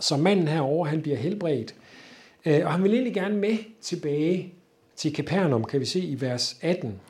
Så 0.00 0.16
manden 0.16 0.48
herover 0.48 0.86
han 0.86 1.02
bliver 1.02 1.16
helbredt. 1.16 1.74
Øh, 2.46 2.64
og 2.64 2.72
han 2.72 2.82
vil 2.82 2.92
egentlig 2.92 3.14
gerne 3.14 3.36
med 3.36 3.56
tilbage 3.80 4.54
til 4.96 5.14
Capernaum, 5.14 5.64
kan 5.64 5.80
vi 5.80 5.84
se 5.84 6.00
i 6.00 6.20
vers 6.20 6.56
18. 6.62 7.00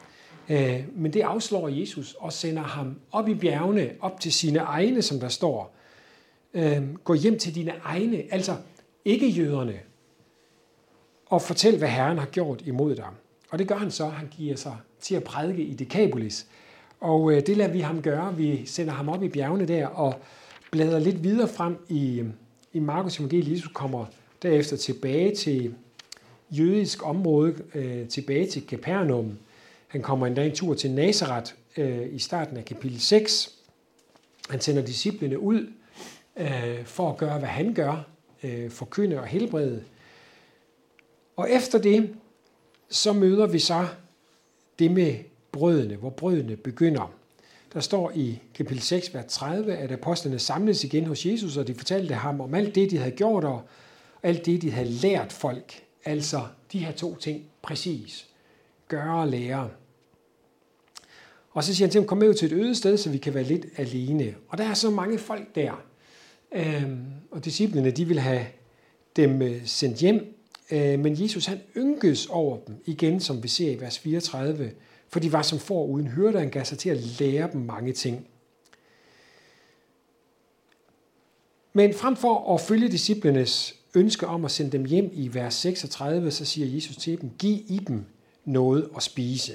Øh, 0.49 0.85
men 0.93 1.13
det 1.13 1.21
afslår 1.21 1.69
Jesus 1.69 2.17
og 2.19 2.33
sender 2.33 2.63
ham 2.63 2.97
op 3.13 3.29
i 3.29 3.35
bjergene, 3.35 3.91
op 4.01 4.21
til 4.21 4.33
sine 4.33 4.59
egne, 4.59 5.03
som 5.03 5.21
der 5.21 5.29
står. 5.29 5.75
Øh, 6.55 6.95
gå 6.95 7.15
hjem 7.15 7.39
til 7.39 7.55
dine 7.55 7.73
egne, 7.85 8.23
altså 8.31 8.57
ikke 9.05 9.29
jøderne, 9.29 9.81
og 11.27 11.43
fortæl, 11.43 11.79
hvad 11.79 11.89
Herren 11.89 12.19
har 12.19 12.27
gjort 12.27 12.63
imod 12.67 12.97
dig. 12.97 13.09
Og 13.51 13.59
det 13.59 13.69
gør 13.69 13.77
han 13.77 13.91
så. 13.91 14.07
Han 14.07 14.29
giver 14.37 14.57
sig 14.57 14.77
til 15.01 15.15
at 15.15 15.25
prædike 15.25 15.63
i 15.63 15.75
Decapolis. 15.75 16.47
Og 17.01 17.33
det 17.33 17.57
lader 17.57 17.73
vi 17.73 17.81
ham 17.81 18.03
gøre. 18.03 18.37
Vi 18.37 18.67
sender 18.67 18.93
ham 18.93 19.09
op 19.09 19.23
i 19.23 19.29
bjergene 19.29 19.69
der 19.69 19.87
og 19.87 20.15
bladrer 20.71 20.99
lidt 20.99 21.23
videre 21.23 21.49
frem 21.49 21.77
i, 21.89 22.23
i 22.75 22.79
Markus 22.79 23.19
evangeliet. 23.19 23.51
Jesus 23.53 23.71
kommer 23.75 24.07
derefter 24.43 24.77
tilbage 24.77 25.35
til 25.35 25.75
jødisk 26.51 27.07
område 27.07 27.55
øh, 27.75 28.09
tilbage 28.09 28.47
til 28.47 28.67
Capernaum. 28.69 29.39
Han 29.87 30.03
kommer 30.03 30.27
endda 30.27 30.47
en 30.47 30.55
tur 30.55 30.75
til 30.75 30.91
Nazareth 30.91 31.53
øh, 31.77 32.15
i 32.15 32.19
starten 32.19 32.57
af 32.57 32.65
kapitel 32.65 33.01
6. 33.01 33.55
Han 34.51 34.61
sender 34.61 34.83
disciplene 34.83 35.39
ud 35.39 35.67
øh, 36.37 36.85
for 36.85 37.11
at 37.11 37.17
gøre, 37.17 37.39
hvad 37.39 37.49
han 37.49 37.75
gør, 37.75 38.07
øh, 38.43 38.71
forkynde 38.71 39.21
og 39.21 39.27
helbrede. 39.27 39.85
Og 41.37 41.51
efter 41.51 41.79
det, 41.79 42.15
så 42.89 43.13
møder 43.13 43.47
vi 43.47 43.59
så 43.59 43.87
det 44.79 44.91
med 44.91 45.17
brødene, 45.53 45.97
hvor 45.97 46.11
brødene 46.11 46.57
begynder. 46.57 47.15
Der 47.75 47.81
står 47.81 48.13
i 48.15 48.39
kapitel 48.55 48.83
6, 48.83 49.15
vers 49.15 49.33
30, 49.33 49.77
at 49.77 49.93
apostlene 49.93 50.39
samledes 50.39 50.85
igen 50.85 51.07
hos 51.07 51.27
Jesus, 51.27 51.57
og 51.57 51.67
de 51.67 51.75
fortalte 51.75 52.15
ham 52.15 52.41
om 52.41 52.55
alt 52.55 52.75
det, 52.75 52.91
de 52.91 52.99
havde 52.99 53.11
gjort, 53.11 53.45
og 53.45 53.63
alt 54.23 54.47
det, 54.47 54.63
de 54.63 54.71
havde 54.71 54.89
lært 54.89 55.33
folk. 55.33 55.83
Altså 56.05 56.47
de 56.73 56.79
her 56.79 56.93
to 56.93 57.17
ting 57.17 57.45
præcis. 57.63 58.27
Gøre 58.89 59.21
og 59.21 59.29
lære. 59.29 59.71
Og 61.51 61.65
så 61.65 61.75
siger 61.75 61.87
han 61.87 61.93
til 61.93 62.01
dem, 62.01 62.09
kom 62.09 62.19
med 62.19 62.29
ud 62.29 62.35
til 62.35 62.53
et 62.53 62.53
øde 62.53 62.75
sted, 62.75 62.97
så 62.97 63.11
vi 63.11 63.19
kan 63.19 63.35
være 63.35 63.45
lidt 63.45 63.67
alene. 63.77 64.35
Og 64.49 64.59
der 64.59 64.65
er 64.65 64.75
så 64.75 64.91
mange 64.91 65.19
folk 65.19 65.55
der. 65.55 65.83
Øhm, 66.53 67.05
og 67.31 67.45
disciplene, 67.45 67.91
de 67.91 68.05
vil 68.05 68.19
have 68.19 68.47
dem 69.17 69.43
øh, 69.43 69.67
sendt 69.67 69.99
hjem. 69.99 70.37
Øh, 70.71 70.99
men 70.99 71.23
Jesus, 71.23 71.47
han 71.47 71.61
ynkes 71.77 72.27
over 72.27 72.59
dem, 72.67 72.77
igen 72.85 73.21
som 73.21 73.43
vi 73.43 73.49
ser 73.49 73.71
i 73.71 73.81
vers 73.81 73.99
34, 73.99 74.71
for 75.09 75.21
de 75.21 75.33
var 75.33 75.43
som 75.43 75.59
får 75.59 75.87
uden 75.87 76.07
hørte, 76.07 76.39
han 76.39 76.51
gav 76.51 76.65
sig 76.65 76.79
til 76.79 76.91
at 76.91 77.21
lære 77.21 77.49
dem 77.53 77.61
mange 77.61 77.93
ting. 77.93 78.27
Men 81.73 81.95
frem 81.95 82.17
for 82.17 82.55
at 82.55 82.61
følge 82.61 82.89
disciplenes 82.89 83.77
ønske 83.95 84.27
om 84.27 84.45
at 84.45 84.51
sende 84.51 84.71
dem 84.71 84.85
hjem 84.85 85.11
i 85.13 85.35
vers 85.35 85.55
36, 85.55 86.31
så 86.31 86.45
siger 86.45 86.67
Jesus 86.67 86.97
til 86.97 87.21
dem, 87.21 87.31
giv 87.39 87.59
i 87.67 87.81
dem 87.89 88.05
noget 88.45 88.89
at 88.97 89.03
spise. 89.03 89.53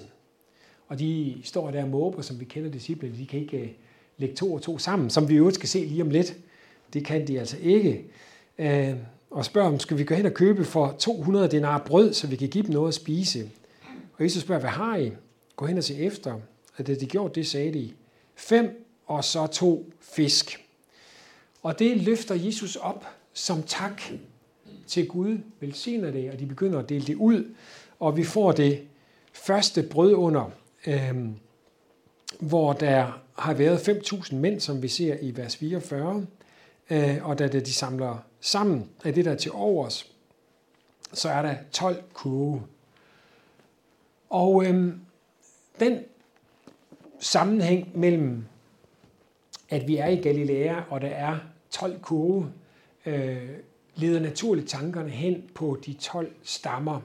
Og 0.88 1.00
de 1.00 1.38
står 1.44 1.72
der 1.72 1.84
og 1.84 1.90
måber, 1.90 2.22
som 2.22 2.40
vi 2.40 2.46
kender 2.46 2.72
disciplene, 2.72 3.18
de 3.18 3.26
kan 3.26 3.40
ikke 3.40 3.58
øh, 3.58 3.70
lægge 4.18 4.36
to 4.36 4.54
og 4.54 4.62
to 4.62 4.78
sammen, 4.78 5.10
som 5.10 5.30
vi 5.30 5.36
jo 5.36 5.52
skal 5.52 5.70
se 5.70 5.86
lige 5.86 6.02
om 6.02 6.10
lidt. 6.10 6.38
Det 6.94 7.06
kan 7.06 7.28
de 7.28 7.40
altså 7.40 7.58
ikke. 7.62 8.06
Øh, 8.58 8.96
og 9.32 9.46
spørger 9.46 9.70
dem, 9.70 9.80
skal 9.80 9.98
vi 9.98 10.04
gå 10.04 10.16
hen 10.16 10.26
og 10.26 10.34
købe 10.34 10.66
for 10.66 10.96
200 11.00 11.48
denar 11.48 11.84
brød, 11.86 12.14
så 12.14 12.28
vi 12.28 12.36
kan 12.36 12.50
give 12.50 12.64
dem 12.64 12.74
noget 12.74 12.88
at 12.88 12.94
spise? 12.94 13.50
Og 14.18 14.24
Jesus 14.24 14.42
spørger, 14.42 14.60
hvad 14.60 14.70
har 14.70 14.98
I? 14.98 15.12
Gå 15.60 15.66
hen 15.66 15.78
og 15.78 15.84
se 15.84 15.96
efter. 15.96 16.40
Og 16.78 16.88
da 16.88 16.96
de 16.96 17.06
gjorde 17.06 17.36
det, 17.36 17.48
sagde 17.48 17.74
de, 17.74 17.92
fem 18.36 18.86
og 19.06 19.24
så 19.24 19.48
to 19.48 19.92
fisk. 20.00 20.66
Og 21.62 21.80
det 21.80 21.98
løfter 21.98 22.36
Jesus 22.36 22.76
op 22.76 23.06
som 23.34 23.64
tak 23.64 24.02
til 24.88 25.08
Gud, 25.08 25.38
velsigner 25.60 26.12
det, 26.12 26.32
og 26.32 26.40
de 26.40 26.46
begynder 26.46 26.80
at 26.80 26.90
dele 26.90 27.06
det 27.06 27.16
ud, 27.16 27.56
og 28.00 28.18
vi 28.18 28.24
får 28.24 28.52
det 28.52 28.88
første 29.34 29.84
brød 29.84 30.14
under, 30.14 30.52
øhm, 30.88 31.36
hvor 32.40 32.74
der 32.74 33.22
har 33.38 33.54
været 33.54 33.90
5.000 33.90 34.36
mænd, 34.36 34.60
som 34.60 34.82
vi 34.82 34.88
ser 34.88 35.18
i 35.22 35.38
vers 35.38 35.56
44, 35.56 36.26
øh, 36.90 37.28
og 37.28 37.40
da 37.40 37.48
det, 37.48 37.66
de 37.66 37.74
samler 37.74 38.18
sammen 38.42 38.90
af 39.04 39.14
det, 39.14 39.26
der 39.26 39.32
er 39.32 39.38
til 39.38 39.52
overs, 39.52 40.12
så 41.14 41.30
er 41.30 41.42
der 41.42 41.56
12 41.72 42.04
kurve. 42.14 42.62
Og 44.30 44.66
øhm, 44.66 45.02
den 45.80 46.00
sammenhæng 47.20 48.00
mellem, 48.00 48.44
at 49.70 49.88
vi 49.88 49.98
er 49.98 50.08
i 50.08 50.16
Galilea, 50.16 50.82
og 50.90 51.02
der 51.02 51.08
er 51.08 51.38
12 51.72 52.00
kurve, 52.00 52.52
øh, 53.06 53.50
leder 53.96 54.20
naturligt 54.20 54.70
tankerne 54.70 55.10
hen 55.10 55.44
på 55.56 55.80
de 55.86 55.94
12 55.94 56.32
stammer. 56.44 57.02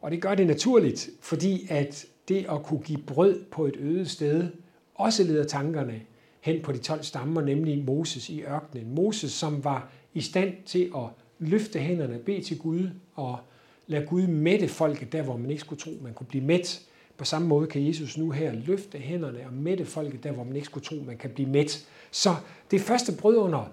Og 0.00 0.10
det 0.10 0.22
gør 0.22 0.34
det 0.34 0.46
naturligt, 0.46 1.10
fordi 1.20 1.66
at 1.70 2.06
det 2.28 2.46
at 2.50 2.62
kunne 2.62 2.80
give 2.80 3.02
brød 3.06 3.44
på 3.50 3.66
et 3.66 3.76
øde 3.76 4.08
sted, 4.08 4.48
også 4.94 5.22
leder 5.22 5.44
tankerne 5.44 6.00
hen 6.40 6.62
på 6.62 6.72
de 6.72 6.78
12 6.78 7.02
stammer, 7.02 7.40
nemlig 7.40 7.84
Moses 7.84 8.30
i 8.30 8.42
ørkenen. 8.42 8.94
Moses, 8.94 9.32
som 9.32 9.64
var 9.64 9.90
i 10.14 10.20
stand 10.20 10.54
til 10.66 10.92
at 10.96 11.04
løfte 11.38 11.78
hænderne, 11.78 12.18
bede 12.18 12.42
til 12.42 12.58
Gud 12.58 12.90
og 13.14 13.38
lade 13.86 14.06
Gud 14.06 14.26
mætte 14.26 14.68
folket 14.68 15.12
der, 15.12 15.22
hvor 15.22 15.36
man 15.36 15.50
ikke 15.50 15.60
skulle 15.60 15.80
tro, 15.80 15.90
man 16.02 16.14
kunne 16.14 16.26
blive 16.26 16.44
mæt. 16.44 16.82
På 17.18 17.24
samme 17.24 17.48
måde 17.48 17.66
kan 17.66 17.86
Jesus 17.86 18.18
nu 18.18 18.30
her 18.30 18.52
løfte 18.52 18.98
hænderne 18.98 19.46
og 19.46 19.52
mætte 19.52 19.84
folket 19.84 20.24
der, 20.24 20.32
hvor 20.32 20.44
man 20.44 20.56
ikke 20.56 20.66
skulle 20.66 20.84
tro, 20.84 20.96
man 21.06 21.16
kan 21.16 21.30
blive 21.30 21.48
mæt. 21.48 21.86
Så 22.10 22.34
det 22.70 22.80
første 22.80 23.12
brødunder 23.20 23.72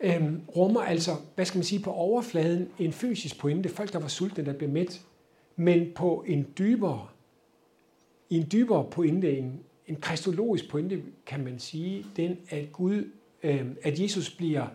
øhm, 0.00 0.40
rummer 0.56 0.80
altså, 0.80 1.10
hvad 1.34 1.44
skal 1.44 1.58
man 1.58 1.64
sige, 1.64 1.82
på 1.82 1.92
overfladen 1.92 2.68
en 2.78 2.92
fysisk 2.92 3.38
pointe. 3.38 3.68
Folk, 3.68 3.92
der 3.92 3.98
var 3.98 4.08
sultne, 4.08 4.44
der 4.44 4.52
blev 4.52 4.70
mæt. 4.70 5.00
Men 5.56 5.92
på 5.94 6.24
en 6.26 6.46
dybere, 6.58 7.06
i 8.30 8.36
en 8.36 8.48
dybere 8.52 8.86
pointe, 8.90 9.38
en, 9.38 9.60
en 9.86 9.96
kristologisk 9.96 10.70
pointe, 10.70 11.02
kan 11.26 11.44
man 11.44 11.58
sige, 11.58 12.06
den 12.16 12.36
at 12.48 12.72
Gud, 12.72 13.10
øhm, 13.42 13.76
at 13.82 14.00
Jesus 14.00 14.30
bliver 14.30 14.66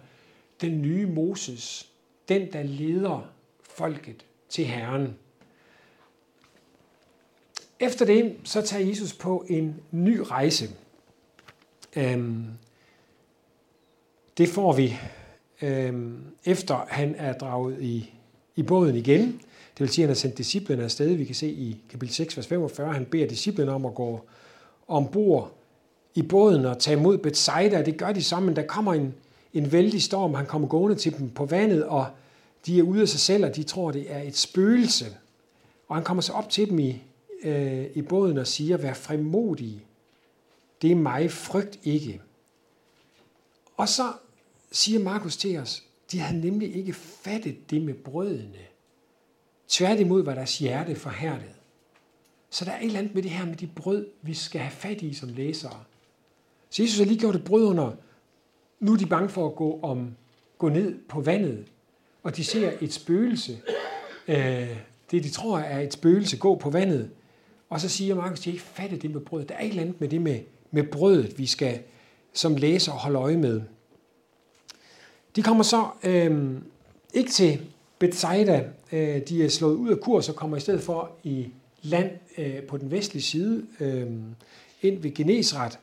den 0.61 0.81
nye 0.81 1.05
Moses, 1.05 1.91
den 2.29 2.53
der 2.53 2.63
leder 2.63 3.33
folket 3.63 4.25
til 4.49 4.65
Herren. 4.65 5.15
Efter 7.81 8.05
det, 8.05 8.35
så 8.43 8.61
tager 8.61 8.87
Jesus 8.87 9.13
på 9.13 9.45
en 9.49 9.75
ny 9.91 10.17
rejse. 10.17 10.69
Øhm, 11.95 12.45
det 14.37 14.49
får 14.49 14.73
vi, 14.73 14.97
øhm, 15.61 16.17
efter 16.45 16.85
han 16.87 17.15
er 17.17 17.33
draget 17.33 17.81
i, 17.81 18.13
i 18.55 18.63
båden 18.63 18.95
igen. 18.95 19.21
Det 19.73 19.79
vil 19.79 19.89
sige, 19.89 20.03
at 20.03 20.07
han 20.07 20.09
har 20.09 20.15
sendt 20.15 20.37
disciplene 20.37 20.83
afsted. 20.83 21.13
Vi 21.13 21.25
kan 21.25 21.35
se 21.35 21.47
i 21.47 21.77
kapitel 21.89 22.15
6, 22.15 22.37
vers 22.37 22.47
45, 22.47 22.93
han 22.93 23.05
beder 23.05 23.27
disciplene 23.27 23.71
om 23.71 23.85
at 23.85 23.95
gå 23.95 24.25
ombord 24.87 25.51
i 26.15 26.21
båden 26.21 26.65
og 26.65 26.79
tage 26.79 26.97
imod 26.97 27.17
Bethsaida. 27.17 27.81
Det 27.81 27.97
gør 27.97 28.11
de 28.11 28.23
sammen. 28.23 28.55
Der 28.55 28.63
kommer 28.63 28.93
en, 28.93 29.13
en 29.53 29.71
vældig 29.71 30.01
storm. 30.01 30.33
Han 30.33 30.45
kommer 30.45 30.67
gående 30.67 30.95
til 30.95 31.17
dem 31.17 31.29
på 31.29 31.45
vandet, 31.45 31.85
og 31.85 32.05
de 32.65 32.79
er 32.79 32.83
ude 32.83 33.01
af 33.01 33.07
sig 33.07 33.19
selv, 33.19 33.45
og 33.45 33.55
de 33.55 33.63
tror, 33.63 33.91
det 33.91 34.05
er 34.09 34.21
et 34.21 34.37
spøgelse. 34.37 35.05
Og 35.87 35.95
han 35.95 36.03
kommer 36.03 36.21
så 36.21 36.33
op 36.33 36.49
til 36.49 36.69
dem 36.69 36.79
i, 36.79 37.01
øh, 37.43 37.85
i 37.93 38.01
båden 38.01 38.37
og 38.37 38.47
siger, 38.47 38.77
vær 38.77 38.93
frimodige. 38.93 39.85
Det 40.81 40.91
er 40.91 40.95
mig, 40.95 41.31
frygt 41.31 41.79
ikke. 41.83 42.21
Og 43.77 43.89
så 43.89 44.13
siger 44.71 44.99
Markus 44.99 45.37
til 45.37 45.57
os, 45.57 45.83
de 46.11 46.19
havde 46.19 46.41
nemlig 46.41 46.75
ikke 46.75 46.93
fattet 46.93 47.69
det 47.69 47.81
med 47.81 47.93
brødene. 47.93 48.59
Tværtimod 49.67 50.23
var 50.23 50.33
deres 50.33 50.59
hjerte 50.59 50.95
forhærdet. 50.95 51.55
Så 52.49 52.65
der 52.65 52.71
er 52.71 52.79
et 52.79 52.85
eller 52.85 52.99
andet 52.99 53.15
med 53.15 53.23
det 53.23 53.31
her 53.31 53.45
med 53.45 53.55
de 53.55 53.67
brød, 53.67 54.07
vi 54.21 54.33
skal 54.33 54.61
have 54.61 54.71
fat 54.71 55.01
i 55.01 55.13
som 55.13 55.29
læsere. 55.29 55.83
Så 56.69 56.83
Jesus 56.83 56.99
har 56.99 57.05
lige 57.05 57.19
gjort 57.19 57.35
et 57.35 57.43
brød 57.43 57.65
under. 57.65 57.91
Nu 58.79 58.93
er 58.93 58.97
de 58.97 59.05
bange 59.05 59.29
for 59.29 59.47
at 59.47 59.55
gå, 59.55 59.79
om, 59.83 60.15
gå 60.57 60.69
ned 60.69 60.99
på 61.09 61.21
vandet, 61.21 61.65
og 62.23 62.37
de 62.37 62.43
ser 62.43 62.71
et 62.81 62.93
spøgelse. 62.93 63.61
Øh, 64.27 64.77
det 65.11 65.23
de 65.23 65.29
tror 65.29 65.59
er 65.59 65.79
et 65.79 65.93
spøgelse, 65.93 66.37
gå 66.37 66.55
på 66.55 66.69
vandet. 66.69 67.11
Og 67.71 67.81
så 67.81 67.89
siger 67.89 68.15
Markus, 68.15 68.39
at 68.39 68.45
de 68.45 68.49
ikke 68.49 68.63
fattet 68.63 69.01
det 69.01 69.11
med 69.11 69.21
brød. 69.21 69.45
Der 69.45 69.55
er 69.55 69.63
et 69.63 69.69
eller 69.69 69.81
andet 69.81 70.01
med 70.01 70.09
det 70.09 70.21
med, 70.21 70.39
med 70.71 70.83
brødet, 70.83 71.37
vi 71.37 71.45
skal 71.45 71.79
som 72.33 72.55
læser 72.55 72.91
holde 72.91 73.19
øje 73.19 73.37
med. 73.37 73.61
De 75.35 75.43
kommer 75.43 75.63
så 75.63 75.87
øh, 76.03 76.51
ikke 77.13 77.31
til 77.31 77.61
Bethsaida. 77.99 78.65
Øh, 78.91 79.21
de 79.27 79.45
er 79.45 79.49
slået 79.49 79.75
ud 79.75 79.89
af 79.89 79.99
kurs 79.99 80.29
og 80.29 80.35
kommer 80.35 80.57
i 80.57 80.59
stedet 80.59 80.81
for 80.81 81.11
i 81.23 81.47
land 81.81 82.11
øh, 82.37 82.63
på 82.63 82.77
den 82.77 82.91
vestlige 82.91 83.23
side 83.23 83.65
øh, 83.79 84.07
ind 84.81 85.01
ved 85.01 85.13
Genesret 85.13 85.79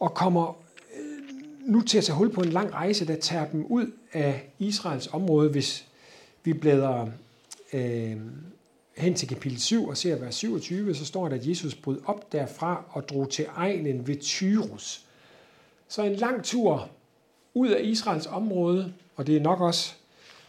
og 0.00 0.14
kommer 0.14 0.56
øh, 0.96 1.72
nu 1.72 1.80
til 1.80 1.98
at 1.98 2.04
tage 2.04 2.16
hul 2.16 2.32
på 2.32 2.40
en 2.40 2.50
lang 2.50 2.74
rejse, 2.74 3.06
der 3.06 3.16
tager 3.16 3.46
dem 3.46 3.66
ud 3.66 3.86
af 4.12 4.48
Israels 4.58 5.08
område, 5.12 5.50
hvis 5.50 5.86
vi 6.44 6.52
bladrer 6.52 7.08
øh, 7.72 8.16
hen 8.96 9.14
til 9.14 9.28
kapitel 9.28 9.60
7 9.60 9.88
og 9.88 9.96
ser 9.96 10.16
vers 10.16 10.34
27, 10.34 10.94
så 10.94 11.06
står 11.06 11.28
der, 11.28 11.36
at 11.36 11.46
Jesus 11.46 11.74
brød 11.74 12.00
op 12.04 12.32
derfra 12.32 12.84
og 12.90 13.08
drog 13.08 13.30
til 13.30 13.46
egnen 13.56 14.06
ved 14.06 14.16
Tyrus. 14.16 15.04
Så 15.88 16.02
en 16.02 16.14
lang 16.14 16.44
tur 16.44 16.88
ud 17.54 17.68
af 17.68 17.80
Israels 17.82 18.26
område, 18.26 18.92
og 19.16 19.26
det 19.26 19.36
er 19.36 19.40
nok 19.40 19.60
også 19.60 19.94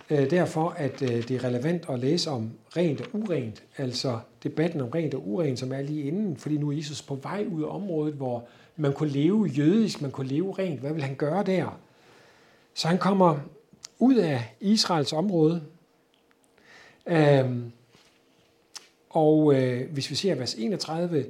øh, 0.09 0.29
derfor, 0.29 0.69
at 0.69 1.01
øh, 1.01 1.27
det 1.27 1.31
er 1.31 1.43
relevant 1.43 1.85
at 1.89 1.99
læse 1.99 2.29
om 2.29 2.51
rent 2.77 3.01
og 3.01 3.07
urent, 3.13 3.63
altså 3.77 4.19
debatten 4.43 4.81
om 4.81 4.89
rent 4.89 5.13
og 5.13 5.27
urent, 5.27 5.59
som 5.59 5.73
er 5.73 5.81
lige 5.81 6.03
inden, 6.03 6.37
fordi 6.37 6.57
nu 6.57 6.69
er 6.69 6.75
Jesus 6.75 7.01
på 7.01 7.15
vej 7.15 7.45
ud 7.51 7.63
af 7.63 7.75
området, 7.75 8.13
hvor 8.13 8.47
man 8.75 8.93
kunne 8.93 9.09
leve 9.09 9.45
jødisk, 9.45 10.01
man 10.01 10.11
kunne 10.11 10.27
leve 10.27 10.55
rent. 10.59 10.79
Hvad 10.79 10.93
vil 10.93 11.03
han 11.03 11.15
gøre 11.15 11.43
der? 11.43 11.79
Så 12.73 12.87
han 12.87 12.97
kommer 12.97 13.37
ud 13.99 14.15
af 14.15 14.55
Israels 14.59 15.13
område, 15.13 15.63
øh, 17.07 17.45
og 19.15 19.55
øh, 19.55 19.91
hvis 19.91 20.09
vi 20.09 20.15
ser 20.15 20.35
vers 20.35 20.53
31, 20.53 21.25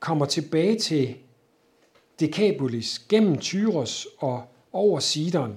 kommer 0.00 0.26
tilbage 0.26 0.78
til 0.78 1.14
Decapolis 2.20 2.98
gennem 3.08 3.38
Tyros 3.38 4.06
og 4.18 4.44
over 4.72 5.00
Sidon 5.00 5.56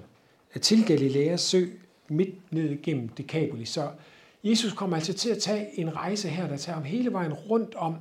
til 0.61 0.85
Galileas 0.85 1.41
sø 1.41 1.65
midt 2.07 2.53
ned 2.53 2.81
gennem 2.81 3.07
Decapolis. 3.07 3.69
Så 3.69 3.89
Jesus 4.43 4.73
kommer 4.73 4.95
altså 4.95 5.13
til 5.13 5.29
at 5.29 5.37
tage 5.37 5.79
en 5.79 5.95
rejse 5.95 6.29
her, 6.29 6.47
der 6.47 6.57
tager 6.57 6.75
ham 6.75 6.83
hele 6.83 7.11
vejen 7.11 7.33
rundt 7.33 7.75
om 7.75 7.95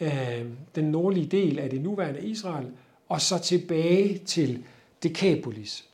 øh, 0.00 0.44
den 0.74 0.84
nordlige 0.84 1.26
del 1.26 1.58
af 1.58 1.70
det 1.70 1.80
nuværende 1.80 2.20
Israel, 2.20 2.66
og 3.08 3.20
så 3.20 3.38
tilbage 3.38 4.18
til 4.18 4.64
Decapolis. 5.02 5.84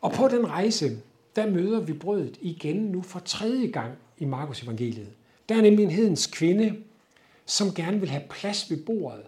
Og 0.00 0.12
på 0.12 0.28
den 0.28 0.46
rejse, 0.46 0.96
der 1.36 1.50
møder 1.50 1.80
vi 1.80 1.92
brødet 1.92 2.38
igen 2.40 2.76
nu 2.76 3.02
for 3.02 3.18
tredje 3.18 3.66
gang 3.66 3.92
i 4.18 4.24
Markus 4.24 4.62
evangeliet. 4.62 5.08
Der 5.52 5.58
er 5.58 5.62
nemlig 5.62 5.84
en 5.84 5.90
hedens 5.90 6.26
kvinde, 6.26 6.76
som 7.46 7.74
gerne 7.74 8.00
vil 8.00 8.08
have 8.08 8.22
plads 8.30 8.70
ved 8.70 8.76
bordet. 8.76 9.22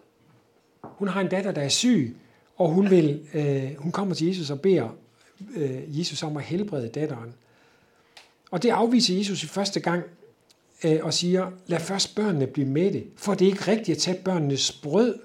Hun 0.82 1.08
har 1.08 1.20
en 1.20 1.28
datter, 1.28 1.52
der 1.52 1.62
er 1.62 1.68
syg, 1.68 2.16
og 2.56 2.70
hun, 2.70 2.90
vil, 2.90 3.26
øh, 3.34 3.76
hun 3.76 3.92
kommer 3.92 4.14
til 4.14 4.26
Jesus 4.26 4.50
og 4.50 4.60
beder 4.60 4.96
øh, 5.56 5.98
Jesus 5.98 6.22
om 6.22 6.36
at 6.36 6.42
helbrede 6.42 6.88
datteren. 6.88 7.34
Og 8.50 8.62
det 8.62 8.70
afviser 8.70 9.16
Jesus 9.16 9.42
i 9.42 9.46
første 9.46 9.80
gang 9.80 10.02
øh, 10.84 10.98
og 11.02 11.14
siger, 11.14 11.50
lad 11.66 11.80
først 11.80 12.16
børnene 12.16 12.46
blive 12.46 12.68
med 12.68 12.92
det, 12.92 13.06
for 13.16 13.34
det 13.34 13.46
er 13.46 13.52
ikke 13.52 13.68
rigtigt 13.68 13.96
at 13.96 14.02
tage 14.02 14.22
børnenes 14.24 14.72
brød 14.72 15.18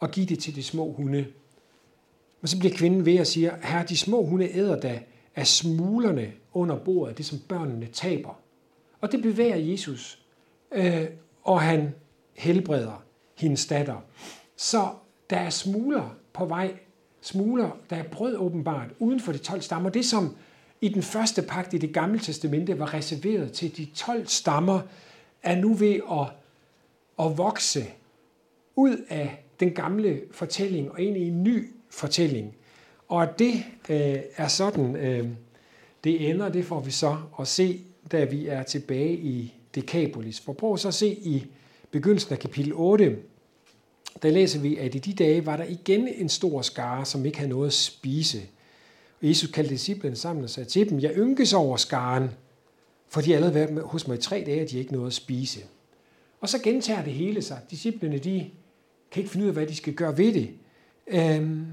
og 0.00 0.10
give 0.10 0.26
det 0.26 0.38
til 0.38 0.54
de 0.56 0.62
små 0.62 0.92
hunde. 0.92 1.26
Men 2.40 2.48
så 2.48 2.58
bliver 2.58 2.74
kvinden 2.74 3.06
ved 3.06 3.20
og 3.20 3.26
siger, 3.26 3.54
herre, 3.62 3.86
de 3.88 3.96
små 3.96 4.24
hunde 4.24 4.56
æder 4.56 4.80
da 4.80 5.00
af 5.36 5.46
smulerne 5.46 6.32
under 6.52 6.76
bordet, 6.78 7.18
det 7.18 7.26
som 7.26 7.38
børnene 7.48 7.86
taber. 7.92 8.40
Og 9.00 9.12
det 9.12 9.22
bevæger 9.22 9.56
Jesus, 9.56 10.17
øh, 10.72 11.04
og 11.42 11.60
han 11.60 11.94
helbreder 12.34 13.04
hendes 13.34 13.66
datter. 13.66 13.96
Så 14.56 14.88
der 15.30 15.36
er 15.36 15.50
smuler 15.50 16.16
på 16.32 16.44
vej, 16.44 16.74
smuler, 17.20 17.70
der 17.90 17.96
er 17.96 18.02
brød 18.02 18.36
åbenbart, 18.36 18.88
uden 18.98 19.20
for 19.20 19.32
de 19.32 19.38
12 19.38 19.60
stammer. 19.60 19.90
Det 19.90 20.04
som 20.04 20.36
i 20.80 20.88
den 20.88 21.02
første 21.02 21.42
pagt 21.42 21.74
i 21.74 21.78
det 21.78 21.94
gamle 21.94 22.18
testamente 22.18 22.78
var 22.78 22.94
reserveret 22.94 23.52
til 23.52 23.76
de 23.76 23.84
12 23.94 24.26
stammer, 24.26 24.80
er 25.42 25.56
nu 25.56 25.74
ved 25.74 25.94
at, 25.94 26.26
at 27.26 27.38
vokse 27.38 27.84
ud 28.76 28.96
af 29.08 29.44
den 29.60 29.70
gamle 29.70 30.20
fortælling 30.30 30.92
og 30.92 31.00
ind 31.00 31.16
i 31.16 31.28
en 31.28 31.42
ny 31.42 31.70
fortælling. 31.90 32.54
Og 33.08 33.38
det 33.38 33.54
øh, 33.88 34.18
er 34.36 34.48
sådan, 34.48 34.96
øh, 34.96 35.28
det 36.04 36.30
ender, 36.30 36.48
det 36.48 36.64
får 36.64 36.80
vi 36.80 36.90
så 36.90 37.16
at 37.40 37.48
se, 37.48 37.80
da 38.12 38.24
vi 38.24 38.46
er 38.46 38.62
tilbage 38.62 39.12
i 39.12 39.57
Decapolis. 39.74 40.40
For 40.40 40.52
prøv 40.52 40.78
så 40.78 40.88
at 40.88 40.94
se 40.94 41.08
i 41.08 41.46
begyndelsen 41.90 42.32
af 42.32 42.38
kapitel 42.38 42.72
8, 42.74 43.16
der 44.22 44.30
læser 44.30 44.60
vi, 44.60 44.76
at 44.76 44.94
i 44.94 44.98
de 44.98 45.12
dage 45.12 45.46
var 45.46 45.56
der 45.56 45.64
igen 45.64 46.08
en 46.08 46.28
stor 46.28 46.62
skare, 46.62 47.04
som 47.04 47.26
ikke 47.26 47.38
havde 47.38 47.50
noget 47.50 47.66
at 47.66 47.72
spise. 47.72 48.38
Og 49.20 49.28
Jesus 49.28 49.50
kaldte 49.50 49.74
disciplene 49.74 50.16
sammen 50.16 50.44
og 50.44 50.50
sagde 50.50 50.68
til 50.68 50.90
dem, 50.90 51.00
jeg 51.00 51.12
ynkes 51.16 51.52
over 51.52 51.76
skaren, 51.76 52.30
for 53.08 53.20
de 53.20 53.30
har 53.30 53.36
allerede 53.36 53.54
været 53.54 53.82
hos 53.84 54.08
mig 54.08 54.18
i 54.18 54.20
tre 54.20 54.42
dage, 54.46 54.62
og 54.62 54.70
de 54.70 54.74
har 54.74 54.80
ikke 54.80 54.92
noget 54.92 55.06
at 55.06 55.12
spise. 55.12 55.60
Og 56.40 56.48
så 56.48 56.58
gentager 56.58 57.04
det 57.04 57.12
hele 57.12 57.42
sig. 57.42 57.60
Disciplene, 57.70 58.18
de 58.18 58.50
kan 59.10 59.20
ikke 59.20 59.30
finde 59.30 59.44
ud 59.44 59.48
af, 59.48 59.54
hvad 59.54 59.66
de 59.66 59.76
skal 59.76 59.94
gøre 59.94 60.18
ved 60.18 60.32
det. 60.32 60.50
Øhm, 61.06 61.66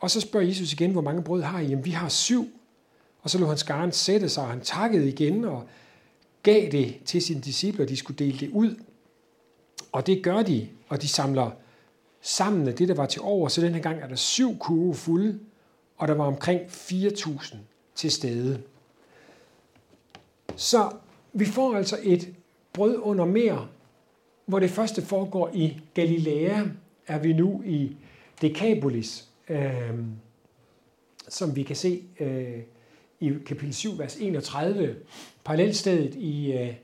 og 0.00 0.10
så 0.10 0.20
spørger 0.20 0.46
Jesus 0.46 0.72
igen, 0.72 0.90
hvor 0.90 1.00
mange 1.00 1.22
brød 1.22 1.42
har 1.42 1.60
I? 1.60 1.66
Jamen, 1.66 1.84
vi 1.84 1.90
har 1.90 2.08
syv. 2.08 2.48
Og 3.22 3.30
så 3.30 3.38
lå 3.38 3.46
han 3.46 3.58
skaren 3.58 3.92
sætte 3.92 4.28
sig, 4.28 4.42
og 4.42 4.50
han 4.50 4.60
takkede 4.60 5.08
igen 5.08 5.44
og 5.44 5.68
gav 6.44 6.70
det 6.70 7.00
til 7.04 7.22
sine 7.22 7.40
disciple, 7.40 7.84
og 7.84 7.88
de 7.88 7.96
skulle 7.96 8.18
dele 8.24 8.38
det 8.38 8.50
ud. 8.50 8.76
Og 9.92 10.06
det 10.06 10.22
gør 10.22 10.42
de, 10.42 10.68
og 10.88 11.02
de 11.02 11.08
samler 11.08 11.50
sammen 12.20 12.68
af 12.68 12.74
det, 12.74 12.88
der 12.88 12.94
var 12.94 13.06
til 13.06 13.20
over. 13.22 13.48
Så 13.48 13.60
den 13.60 13.74
her 13.74 13.82
gang 13.82 14.00
er 14.00 14.08
der 14.08 14.16
syv 14.16 14.58
kurve 14.58 14.94
fulde, 14.94 15.38
og 15.96 16.08
der 16.08 16.14
var 16.14 16.24
omkring 16.24 16.60
4.000 16.60 17.56
til 17.94 18.10
stede. 18.10 18.62
Så 20.56 20.90
vi 21.32 21.44
får 21.44 21.76
altså 21.76 21.98
et 22.02 22.34
brød 22.72 22.98
under 23.02 23.24
mere, 23.24 23.68
hvor 24.46 24.58
det 24.58 24.70
første 24.70 25.02
foregår 25.02 25.50
i 25.54 25.80
Galilea, 25.94 26.64
er 27.06 27.18
vi 27.18 27.32
nu 27.32 27.62
i 27.66 27.96
Decapolis, 28.42 29.28
øh, 29.48 29.98
som 31.28 31.56
vi 31.56 31.62
kan 31.62 31.76
se 31.76 32.02
øh, 32.20 32.60
i 33.20 33.32
kapitel 33.46 33.74
7, 33.74 33.98
vers 33.98 34.16
31, 34.16 34.96
parallelstedet 35.44 36.14
i, 36.14 36.52
øh, 36.52 36.74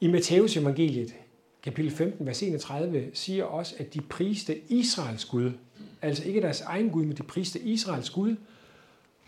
i 0.00 0.06
Matteus 0.06 0.56
evangeliet, 0.56 1.14
kapitel 1.62 1.90
15, 1.90 2.26
vers 2.26 2.42
31, 2.42 3.10
siger 3.12 3.44
også, 3.44 3.74
at 3.78 3.94
de 3.94 4.00
priste 4.00 4.58
Israels 4.68 5.24
Gud, 5.24 5.52
altså 6.02 6.24
ikke 6.24 6.40
deres 6.40 6.60
egen 6.60 6.90
Gud, 6.90 7.04
men 7.04 7.16
de 7.16 7.22
priste 7.22 7.60
Israels 7.60 8.10
Gud, 8.10 8.36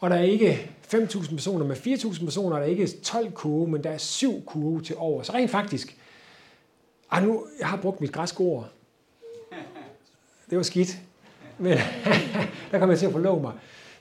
og 0.00 0.10
der 0.10 0.16
er 0.16 0.22
ikke 0.22 0.70
5.000 0.94 1.30
personer 1.30 1.66
men 1.66 1.76
4.000 1.76 2.24
personer, 2.24 2.56
der 2.56 2.62
er 2.62 2.68
ikke 2.68 2.86
12 2.86 3.32
kurve, 3.32 3.68
men 3.68 3.84
der 3.84 3.90
er 3.90 3.98
7 3.98 4.44
kurve 4.44 4.82
til 4.82 4.96
over. 4.96 5.22
Så 5.22 5.32
rent 5.32 5.50
faktisk, 5.50 5.96
ah, 7.10 7.22
nu, 7.22 7.46
jeg 7.58 7.68
har 7.68 7.76
brugt 7.76 8.00
mit 8.00 8.12
græske 8.12 8.40
ord. 8.40 8.68
Det 10.50 10.56
var 10.56 10.62
skidt. 10.62 10.98
Men 11.58 11.78
der 12.70 12.78
kommer 12.78 12.92
jeg 12.92 12.98
til 12.98 13.06
at 13.06 13.12
forlove 13.12 13.42
mig. 13.42 13.52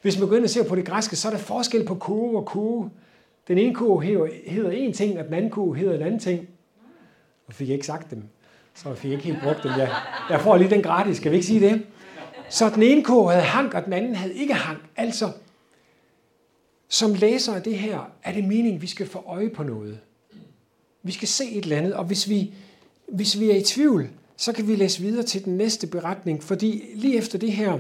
Hvis 0.02 0.20
man 0.20 0.30
går 0.30 0.36
ind 0.36 0.44
og 0.44 0.50
ser 0.50 0.68
på 0.68 0.76
det 0.76 0.86
græske, 0.86 1.16
så 1.16 1.28
er 1.28 1.32
der 1.32 1.40
forskel 1.40 1.86
på 1.86 1.96
kurve 1.96 2.38
og 2.38 2.46
kurve. 2.46 2.92
Den 3.48 3.58
ene 3.58 3.74
ko 3.76 4.00
hedder 4.00 4.70
en 4.72 4.94
ting, 4.94 5.20
og 5.20 5.26
den 5.26 5.34
anden 5.34 5.52
ko 5.52 5.74
hedder 5.74 5.96
en 5.96 6.02
anden 6.02 6.20
ting. 6.20 6.48
Og 7.48 7.54
fik 7.54 7.68
jeg 7.68 7.74
ikke 7.74 7.86
sagt 7.86 8.12
dem, 8.12 8.24
så 8.76 8.90
jeg 8.90 8.98
fik 8.98 9.12
ikke 9.12 9.24
helt 9.24 9.42
brugt 9.44 9.64
dem. 9.64 9.72
Jeg, 9.72 9.90
jeg 10.30 10.42
får 10.42 10.58
lige 10.58 10.70
den 10.70 10.82
gratis, 10.82 11.18
skal 11.18 11.32
vi 11.32 11.36
ikke 11.36 11.48
sige 11.48 11.70
det? 11.70 11.86
Så 12.50 12.70
den 12.70 12.84
ene 12.84 13.04
ko 13.04 13.28
havde 13.28 13.44
hank, 13.44 13.74
og 13.74 13.86
den 13.86 13.94
anden 13.94 14.16
havde 14.16 14.34
ikke 14.34 14.54
hank. 14.54 14.80
Altså, 14.96 15.32
som 16.88 17.14
læser 17.14 17.54
af 17.54 17.64
det 17.64 17.78
her, 17.78 18.12
er 18.24 18.34
det 18.34 18.44
meningen, 18.44 18.76
at 18.76 18.82
vi 18.82 18.88
skal 18.88 19.08
få 19.08 19.24
øje 19.28 19.50
på 19.50 19.64
noget. 19.64 20.00
Vi 21.04 21.12
skal 21.12 21.28
se 21.28 21.52
et 21.52 21.64
eller 21.64 21.78
andet, 21.78 21.94
og 21.94 22.06
hvis 22.06 22.30
vi, 22.30 22.54
hvis 23.08 23.40
vi 23.40 23.50
er 23.52 23.56
i 23.56 23.64
tvivl, 23.64 24.10
så 24.38 24.54
kan 24.54 24.68
vi 24.68 24.76
læse 24.76 25.02
videre 25.02 25.24
til 25.24 25.46
den 25.46 25.58
næste 25.58 25.88
beretning, 25.88 26.44
fordi 26.44 26.84
lige 26.96 27.18
efter 27.18 27.40
det 27.40 27.52
her, 27.52 27.78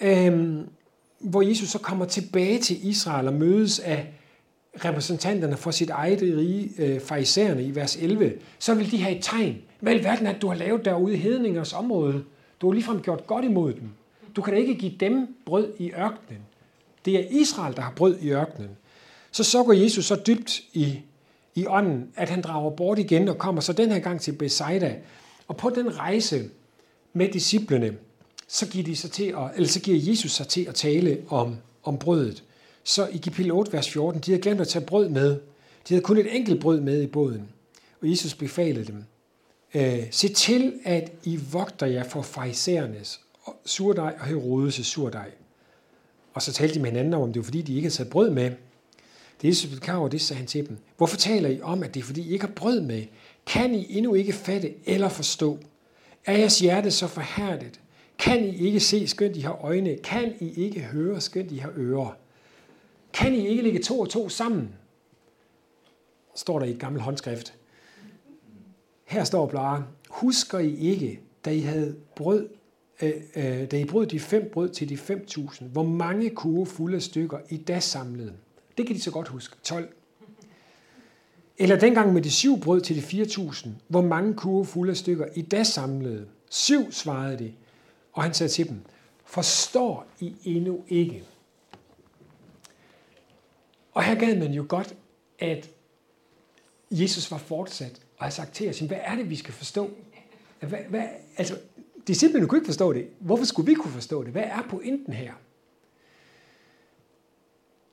øhm, 0.00 0.68
hvor 1.18 1.42
Jesus 1.42 1.68
så 1.68 1.78
kommer 1.78 2.04
tilbage 2.04 2.58
til 2.58 2.88
Israel 2.88 3.28
og 3.28 3.34
mødes 3.34 3.78
af 3.78 4.06
repræsentanterne 4.84 5.56
for 5.56 5.70
sit 5.70 5.90
eget 5.90 6.22
rige, 6.22 6.70
øh, 6.78 7.00
farisæerne 7.00 7.64
i 7.64 7.74
vers 7.74 7.96
11, 7.96 8.32
så 8.58 8.74
vil 8.74 8.90
de 8.90 9.02
have 9.02 9.16
et 9.16 9.24
tegn. 9.24 9.56
Hvad 9.80 9.94
i 9.94 10.04
verden 10.04 10.26
at 10.26 10.42
du 10.42 10.48
har 10.48 10.54
lavet 10.54 10.84
derude 10.84 11.14
i 11.14 11.16
hedningers 11.16 11.72
område? 11.72 12.24
Du 12.60 12.66
har 12.66 12.74
ligefrem 12.74 13.00
gjort 13.00 13.26
godt 13.26 13.44
imod 13.44 13.72
dem. 13.72 13.88
Du 14.36 14.42
kan 14.42 14.52
da 14.52 14.58
ikke 14.58 14.74
give 14.74 14.92
dem 15.00 15.36
brød 15.46 15.72
i 15.78 15.92
ørkenen. 15.92 16.40
Det 17.04 17.16
er 17.16 17.24
Israel, 17.30 17.76
der 17.76 17.82
har 17.82 17.92
brød 17.96 18.18
i 18.20 18.30
ørkenen. 18.30 18.70
Så 19.30 19.44
så 19.44 19.62
går 19.62 19.72
Jesus 19.72 20.04
så 20.04 20.20
dybt 20.26 20.60
i, 20.72 21.00
i 21.54 21.66
ånden, 21.66 22.08
at 22.16 22.28
han 22.28 22.42
drager 22.42 22.70
bort 22.70 22.98
igen 22.98 23.28
og 23.28 23.38
kommer 23.38 23.60
så 23.60 23.72
den 23.72 23.90
her 23.90 23.98
gang 23.98 24.20
til 24.20 24.32
Bethsaida. 24.32 24.94
Og 25.48 25.56
på 25.56 25.70
den 25.70 25.98
rejse 25.98 26.50
med 27.12 27.28
disciplene, 27.28 27.96
så 28.48 28.68
giver, 28.68 28.84
de 28.84 28.96
sig 28.96 29.10
til 29.10 29.24
at, 29.24 29.50
eller 29.54 29.68
så 29.68 29.80
giver 29.80 29.98
Jesus 30.10 30.32
sig 30.32 30.48
til 30.48 30.64
at 30.68 30.74
tale 30.74 31.22
om, 31.28 31.56
om 31.82 31.98
brødet. 31.98 32.44
Så 32.88 33.06
i 33.06 33.16
kapitel 33.16 33.52
8, 33.52 33.72
vers 33.72 33.90
14, 33.90 34.20
de 34.20 34.30
havde 34.30 34.42
glemt 34.42 34.60
at 34.60 34.68
tage 34.68 34.84
brød 34.84 35.08
med. 35.08 35.30
De 35.88 35.94
havde 35.94 36.02
kun 36.02 36.18
et 36.18 36.36
enkelt 36.36 36.60
brød 36.60 36.80
med 36.80 37.02
i 37.02 37.06
båden. 37.06 37.48
Og 38.02 38.10
Jesus 38.10 38.34
befalede 38.34 38.86
dem, 38.86 39.04
øh, 39.74 40.04
se 40.10 40.28
til, 40.28 40.72
at 40.84 41.12
I 41.24 41.38
vogter 41.52 41.86
jer 41.86 42.04
for 42.04 42.22
fejserernes 42.22 43.20
surdej 43.64 44.16
og 44.20 44.26
Herodes' 44.26 44.82
surdej. 44.82 45.30
Og 46.34 46.42
så 46.42 46.52
talte 46.52 46.74
de 46.74 46.80
med 46.80 46.90
hinanden 46.90 47.14
om, 47.14 47.32
det 47.32 47.40
var 47.40 47.44
fordi, 47.44 47.62
de 47.62 47.74
ikke 47.74 47.86
havde 47.86 47.94
taget 47.94 48.10
brød 48.10 48.30
med. 48.30 48.50
Det 49.42 49.48
Jesus 49.48 49.66
blev 49.66 49.80
klar 49.80 49.96
over 49.96 50.08
det, 50.08 50.20
sagde 50.20 50.38
han 50.38 50.46
til 50.46 50.68
dem. 50.68 50.78
Hvorfor 50.96 51.16
taler 51.16 51.48
I 51.48 51.60
om, 51.60 51.82
at 51.82 51.94
det 51.94 52.00
er 52.00 52.04
fordi, 52.04 52.20
I 52.20 52.32
ikke 52.32 52.44
har 52.46 52.52
brød 52.52 52.80
med? 52.80 53.02
Kan 53.46 53.74
I 53.74 53.96
endnu 53.98 54.14
ikke 54.14 54.32
fatte 54.32 54.74
eller 54.84 55.08
forstå? 55.08 55.58
Er 56.24 56.38
jeres 56.38 56.58
hjerte 56.58 56.90
så 56.90 57.06
forhærdet? 57.06 57.80
Kan 58.18 58.44
I 58.44 58.66
ikke 58.66 58.80
se, 58.80 59.08
skønt 59.08 59.36
I 59.36 59.40
har 59.40 59.64
øjne? 59.64 59.96
Kan 59.96 60.34
I 60.40 60.64
ikke 60.64 60.80
høre, 60.80 61.20
skønt 61.20 61.52
I 61.52 61.56
har 61.56 61.72
ører? 61.76 62.16
Kan 63.16 63.34
I 63.34 63.46
ikke 63.46 63.62
lægge 63.62 63.82
to 63.82 64.00
og 64.00 64.08
to 64.08 64.28
sammen? 64.28 64.74
Står 66.34 66.58
der 66.58 66.66
i 66.66 66.70
et 66.70 66.78
gammelt 66.78 67.04
håndskrift. 67.04 67.54
Her 69.04 69.24
står 69.24 69.46
bare, 69.46 69.86
husker 70.08 70.58
I 70.58 70.76
ikke, 70.76 71.20
da 71.44 71.50
I 71.50 71.60
havde 71.60 71.96
brød, 72.16 72.48
øh, 73.02 73.12
øh, 73.36 73.70
da 73.70 73.78
I 73.78 73.84
brød 73.84 74.06
de 74.06 74.20
fem 74.20 74.50
brød 74.52 74.68
til 74.68 74.88
de 74.88 74.94
5.000, 74.94 75.64
hvor 75.64 75.82
mange 75.82 76.30
kurve 76.30 76.66
fulde 76.66 77.00
stykker 77.00 77.38
I 77.48 77.56
da 77.56 77.80
samlede? 77.80 78.32
Det 78.78 78.86
kan 78.86 78.96
de 78.96 79.00
så 79.00 79.10
godt 79.10 79.28
huske. 79.28 79.56
12. 79.62 79.94
Eller 81.58 81.78
dengang 81.78 82.12
med 82.12 82.22
de 82.22 82.30
syv 82.30 82.60
brød 82.60 82.80
til 82.80 82.96
de 82.96 83.22
4.000, 83.22 83.68
hvor 83.88 84.02
mange 84.02 84.34
kurve 84.34 84.66
fulde 84.66 84.94
stykker 84.94 85.26
I 85.34 85.42
da 85.42 85.62
samlede? 85.62 86.26
Syv, 86.50 86.92
svarede 86.92 87.38
de. 87.38 87.52
Og 88.12 88.22
han 88.22 88.34
sagde 88.34 88.52
til 88.52 88.68
dem, 88.68 88.80
forstår 89.24 90.06
I 90.20 90.34
endnu 90.44 90.84
ikke? 90.88 91.24
Og 93.96 94.04
her 94.04 94.14
gad 94.14 94.36
man 94.36 94.52
jo 94.52 94.66
godt, 94.68 94.94
at 95.38 95.70
Jesus 96.90 97.30
var 97.30 97.38
fortsat 97.38 98.00
og 98.16 98.24
havde 98.24 98.34
sagt 98.34 98.54
til 98.54 98.68
os, 98.68 98.78
hvad 98.78 98.98
er 99.00 99.14
det, 99.14 99.30
vi 99.30 99.36
skal 99.36 99.54
forstå? 99.54 99.90
Hvad, 100.60 100.78
hvad, 100.88 101.08
altså, 101.36 101.58
disciplene 102.06 102.46
kunne 102.46 102.58
ikke 102.58 102.66
forstå 102.66 102.92
det. 102.92 103.08
Hvorfor 103.18 103.44
skulle 103.44 103.66
vi 103.66 103.74
kunne 103.74 103.92
forstå 103.92 104.24
det? 104.24 104.32
Hvad 104.32 104.42
er 104.42 104.62
pointen 104.70 105.12
her? 105.12 105.32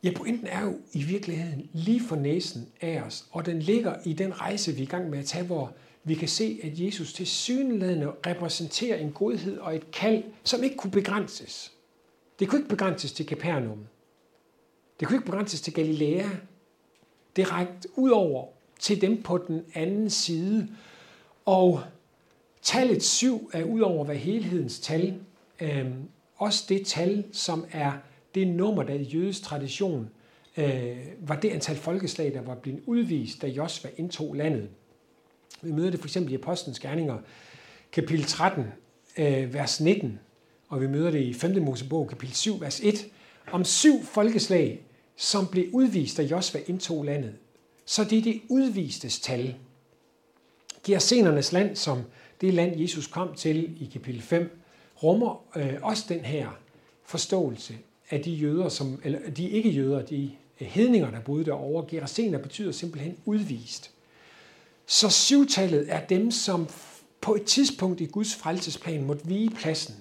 Ja, 0.04 0.12
pointen 0.16 0.48
er 0.48 0.64
jo 0.64 0.78
i 0.94 1.04
virkeligheden 1.04 1.70
lige 1.74 2.02
for 2.08 2.16
næsen 2.16 2.68
af 2.82 3.02
os, 3.02 3.26
og 3.32 3.46
den 3.46 3.60
ligger 3.60 3.96
i 4.06 4.14
den 4.14 4.42
rejse, 4.42 4.72
vi 4.72 4.80
er 4.80 4.84
i 4.84 4.90
gang 4.90 5.10
med 5.10 5.20
at 5.20 5.26
tage, 5.26 5.46
hvor 5.46 5.74
vi 6.04 6.16
kan 6.16 6.28
se, 6.28 6.60
at 6.64 6.80
Jesus 6.80 7.14
til 7.14 7.28
synlædende 7.28 8.08
repræsenterer 8.26 8.98
en 8.98 9.12
godhed 9.12 9.58
og 9.58 9.76
et 9.76 9.92
kald, 9.92 10.24
som 10.44 10.64
ikke 10.64 10.76
kunne 10.76 10.92
begrænses. 10.92 11.72
Det 12.40 12.48
kunne 12.48 12.60
ikke 12.60 12.70
begrænses 12.70 13.12
til 13.12 13.26
Capernaum. 13.26 13.88
Det 15.04 15.08
kunne 15.08 15.18
ikke 15.18 15.32
begrænses 15.32 15.62
til 15.62 15.74
Galilea. 15.74 16.26
Det 17.36 17.52
rækte 17.52 17.90
ud 17.96 18.10
over 18.10 18.48
til 18.80 19.02
dem 19.02 19.24
på 19.24 19.38
den 19.38 19.64
anden 19.74 20.10
side. 20.10 20.70
Og 21.46 21.82
tallet 22.62 23.04
7 23.04 23.50
er 23.54 23.64
ud 23.64 23.82
over 23.82 24.06
hvad 24.06 24.16
helhedens 24.16 24.80
tal. 24.80 25.20
Øh, 25.62 25.86
også 26.36 26.66
det 26.70 26.88
tal, 26.88 27.24
som 27.32 27.66
er 27.72 27.92
det 28.36 28.48
nummer, 28.48 28.84
der 28.84 28.94
i 28.94 29.04
jødisk 29.04 29.44
tradition 29.44 30.10
øh, 30.58 30.98
var 31.20 31.36
det 31.36 31.50
antal 31.50 31.76
folkeslag, 31.76 32.34
der 32.34 32.42
var 32.42 32.56
blevet 32.56 32.84
udvist, 32.86 33.42
da 33.42 33.48
Josva 33.48 33.90
indtog 33.98 34.36
landet. 34.36 34.70
Vi 35.62 35.72
møder 35.72 35.92
det 35.92 36.00
for 36.00 36.08
eksempel 36.08 36.32
i 36.32 36.36
Apostlenes 36.36 36.80
Gerninger, 36.80 37.18
kapitel 37.92 38.26
13, 38.26 38.66
øh, 39.18 39.54
vers 39.54 39.82
19, 39.82 40.20
og 40.70 40.82
vi 40.82 40.88
møder 40.88 41.12
det 41.12 41.22
i 41.22 41.34
5. 41.34 41.62
Mosebog, 41.64 42.08
kapitel 42.08 42.36
7, 42.36 42.62
vers 42.62 42.80
1, 42.84 43.06
om 43.52 43.64
syv 43.64 44.04
folkeslag, 44.04 44.86
som 45.16 45.48
blev 45.48 45.66
udvist, 45.72 46.18
da 46.18 46.24
Josva 46.24 46.60
indtog 46.68 47.04
landet. 47.04 47.34
Så 47.86 48.04
det 48.04 48.18
er 48.18 48.22
det 48.22 48.42
udvistes 48.50 49.20
tal. 49.20 49.56
Gersenernes 50.84 51.52
land, 51.52 51.76
som 51.76 52.02
det 52.42 52.54
land, 52.54 52.80
Jesus 52.80 53.08
kom 53.08 53.36
til 53.36 53.84
i 53.84 53.90
kapitel 53.94 54.22
5, 54.22 54.60
rummer 55.04 55.44
øh, 55.56 55.74
også 55.82 56.06
den 56.10 56.20
her 56.20 56.50
forståelse 57.06 57.78
af 58.10 58.22
de 58.22 58.32
jøder, 58.32 58.70
som, 58.70 59.02
eller 59.04 59.30
de 59.30 59.50
ikke 59.50 59.70
jøder, 59.70 60.02
de 60.02 60.32
øh, 60.62 60.68
hedninger, 60.68 61.12
der 61.12 61.20
boede 61.20 61.46
derovre. 61.46 61.86
Gerasener 61.90 62.38
betyder 62.38 62.72
simpelthen 62.72 63.18
udvist. 63.26 63.92
Så 64.86 65.10
syvtallet 65.10 65.86
er 65.90 66.06
dem, 66.06 66.32
som 66.32 66.68
på 67.22 67.36
et 67.36 67.44
tidspunkt 67.44 68.02
i 68.02 68.06
Guds 68.06 68.36
frelsesplan 68.36 69.04
måtte 69.04 69.28
vige 69.28 69.50
pladsen. 69.50 69.96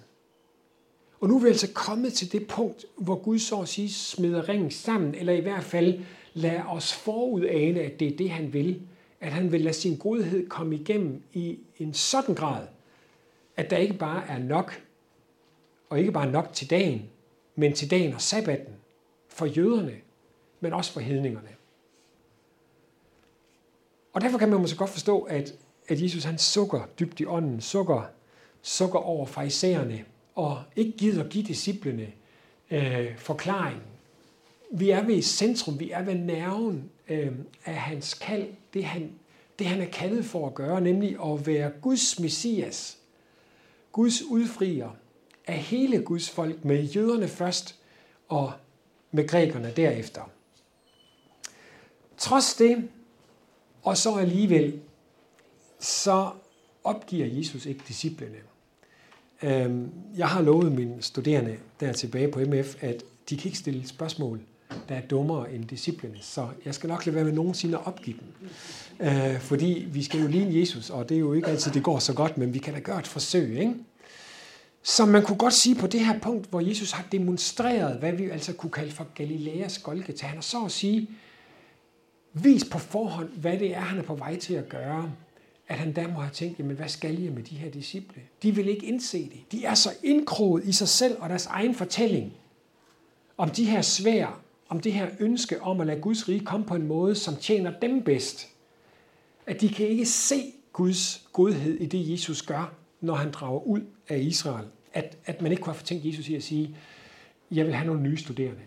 Og 1.23 1.29
nu 1.29 1.37
er 1.37 1.43
vi 1.43 1.49
altså 1.49 1.73
kommet 1.75 2.12
til 2.12 2.33
det 2.33 2.47
punkt, 2.47 2.85
hvor 2.97 3.14
Gud 3.14 3.39
så 3.39 3.61
at 3.61 3.68
sige 3.68 3.93
smider 3.93 4.49
ringen 4.49 4.70
sammen, 4.70 5.14
eller 5.14 5.33
i 5.33 5.41
hvert 5.41 5.64
fald 5.64 6.01
lader 6.35 6.64
os 6.64 6.93
forudane, 6.93 7.81
at 7.81 8.01
det 8.01 8.12
er 8.12 8.16
det, 8.16 8.31
han 8.31 8.53
vil. 8.53 8.83
At 9.20 9.33
han 9.33 9.53
vil 9.53 9.61
lade 9.61 9.75
sin 9.75 9.97
godhed 9.97 10.49
komme 10.49 10.75
igennem 10.75 11.23
i 11.33 11.59
en 11.79 11.95
sådan 11.95 12.35
grad, 12.35 12.66
at 13.57 13.70
der 13.70 13.77
ikke 13.77 13.95
bare 13.95 14.27
er 14.29 14.39
nok, 14.39 14.83
og 15.91 15.99
ikke 15.99 16.12
bare 16.12 16.31
nok 16.31 16.53
til 16.53 16.70
dagen, 16.70 17.03
men 17.57 17.73
til 17.73 17.91
dagen 17.91 18.14
og 18.14 18.20
sabbaten 18.20 18.75
for 19.29 19.47
jøderne, 19.47 19.95
men 20.61 20.73
også 20.73 20.93
for 20.93 21.01
hedningerne. 21.01 21.49
Og 24.12 24.20
derfor 24.20 24.39
kan 24.39 24.51
man 24.51 24.61
måske 24.61 24.79
godt 24.79 24.91
forstå, 24.91 25.20
at, 25.20 25.55
at 25.89 26.03
Jesus 26.03 26.25
han 26.25 26.39
sukker 26.39 26.87
dybt 27.01 27.20
i 27.20 27.27
ånden, 27.27 27.61
sukker, 27.61 28.03
sukker 28.62 28.99
over 28.99 29.27
farisæerne, 29.27 30.05
og 30.35 30.62
ikke 30.76 30.93
gider 30.93 31.28
give 31.28 31.45
disciplene 31.45 32.12
øh, 32.70 33.18
forklaring. 33.18 33.83
Vi 34.70 34.91
er 34.91 35.03
ved 35.03 35.22
centrum, 35.22 35.80
vi 35.80 35.91
er 35.91 36.03
ved 36.03 36.14
nerven 36.14 36.91
øh, 37.09 37.33
af 37.64 37.74
hans 37.74 38.14
kald, 38.14 38.49
det 38.74 38.85
han, 38.85 39.12
det 39.59 39.66
han 39.66 39.80
er 39.80 39.87
kaldet 39.87 40.24
for 40.24 40.47
at 40.47 40.55
gøre, 40.55 40.80
nemlig 40.80 41.16
at 41.24 41.47
være 41.47 41.70
Guds 41.80 42.20
messias, 42.20 42.99
Guds 43.93 44.22
udfrier 44.22 44.91
af 45.47 45.59
hele 45.59 46.03
Guds 46.03 46.30
folk, 46.30 46.64
med 46.64 46.83
jøderne 46.83 47.28
først 47.28 47.78
og 48.28 48.53
med 49.11 49.28
grækerne 49.28 49.72
derefter. 49.76 50.30
Trods 52.16 52.55
det, 52.55 52.89
og 53.83 53.97
så 53.97 54.14
alligevel, 54.14 54.80
så 55.80 56.30
opgiver 56.85 57.26
Jesus 57.26 57.66
ikke 57.66 57.85
disciplene. 57.89 58.39
Øhm, 59.43 59.90
jeg 60.16 60.28
har 60.28 60.43
lovet 60.43 60.72
mine 60.72 60.95
studerende 61.01 61.57
der 61.80 61.93
tilbage 61.93 62.28
på 62.28 62.40
MF, 62.40 62.76
at 62.80 63.03
de 63.28 63.36
kan 63.36 63.47
ikke 63.47 63.59
stille 63.59 63.88
spørgsmål, 63.88 64.40
der 64.88 64.95
er 64.95 65.01
dummere 65.01 65.53
end 65.53 65.64
disciplene. 65.64 66.16
Så 66.20 66.49
jeg 66.64 66.74
skal 66.74 66.88
nok 66.88 67.07
lade 67.07 67.16
være 67.16 67.24
med 67.24 67.32
nogensinde 67.32 67.78
at 67.78 67.86
opgive 67.86 68.16
dem. 68.20 68.49
Øh, 69.07 69.40
fordi 69.40 69.88
vi 69.93 70.03
skal 70.03 70.20
jo 70.20 70.26
ligne 70.26 70.61
Jesus, 70.61 70.90
og 70.90 71.09
det 71.09 71.14
er 71.14 71.18
jo 71.18 71.32
ikke 71.32 71.49
altid, 71.49 71.72
det 71.72 71.82
går 71.82 71.99
så 71.99 72.14
godt, 72.14 72.38
men 72.38 72.55
vi 72.55 72.59
kan 72.59 72.74
da 72.74 72.80
gøre 72.80 72.99
et 72.99 73.07
forsøg. 73.07 73.59
Ikke? 73.59 73.74
Så 74.82 75.07
man 75.07 75.22
kunne 75.22 75.38
godt 75.38 75.55
sige 75.55 75.74
på 75.74 75.86
det 75.86 76.01
her 76.01 76.18
punkt, 76.18 76.51
hvor 76.51 76.61
Jesus 76.61 76.90
har 76.90 77.05
demonstreret, 77.12 77.99
hvad 77.99 78.12
vi 78.12 78.30
altså 78.30 78.53
kunne 78.53 78.70
kalde 78.70 78.93
for 78.93 79.07
Galileas 79.14 79.78
Golgata. 79.78 80.26
Han 80.26 80.36
har 80.36 80.43
så 80.43 80.64
at 80.64 80.72
sige 80.72 81.09
vist 82.32 82.70
på 82.70 82.78
forhånd, 82.78 83.28
hvad 83.28 83.59
det 83.59 83.76
er, 83.76 83.80
han 83.80 83.99
er 83.99 84.03
på 84.03 84.14
vej 84.14 84.36
til 84.36 84.55
at 84.55 84.68
gøre. 84.68 85.12
At 85.73 85.79
han 85.79 85.93
der 85.93 86.09
må 86.09 86.20
have 86.20 86.33
tænkt, 86.33 86.59
jamen 86.59 86.77
hvad 86.77 86.89
skal 86.89 87.20
jeg 87.20 87.33
med 87.33 87.43
de 87.43 87.57
her 87.57 87.70
disciple? 87.70 88.23
De 88.43 88.55
vil 88.55 88.68
ikke 88.68 88.87
indse 88.87 89.18
det. 89.25 89.53
De 89.53 89.64
er 89.64 89.75
så 89.75 89.91
indkroget 90.03 90.64
i 90.64 90.73
sig 90.73 90.89
selv 90.89 91.16
og 91.20 91.29
deres 91.29 91.47
egen 91.47 91.75
fortælling 91.75 92.33
om 93.37 93.51
de 93.51 93.64
her 93.64 93.83
svær, 93.83 94.41
om 94.68 94.81
det 94.81 94.93
her 94.93 95.09
ønske 95.20 95.62
om 95.62 95.81
at 95.81 95.87
lade 95.87 96.01
Guds 96.01 96.29
rige 96.29 96.41
komme 96.41 96.66
på 96.66 96.75
en 96.75 96.87
måde, 96.87 97.14
som 97.14 97.37
tjener 97.37 97.73
dem 97.81 98.03
bedst. 98.03 98.49
At 99.47 99.61
de 99.61 99.68
kan 99.68 99.87
ikke 99.87 100.07
se 100.07 100.53
Guds 100.73 101.29
godhed 101.33 101.75
i 101.75 101.87
det, 101.87 102.11
Jesus 102.11 102.43
gør, 102.43 102.75
når 103.01 103.14
han 103.14 103.31
drager 103.31 103.66
ud 103.66 103.81
af 104.09 104.18
Israel. 104.18 104.66
At, 104.93 105.16
at 105.27 105.43
man 105.43 105.53
ikke 105.53 105.62
kunne 105.62 105.75
have 105.75 105.85
tænkt 105.85 106.05
Jesus 106.05 106.29
i 106.29 106.35
at 106.35 106.43
sige, 106.43 106.77
jeg 107.51 107.66
vil 107.66 107.75
have 107.75 107.87
nogle 107.87 108.03
nye 108.03 108.16
studerende. 108.16 108.62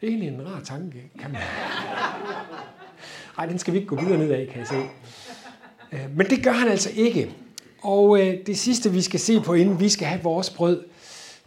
Det 0.00 0.06
er 0.06 0.10
egentlig 0.10 0.28
en 0.28 0.46
rar 0.46 0.60
tanke, 0.60 1.10
kan 1.18 1.30
man 1.30 1.40
nej, 3.40 3.48
den 3.48 3.58
skal 3.58 3.74
vi 3.74 3.78
ikke 3.78 3.88
gå 3.88 3.96
videre 3.96 4.18
ned 4.18 4.30
af, 4.30 4.48
kan 4.48 4.58
jeg 4.58 4.66
se. 4.66 4.82
Øh, 5.92 6.16
men 6.16 6.30
det 6.30 6.44
gør 6.44 6.52
han 6.52 6.68
altså 6.68 6.90
ikke. 6.96 7.34
Og 7.82 8.20
øh, 8.20 8.46
det 8.46 8.58
sidste, 8.58 8.92
vi 8.92 9.02
skal 9.02 9.20
se 9.20 9.40
på, 9.40 9.54
inden 9.54 9.80
vi 9.80 9.88
skal 9.88 10.06
have 10.06 10.22
vores 10.22 10.50
brød, 10.50 10.84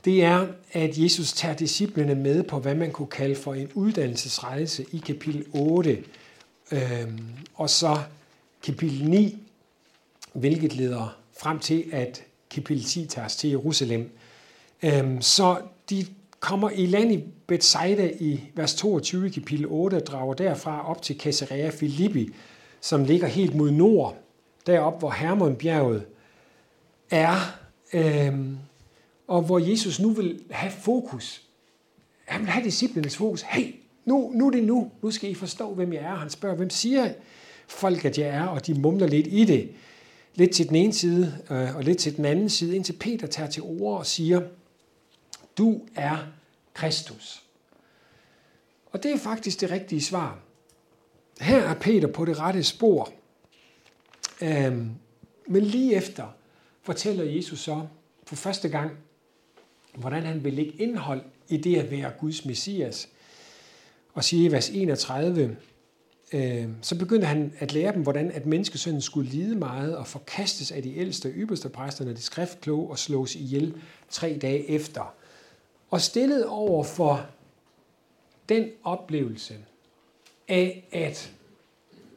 det 0.06 0.24
er, 0.24 0.48
at 0.72 0.98
Jesus 0.98 1.34
tager 1.34 1.56
disciplene 1.56 2.16
med 2.16 2.44
på, 2.44 2.60
hvad 2.60 2.76
man 2.76 2.92
kunne 2.92 3.08
kalde 3.08 3.36
for 3.36 3.54
en 3.54 3.70
uddannelsesrejse 3.74 4.86
i 4.92 4.98
kapitel 4.98 5.46
8. 5.54 6.04
Øhm, 6.72 7.20
og 7.56 7.70
så 7.70 7.98
kapitel 8.64 9.10
9, 9.10 9.38
hvilket 10.34 10.76
leder 10.76 11.18
frem 11.40 11.60
til, 11.60 11.86
at 11.92 12.24
kapitel 12.50 12.84
10 12.84 13.06
tager 13.06 13.28
til 13.28 13.50
Jerusalem. 13.50 14.12
Øhm, 14.84 15.22
så 15.22 15.58
de 15.90 16.06
kommer 16.44 16.70
i 16.70 16.86
land 16.86 17.12
i 17.12 17.24
Bethsaida 17.48 18.12
i 18.20 18.42
vers 18.56 18.76
22 18.76 19.30
kapitel 19.30 19.66
8 19.70 19.96
og 19.96 20.08
drager 20.08 20.34
derfra 20.34 20.90
op 20.90 21.02
til 21.02 21.20
Caesarea 21.20 21.72
Philippi, 21.72 22.30
som 22.82 23.04
ligger 23.04 23.28
helt 23.28 23.56
mod 23.56 23.72
nord, 23.72 24.18
derop 24.66 25.00
hvor 25.00 25.12
Hermonbjerget 25.12 26.06
er, 27.12 27.36
øhm, 27.94 28.58
og 29.28 29.42
hvor 29.42 29.60
Jesus 29.60 30.00
nu 30.00 30.10
vil 30.10 30.40
have 30.50 30.72
fokus. 30.72 31.42
Han 32.26 32.42
vil 32.42 32.50
have 32.50 32.66
disciplinens 32.66 33.18
fokus. 33.18 33.42
Hey, 33.42 33.76
nu, 34.06 34.32
nu 34.36 34.48
er 34.48 34.52
det 34.52 34.64
nu. 34.64 34.92
Nu 35.02 35.12
skal 35.12 35.32
I 35.32 35.34
forstå, 35.34 35.74
hvem 35.74 35.94
jeg 35.94 36.02
er. 36.02 36.16
Han 36.16 36.30
spørger, 36.30 36.56
hvem 36.56 36.70
siger 36.70 37.14
folk, 37.68 38.06
at 38.06 38.18
jeg 38.18 38.28
er, 38.28 38.46
og 38.46 38.68
de 38.68 38.74
mumler 38.74 39.08
lidt 39.08 39.28
i 39.30 39.46
det. 39.46 39.70
Lidt 40.36 40.52
til 40.52 40.68
den 40.68 40.76
ene 40.76 40.94
side, 40.94 41.34
øh, 41.52 41.76
og 41.76 41.84
lidt 41.84 41.98
til 41.98 42.18
den 42.18 42.26
anden 42.26 42.50
side, 42.50 42.76
indtil 42.76 42.94
Peter 42.94 43.28
tager 43.28 43.50
til 43.50 43.64
ord 43.64 43.98
og 43.98 44.06
siger, 44.06 44.42
du 45.58 45.82
er 45.96 46.18
Kristus. 46.74 47.44
Og 48.92 49.04
det 49.04 49.12
er 49.12 49.18
faktisk 49.18 49.62
det 49.62 49.72
rigtige 49.72 50.02
svar. 50.02 50.40
Her 51.40 51.58
er 51.58 51.74
Peter 51.74 52.08
på 52.08 52.26
det 52.26 52.40
rette 52.40 52.64
spor. 52.64 53.14
Øhm, 54.42 54.92
men 55.48 55.64
lige 55.64 55.96
efter 55.96 56.28
fortæller 56.82 57.24
Jesus 57.24 57.60
så 57.60 57.88
for 58.28 58.36
første 58.36 58.70
gang, 58.70 58.92
hvordan 59.96 60.24
han 60.24 60.44
vil 60.44 60.54
lægge 60.54 60.72
indhold 60.72 61.22
i 61.50 61.58
det 61.58 61.76
at 61.76 61.92
være 61.92 62.12
Guds 62.20 62.46
messias. 62.46 63.10
Og 64.14 64.24
siger 64.24 64.50
i 64.50 64.52
vers 64.52 64.70
31, 64.70 65.58
øh, 66.34 66.68
så 66.82 66.98
begyndte 66.98 67.28
han 67.28 67.54
at 67.60 67.74
lære 67.74 67.94
dem, 67.94 68.02
hvordan 68.02 68.32
at 68.32 68.46
menneskesønnen 68.46 69.02
skulle 69.02 69.30
lide 69.30 69.56
meget 69.56 69.98
og 69.98 70.08
forkastes 70.08 70.72
af 70.72 70.84
de 70.84 70.98
ældste 70.98 71.28
og 71.28 71.32
ypperste 71.36 71.70
præsterne, 71.70 72.14
de 72.14 72.22
skriftkloge 72.22 72.90
og 72.90 73.00
slås 73.00 73.36
ihjel 73.36 73.74
tre 74.10 74.38
dage 74.42 74.70
efter. 74.70 75.14
Og 75.94 76.02
stillet 76.02 76.46
over 76.46 76.84
for 76.84 77.26
den 78.50 78.70
oplevelse 78.84 79.56
af, 80.48 80.88
at 80.92 81.34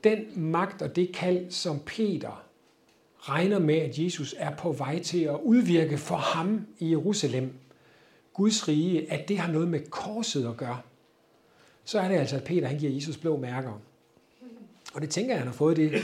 den 0.04 0.26
magt 0.36 0.82
og 0.82 0.96
det 0.96 1.12
kald, 1.14 1.50
som 1.50 1.80
Peter 1.86 2.44
regner 3.18 3.58
med, 3.58 3.74
at 3.74 3.98
Jesus 3.98 4.34
er 4.38 4.56
på 4.56 4.72
vej 4.72 5.02
til 5.02 5.20
at 5.20 5.40
udvirke 5.42 5.98
for 5.98 6.16
ham 6.16 6.66
i 6.78 6.90
Jerusalem, 6.90 7.52
Guds 8.32 8.68
rige, 8.68 9.12
at 9.12 9.28
det 9.28 9.38
har 9.38 9.52
noget 9.52 9.68
med 9.68 9.80
korset 9.90 10.48
at 10.48 10.56
gøre, 10.56 10.80
så 11.84 12.00
er 12.00 12.08
det 12.08 12.16
altså, 12.16 12.36
at 12.36 12.44
Peter 12.44 12.68
han 12.68 12.78
giver 12.78 12.92
Jesus 12.92 13.16
blå 13.16 13.36
mærker. 13.36 13.80
Og 14.94 15.02
det 15.02 15.10
tænker 15.10 15.30
jeg, 15.30 15.40
han 15.40 15.48
har 15.48 15.54
fået. 15.54 15.76
Det 15.76 16.02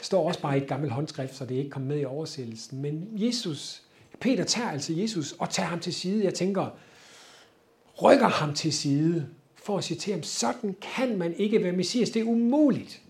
står 0.00 0.28
også 0.28 0.40
bare 0.40 0.58
i 0.58 0.62
et 0.62 0.68
gammelt 0.68 0.92
håndskrift, 0.92 1.34
så 1.34 1.44
det 1.44 1.54
er 1.54 1.58
ikke 1.58 1.70
kommet 1.70 1.88
med 1.88 2.00
i 2.00 2.04
oversættelsen. 2.04 2.82
Men 2.82 3.08
Jesus, 3.12 3.82
Peter 4.20 4.44
tager 4.44 4.70
altså 4.70 4.92
Jesus 4.92 5.32
og 5.32 5.50
tager 5.50 5.66
ham 5.68 5.80
til 5.80 5.94
side. 5.94 6.24
Jeg 6.24 6.34
tænker, 6.34 6.70
rykker 8.02 8.28
ham 8.28 8.54
til 8.54 8.72
side 8.72 9.28
for 9.54 9.78
at 9.78 9.84
sige 9.84 9.98
til 9.98 10.12
ham, 10.12 10.22
sådan 10.22 10.76
kan 10.96 11.18
man 11.18 11.34
ikke 11.34 11.62
være 11.62 11.72
messias. 11.72 12.10
Det 12.10 12.22
er 12.22 12.26
umuligt. 12.26 13.02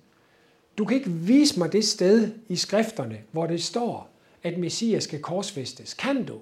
Du 0.79 0.85
kan 0.85 0.97
ikke 0.97 1.11
vise 1.11 1.59
mig 1.59 1.73
det 1.73 1.85
sted 1.85 2.33
i 2.49 2.57
skrifterne, 2.57 3.19
hvor 3.33 3.47
det 3.47 3.63
står, 3.63 4.11
at 4.43 4.59
messias 4.59 5.05
skal 5.05 5.21
korsfæstes. 5.21 5.95
Kan 5.95 6.25
du? 6.25 6.41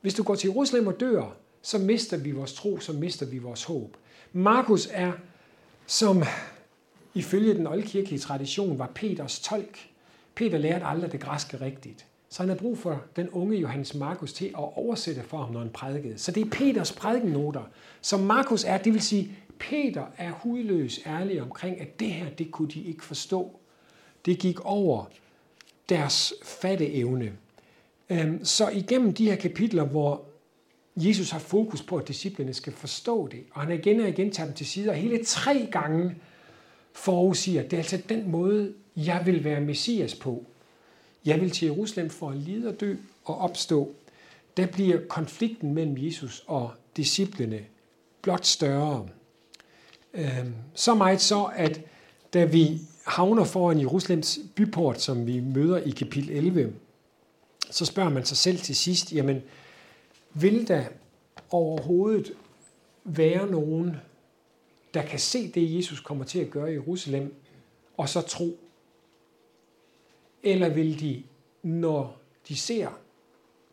Hvis 0.00 0.14
du 0.14 0.22
går 0.22 0.34
til 0.34 0.48
Jerusalem 0.48 0.86
og 0.86 1.00
dør, 1.00 1.36
så 1.62 1.78
mister 1.78 2.16
vi 2.16 2.30
vores 2.30 2.54
tro, 2.54 2.80
så 2.80 2.92
mister 2.92 3.26
vi 3.26 3.38
vores 3.38 3.64
håb. 3.64 3.96
Markus 4.32 4.88
er, 4.92 5.12
som 5.86 6.22
ifølge 7.14 7.54
den 7.54 7.66
oldkirkelige 7.66 8.18
tradition 8.20 8.78
var 8.78 8.92
Peters 8.94 9.40
tolk. 9.40 9.78
Peter 10.34 10.58
lærte 10.58 10.84
aldrig 10.84 11.12
det 11.12 11.20
græske 11.20 11.60
rigtigt. 11.60 12.06
Så 12.34 12.42
han 12.42 12.48
har 12.48 12.56
brug 12.56 12.78
for 12.78 13.02
den 13.16 13.28
unge 13.30 13.56
Johannes 13.56 13.94
Markus 13.94 14.32
til 14.32 14.46
at 14.46 14.54
oversætte 14.54 15.22
for 15.22 15.38
ham, 15.38 15.52
når 15.52 15.60
han 15.60 15.70
prædikede. 15.70 16.18
Så 16.18 16.32
det 16.32 16.46
er 16.46 16.50
Peters 16.50 16.92
prædikennoter, 16.92 17.62
som 18.00 18.20
Markus 18.20 18.64
er. 18.64 18.78
Det 18.78 18.92
vil 18.92 19.02
sige, 19.02 19.36
Peter 19.58 20.04
er 20.16 20.30
hudløs 20.30 21.00
ærlig 21.06 21.42
omkring, 21.42 21.80
at 21.80 22.00
det 22.00 22.08
her, 22.08 22.30
det 22.30 22.50
kunne 22.50 22.68
de 22.68 22.82
ikke 22.82 23.04
forstå. 23.04 23.60
Det 24.26 24.38
gik 24.38 24.60
over 24.60 25.04
deres 25.88 26.34
fatteevne. 26.42 27.32
Øhm, 28.10 28.44
så 28.44 28.68
igennem 28.68 29.14
de 29.14 29.24
her 29.24 29.36
kapitler, 29.36 29.84
hvor 29.84 30.24
Jesus 30.96 31.30
har 31.30 31.38
fokus 31.38 31.82
på, 31.82 31.96
at 31.96 32.08
disciplene 32.08 32.54
skal 32.54 32.72
forstå 32.72 33.28
det, 33.28 33.40
og 33.52 33.60
han 33.60 33.78
igen 33.78 34.00
og 34.00 34.08
igen 34.08 34.30
tager 34.30 34.46
dem 34.46 34.54
til 34.54 34.66
side, 34.66 34.90
og 34.90 34.96
hele 34.96 35.24
tre 35.24 35.68
gange 35.72 36.14
forudsiger, 36.92 37.62
at 37.62 37.70
det 37.70 37.76
er 37.76 37.80
altså 37.80 38.00
den 38.08 38.30
måde, 38.30 38.74
jeg 38.96 39.22
vil 39.26 39.44
være 39.44 39.60
messias 39.60 40.14
på. 40.14 40.46
Jeg 41.24 41.40
vil 41.40 41.50
til 41.50 41.66
Jerusalem 41.66 42.10
for 42.10 42.30
at 42.30 42.36
lide 42.36 42.68
og 42.68 42.80
dø 42.80 42.96
og 43.24 43.38
opstå. 43.38 43.94
Der 44.56 44.66
bliver 44.66 45.00
konflikten 45.08 45.74
mellem 45.74 45.96
Jesus 45.98 46.44
og 46.46 46.70
disciplene 46.96 47.60
blot 48.22 48.44
større. 48.44 49.08
Øhm, 50.14 50.54
så 50.74 50.94
meget 50.94 51.20
så, 51.20 51.44
at 51.44 51.80
da 52.34 52.44
vi 52.44 52.80
havner 53.06 53.44
foran 53.44 53.80
Jerusalems 53.80 54.38
byport, 54.54 55.00
som 55.00 55.26
vi 55.26 55.40
møder 55.40 55.76
i 55.78 55.90
kapitel 55.90 56.30
11, 56.30 56.72
så 57.70 57.84
spørger 57.84 58.10
man 58.10 58.24
sig 58.24 58.36
selv 58.36 58.58
til 58.58 58.76
sidst, 58.76 59.12
jamen, 59.12 59.42
vil 60.34 60.68
der 60.68 60.84
overhovedet 61.50 62.32
være 63.04 63.50
nogen, 63.50 63.96
der 64.94 65.02
kan 65.02 65.18
se 65.18 65.48
det, 65.48 65.76
Jesus 65.76 66.00
kommer 66.00 66.24
til 66.24 66.38
at 66.38 66.50
gøre 66.50 66.70
i 66.70 66.74
Jerusalem, 66.74 67.34
og 67.96 68.08
så 68.08 68.20
tro? 68.20 68.58
Eller 70.44 70.68
vil 70.68 71.00
de, 71.00 71.22
når 71.62 72.20
de 72.48 72.56
ser 72.56 72.88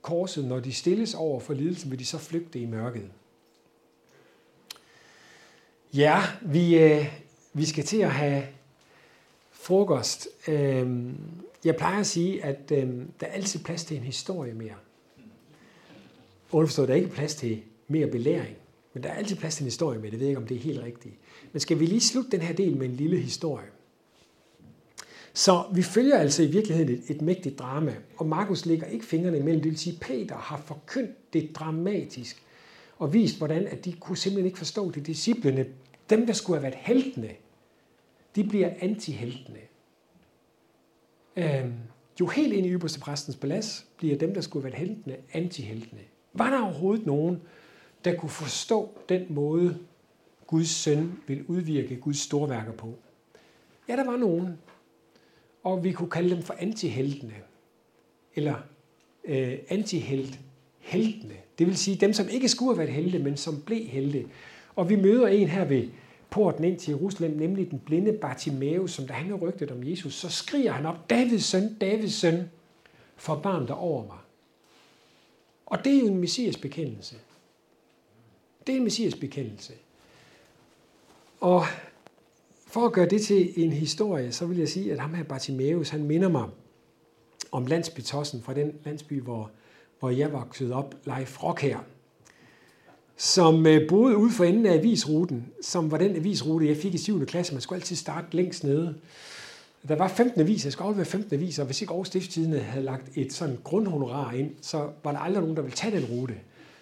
korset, 0.01 0.45
når 0.45 0.59
de 0.59 0.73
stilles 0.73 1.13
over 1.13 1.39
for 1.39 1.53
lidelsen, 1.53 1.91
vil 1.91 1.99
de 1.99 2.05
så 2.05 2.17
flygte 2.17 2.59
i 2.59 2.65
mørket? 2.65 3.09
Ja, 5.93 6.21
vi, 6.41 6.79
øh, 6.79 7.05
vi 7.53 7.65
skal 7.65 7.83
til 7.83 7.97
at 7.97 8.11
have 8.11 8.43
frokost. 9.51 10.27
Øh, 10.47 11.09
jeg 11.65 11.75
plejer 11.75 11.99
at 11.99 12.07
sige, 12.07 12.43
at 12.43 12.71
øh, 12.71 12.89
der 13.19 13.27
er 13.27 13.31
altid 13.31 13.59
plads 13.59 13.83
til 13.83 13.97
en 13.97 14.03
historie 14.03 14.53
mere. 14.53 14.75
Underforstået, 16.51 16.87
der 16.87 16.93
er 16.93 16.97
ikke 16.97 17.09
plads 17.09 17.35
til 17.35 17.61
mere 17.87 18.07
belæring, 18.07 18.55
men 18.93 19.03
der 19.03 19.09
er 19.09 19.13
altid 19.13 19.35
plads 19.35 19.55
til 19.55 19.63
en 19.63 19.67
historie 19.67 19.99
med. 19.99 20.11
Det 20.11 20.19
ved 20.19 20.27
jeg 20.27 20.31
ikke, 20.31 20.41
om 20.41 20.47
det 20.47 20.57
er 20.57 20.61
helt 20.61 20.83
rigtigt. 20.83 21.15
Men 21.51 21.59
skal 21.59 21.79
vi 21.79 21.85
lige 21.85 22.01
slutte 22.01 22.31
den 22.31 22.41
her 22.41 22.53
del 22.53 22.77
med 22.77 22.89
en 22.89 22.95
lille 22.95 23.17
historie? 23.17 23.67
Så 25.33 25.63
vi 25.73 25.81
følger 25.81 26.17
altså 26.17 26.43
i 26.43 26.47
virkeligheden 26.47 26.93
et, 26.93 27.03
et 27.09 27.21
mægtigt 27.21 27.59
drama, 27.59 27.95
og 28.17 28.25
Markus 28.25 28.65
lægger 28.65 28.87
ikke 28.87 29.05
fingrene 29.05 29.37
imellem. 29.37 29.61
Det 29.61 29.69
vil 29.69 29.79
sige, 29.79 29.97
Peter 30.01 30.35
har 30.35 30.57
forkyndt 30.57 31.33
det 31.33 31.55
dramatisk, 31.55 32.43
og 32.97 33.13
vist, 33.13 33.37
hvordan 33.37 33.67
at 33.67 33.85
de 33.85 33.93
kunne 33.93 34.17
simpelthen 34.17 34.45
ikke 34.45 34.57
forstå 34.57 34.91
det. 34.91 35.07
Disciplene, 35.07 35.65
dem 36.09 36.25
der 36.25 36.33
skulle 36.33 36.59
have 36.59 36.63
været 36.63 36.83
heltene, 36.83 37.29
de 38.35 38.43
bliver 38.43 38.69
antiheltene. 38.79 39.59
Øhm, 41.35 41.73
jo 42.19 42.27
helt 42.27 42.53
ind 42.53 42.65
i 42.65 42.69
ypperste 42.69 42.99
præstens 42.99 43.35
palads 43.35 43.85
bliver 43.97 44.17
dem, 44.17 44.33
der 44.33 44.41
skulle 44.41 44.63
have 44.63 44.73
været 44.73 44.87
heltene, 44.87 45.15
antiheltene. 45.33 46.01
Var 46.33 46.49
der 46.49 46.61
overhovedet 46.61 47.05
nogen, 47.05 47.41
der 48.05 48.15
kunne 48.15 48.29
forstå 48.29 48.89
den 49.09 49.25
måde, 49.29 49.77
Guds 50.47 50.69
søn 50.69 51.19
vil 51.27 51.45
udvirke 51.47 51.95
Guds 51.95 52.17
storværker 52.17 52.71
på? 52.71 52.93
Ja, 53.87 53.95
der 53.95 54.05
var 54.05 54.17
nogen. 54.17 54.57
Og 55.63 55.83
vi 55.83 55.91
kunne 55.91 56.09
kalde 56.09 56.35
dem 56.35 56.43
for 56.43 56.55
antiheltene. 56.59 57.33
Eller 58.35 58.55
øh, 59.25 59.57
antihelt 59.69 60.39
heltene. 60.79 61.35
Det 61.59 61.67
vil 61.67 61.77
sige 61.77 61.97
dem, 61.97 62.13
som 62.13 62.29
ikke 62.29 62.49
skulle 62.49 62.75
have 62.75 62.87
været 62.87 63.03
helte, 63.03 63.19
men 63.19 63.37
som 63.37 63.61
blev 63.61 63.85
helte. 63.87 64.25
Og 64.75 64.89
vi 64.89 64.95
møder 64.95 65.27
en 65.27 65.47
her 65.47 65.65
ved 65.65 65.87
porten 66.29 66.63
ind 66.63 66.79
til 66.79 66.91
Jerusalem, 66.91 67.31
nemlig 67.31 67.71
den 67.71 67.79
blinde 67.79 68.13
Bartimaeus, 68.13 68.91
som 68.91 69.07
da 69.07 69.13
han 69.13 69.35
rygtet 69.35 69.71
om 69.71 69.83
Jesus, 69.83 70.13
så 70.13 70.29
skriger 70.29 70.71
han 70.71 70.85
op, 70.85 71.09
Davids 71.09 71.43
søn, 71.43 71.73
Davids 71.73 72.13
søn, 72.13 72.49
forbarm 73.15 73.67
dig 73.67 73.75
over 73.75 74.05
mig. 74.05 74.17
Og 75.65 75.85
det 75.85 75.95
er 75.95 75.99
jo 75.99 76.07
en 76.07 76.17
messias 76.17 76.57
bekendelse. 76.57 77.15
Det 78.67 78.73
er 78.73 78.77
en 78.77 78.83
messias 78.83 79.15
bekendelse. 79.15 79.73
Og 81.39 81.65
for 82.71 82.85
at 82.85 82.91
gøre 82.91 83.05
det 83.05 83.21
til 83.21 83.63
en 83.63 83.71
historie, 83.71 84.31
så 84.31 84.45
vil 84.45 84.57
jeg 84.57 84.69
sige, 84.69 84.91
at 84.91 84.99
ham 84.99 85.13
her 85.13 85.23
Bartimaeus, 85.23 85.89
han 85.89 86.03
minder 86.03 86.29
mig 86.29 86.45
om 87.51 87.65
landsbytossen 87.65 88.41
fra 88.41 88.53
den 88.53 88.71
landsby, 88.85 89.21
hvor, 89.21 89.51
hvor 89.99 90.09
jeg 90.09 90.31
voksede 90.31 90.73
op, 90.73 90.95
Leif 91.05 91.43
Rock 91.43 91.61
her 91.61 91.77
som 93.21 93.65
øh, 93.65 93.89
boede 93.89 94.17
ude 94.17 94.31
for 94.31 94.43
enden 94.43 94.65
af 94.65 94.73
avisruten, 94.73 95.45
som 95.61 95.91
var 95.91 95.97
den 95.97 96.15
avisrute, 96.15 96.67
jeg 96.67 96.77
fik 96.77 96.93
i 96.93 96.97
7. 96.97 97.25
klasse. 97.25 97.53
Man 97.53 97.61
skulle 97.61 97.77
altid 97.77 97.95
starte 97.95 98.27
længst 98.31 98.63
nede. 98.63 98.95
Der 99.87 99.95
var 99.95 100.07
15 100.07 100.41
aviser, 100.41 100.67
jeg 100.67 100.73
skulle 100.73 100.85
aflevere 100.87 101.05
15 101.05 101.33
aviser, 101.33 101.63
og 101.63 101.65
hvis 101.65 101.81
ikke 101.81 101.91
Aarhus 101.91 102.07
Stiftstidende 102.07 102.59
havde 102.59 102.85
lagt 102.85 103.17
et 103.17 103.33
sådan 103.33 103.57
grundhonorar 103.63 104.31
ind, 104.31 104.51
så 104.61 104.89
var 105.03 105.11
der 105.11 105.19
aldrig 105.19 105.41
nogen, 105.41 105.55
der 105.55 105.61
ville 105.61 105.75
tage 105.75 105.97
den 105.97 106.05
rute. 106.05 106.33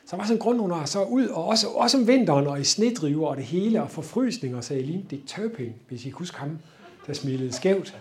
Så 0.09 0.15
var 0.15 0.25
sådan 0.25 0.81
en 0.81 0.87
så 0.87 1.03
ud, 1.03 1.27
og 1.27 1.45
også, 1.45 1.67
også 1.67 1.97
om 1.97 2.07
vinteren, 2.07 2.47
og 2.47 2.61
i 2.61 2.63
snedriver 2.63 3.27
og 3.27 3.37
det 3.37 3.45
hele, 3.45 3.83
og 3.83 3.91
forfrysninger, 3.91 4.61
så 4.61 4.73
lige, 4.73 4.85
lignede 4.85 5.07
Dick 5.09 5.27
Turpin, 5.27 5.73
hvis 5.87 6.05
I 6.05 6.09
husker 6.09 6.37
ham, 6.37 6.57
der 7.07 7.13
smilede 7.13 7.53
skævt. 7.53 7.97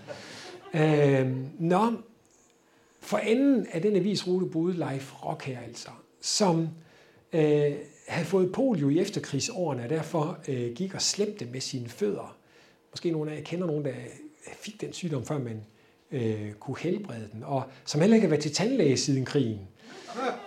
Øh, 0.75 1.37
nå, 1.59 1.93
for 3.01 3.19
enden 3.19 3.67
af 3.73 3.83
den 3.83 3.97
avisrute 3.97 4.47
boede 4.47 4.79
Leif 4.79 5.25
Rock 5.25 5.45
her 5.45 5.59
altså, 5.61 5.89
som 6.21 6.69
øh, 7.33 7.73
havde 8.09 8.27
fået 8.27 8.53
polio 8.53 8.89
i 8.89 8.99
efterkrigsårene, 8.99 9.83
og 9.83 9.91
derfor 9.91 10.39
øh, 10.49 10.73
gik 10.75 10.95
og 10.95 11.03
slæbte 11.03 11.47
med 11.47 11.61
sine 11.61 11.89
fødder. 11.89 12.37
Måske 12.93 13.11
nogle 13.11 13.31
af 13.31 13.37
jer 13.37 13.43
kender 13.43 13.67
nogen, 13.67 13.85
der 13.85 13.93
fik 14.61 14.81
den 14.81 14.93
sygdom, 14.93 15.25
før 15.25 15.39
man 15.39 15.61
øh, 16.13 16.53
kunne 16.53 16.79
helbrede 16.79 17.29
den, 17.33 17.43
og 17.43 17.63
som 17.85 18.01
heller 18.01 18.15
ikke 18.15 18.27
har 18.27 18.31
været 18.31 18.43
til 18.43 18.55
tandlæge 18.55 18.97
siden 18.97 19.25
krigen, 19.25 19.61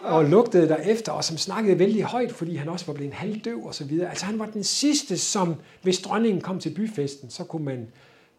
og 0.02 0.26
lugtede 0.26 0.68
derefter, 0.68 1.12
og 1.12 1.24
som 1.24 1.38
snakkede 1.38 1.80
vældig 1.80 2.04
højt, 2.04 2.32
fordi 2.32 2.56
han 2.56 2.70
også 2.70 2.86
var 2.86 2.94
blevet 2.94 3.14
halvdøv 3.14 3.66
og 3.66 3.76
så 3.76 3.84
videre. 3.84 4.10
Altså 4.10 4.26
han 4.26 4.40
var 4.40 4.46
den 4.46 4.64
sidste, 4.64 5.18
som 5.18 5.56
hvis 5.82 6.02
dronningen 6.02 6.42
kom 6.42 6.60
til 6.60 6.70
byfesten, 6.74 7.30
så 7.30 7.44
kunne 7.44 7.66
man 7.66 7.88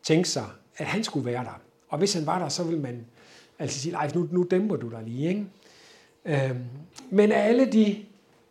tænke 0.03 0.29
sig, 0.29 0.45
at 0.77 0.87
han 0.87 1.05
skulle 1.05 1.27
være 1.27 1.45
der. 1.45 1.61
Og 1.89 1.99
hvis 1.99 2.15
han 2.15 2.27
var 2.27 2.39
der, 2.39 2.49
så 2.49 2.65
ville 2.65 2.81
man 2.81 3.07
altså 3.59 3.81
sige, 3.81 3.97
nu, 4.15 4.29
nu 4.31 4.47
dæmper 4.51 4.77
du 4.77 4.89
dig 4.89 5.03
lige. 5.07 5.29
Ikke? 5.29 5.47
Øhm, 6.25 6.65
men 7.11 7.33
af 7.33 7.49
alle 7.49 7.73
de 7.73 7.97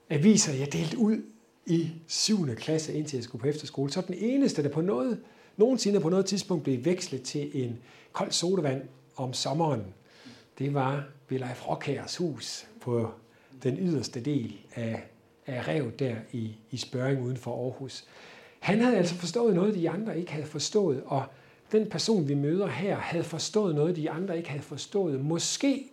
aviser, 0.10 0.54
jeg 0.54 0.74
delte 0.74 0.98
ud 0.98 1.18
i 1.66 1.90
7. 2.08 2.56
klasse, 2.56 2.94
indtil 2.94 3.18
jeg 3.18 3.24
skulle 3.24 3.42
på 3.42 3.48
efterskole. 3.48 3.92
Så 3.92 4.02
den 4.02 4.16
eneste, 4.18 4.64
der 4.64 4.70
på 4.70 4.82
noget, 4.82 5.20
nogensinde 5.58 6.00
på 6.00 6.10
noget 6.10 6.26
tidspunkt 6.26 6.64
blev 6.64 6.86
vekslet 6.86 7.22
til 7.22 7.64
en 7.64 7.78
kold 8.12 8.32
sodavand 8.32 8.82
om 9.16 9.34
sommeren, 9.34 9.82
det 10.60 10.74
var 10.74 11.04
ved 11.30 11.40
Leif 11.40 11.68
Rockhærs 11.68 12.18
hus 12.18 12.68
på 12.82 13.12
den 13.64 13.78
yderste 13.78 14.20
del 14.20 14.60
af, 14.76 15.04
af 15.48 15.68
revet 15.68 16.00
der 16.00 16.16
i, 16.32 16.56
i 16.72 16.78
Spøring 16.78 17.22
uden 17.22 17.38
for 17.38 17.64
Aarhus. 17.64 18.06
Han 18.60 18.82
havde 18.82 18.98
altså 18.98 19.16
forstået 19.16 19.56
noget, 19.56 19.76
de 19.76 19.90
andre 19.90 20.20
ikke 20.20 20.32
havde 20.32 20.46
forstået, 20.46 21.04
og 21.06 21.24
den 21.72 21.90
person, 21.90 22.28
vi 22.28 22.34
møder 22.34 22.68
her, 22.68 22.96
havde 22.96 23.24
forstået 23.24 23.76
noget, 23.76 23.96
de 23.96 24.10
andre 24.10 24.38
ikke 24.38 24.50
havde 24.50 24.64
forstået. 24.64 25.20
Måske 25.26 25.92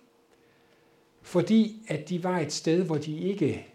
fordi, 1.22 1.82
at 1.88 2.08
de 2.08 2.24
var 2.24 2.38
et 2.38 2.52
sted, 2.52 2.84
hvor 2.84 2.96
de 2.96 3.18
ikke 3.18 3.66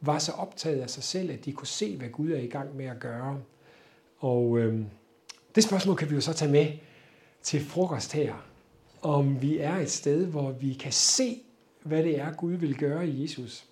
var 0.00 0.18
så 0.18 0.32
optaget 0.32 0.80
af 0.80 0.90
sig 0.90 1.02
selv, 1.02 1.30
at 1.30 1.44
de 1.44 1.52
kunne 1.52 1.66
se, 1.66 1.96
hvad 1.96 2.08
Gud 2.08 2.30
er 2.30 2.38
i 2.40 2.46
gang 2.46 2.76
med 2.76 2.84
at 2.84 3.00
gøre. 3.00 3.40
Og 4.18 4.58
øh, 4.58 4.80
det 5.54 5.64
spørgsmål 5.64 5.96
kan 5.96 6.10
vi 6.10 6.14
jo 6.14 6.20
så 6.20 6.32
tage 6.32 6.50
med 6.52 6.66
til 7.42 7.64
frokost 7.64 8.12
her. 8.12 8.34
Om 9.04 9.42
vi 9.42 9.58
er 9.58 9.76
et 9.76 9.90
sted, 9.90 10.26
hvor 10.26 10.52
vi 10.52 10.72
kan 10.72 10.92
se, 10.92 11.38
hvad 11.82 12.02
det 12.02 12.20
er, 12.20 12.32
Gud 12.32 12.52
vil 12.52 12.76
gøre 12.76 13.08
i 13.08 13.22
Jesus. 13.22 13.64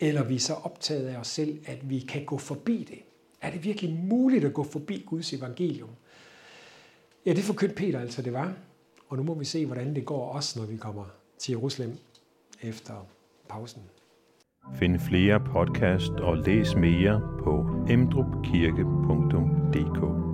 Eller 0.00 0.24
vi 0.24 0.34
er 0.34 0.38
så 0.38 0.54
optaget 0.54 1.06
af 1.06 1.16
os 1.16 1.26
selv, 1.26 1.58
at 1.66 1.90
vi 1.90 2.00
kan 2.00 2.24
gå 2.24 2.38
forbi 2.38 2.86
det. 2.88 2.98
Er 3.40 3.50
det 3.50 3.64
virkelig 3.64 3.94
muligt 3.94 4.44
at 4.44 4.54
gå 4.54 4.62
forbi 4.62 5.04
Guds 5.06 5.32
evangelium? 5.32 5.90
Ja, 7.26 7.32
det 7.32 7.44
forkyndte 7.44 7.74
Peter 7.74 8.00
altså, 8.00 8.22
det 8.22 8.32
var. 8.32 8.54
Og 9.08 9.16
nu 9.16 9.22
må 9.22 9.34
vi 9.34 9.44
se, 9.44 9.66
hvordan 9.66 9.94
det 9.94 10.04
går 10.04 10.32
os, 10.32 10.56
når 10.56 10.66
vi 10.66 10.76
kommer 10.76 11.04
til 11.38 11.52
Jerusalem 11.52 11.96
efter 12.62 13.06
pausen. 13.48 13.82
Find 14.74 14.98
flere 14.98 15.40
podcast 15.40 16.12
og 16.12 16.36
læs 16.36 16.74
mere 16.74 17.20
på 17.44 17.66
emdrupkirke.dk. 17.88 20.33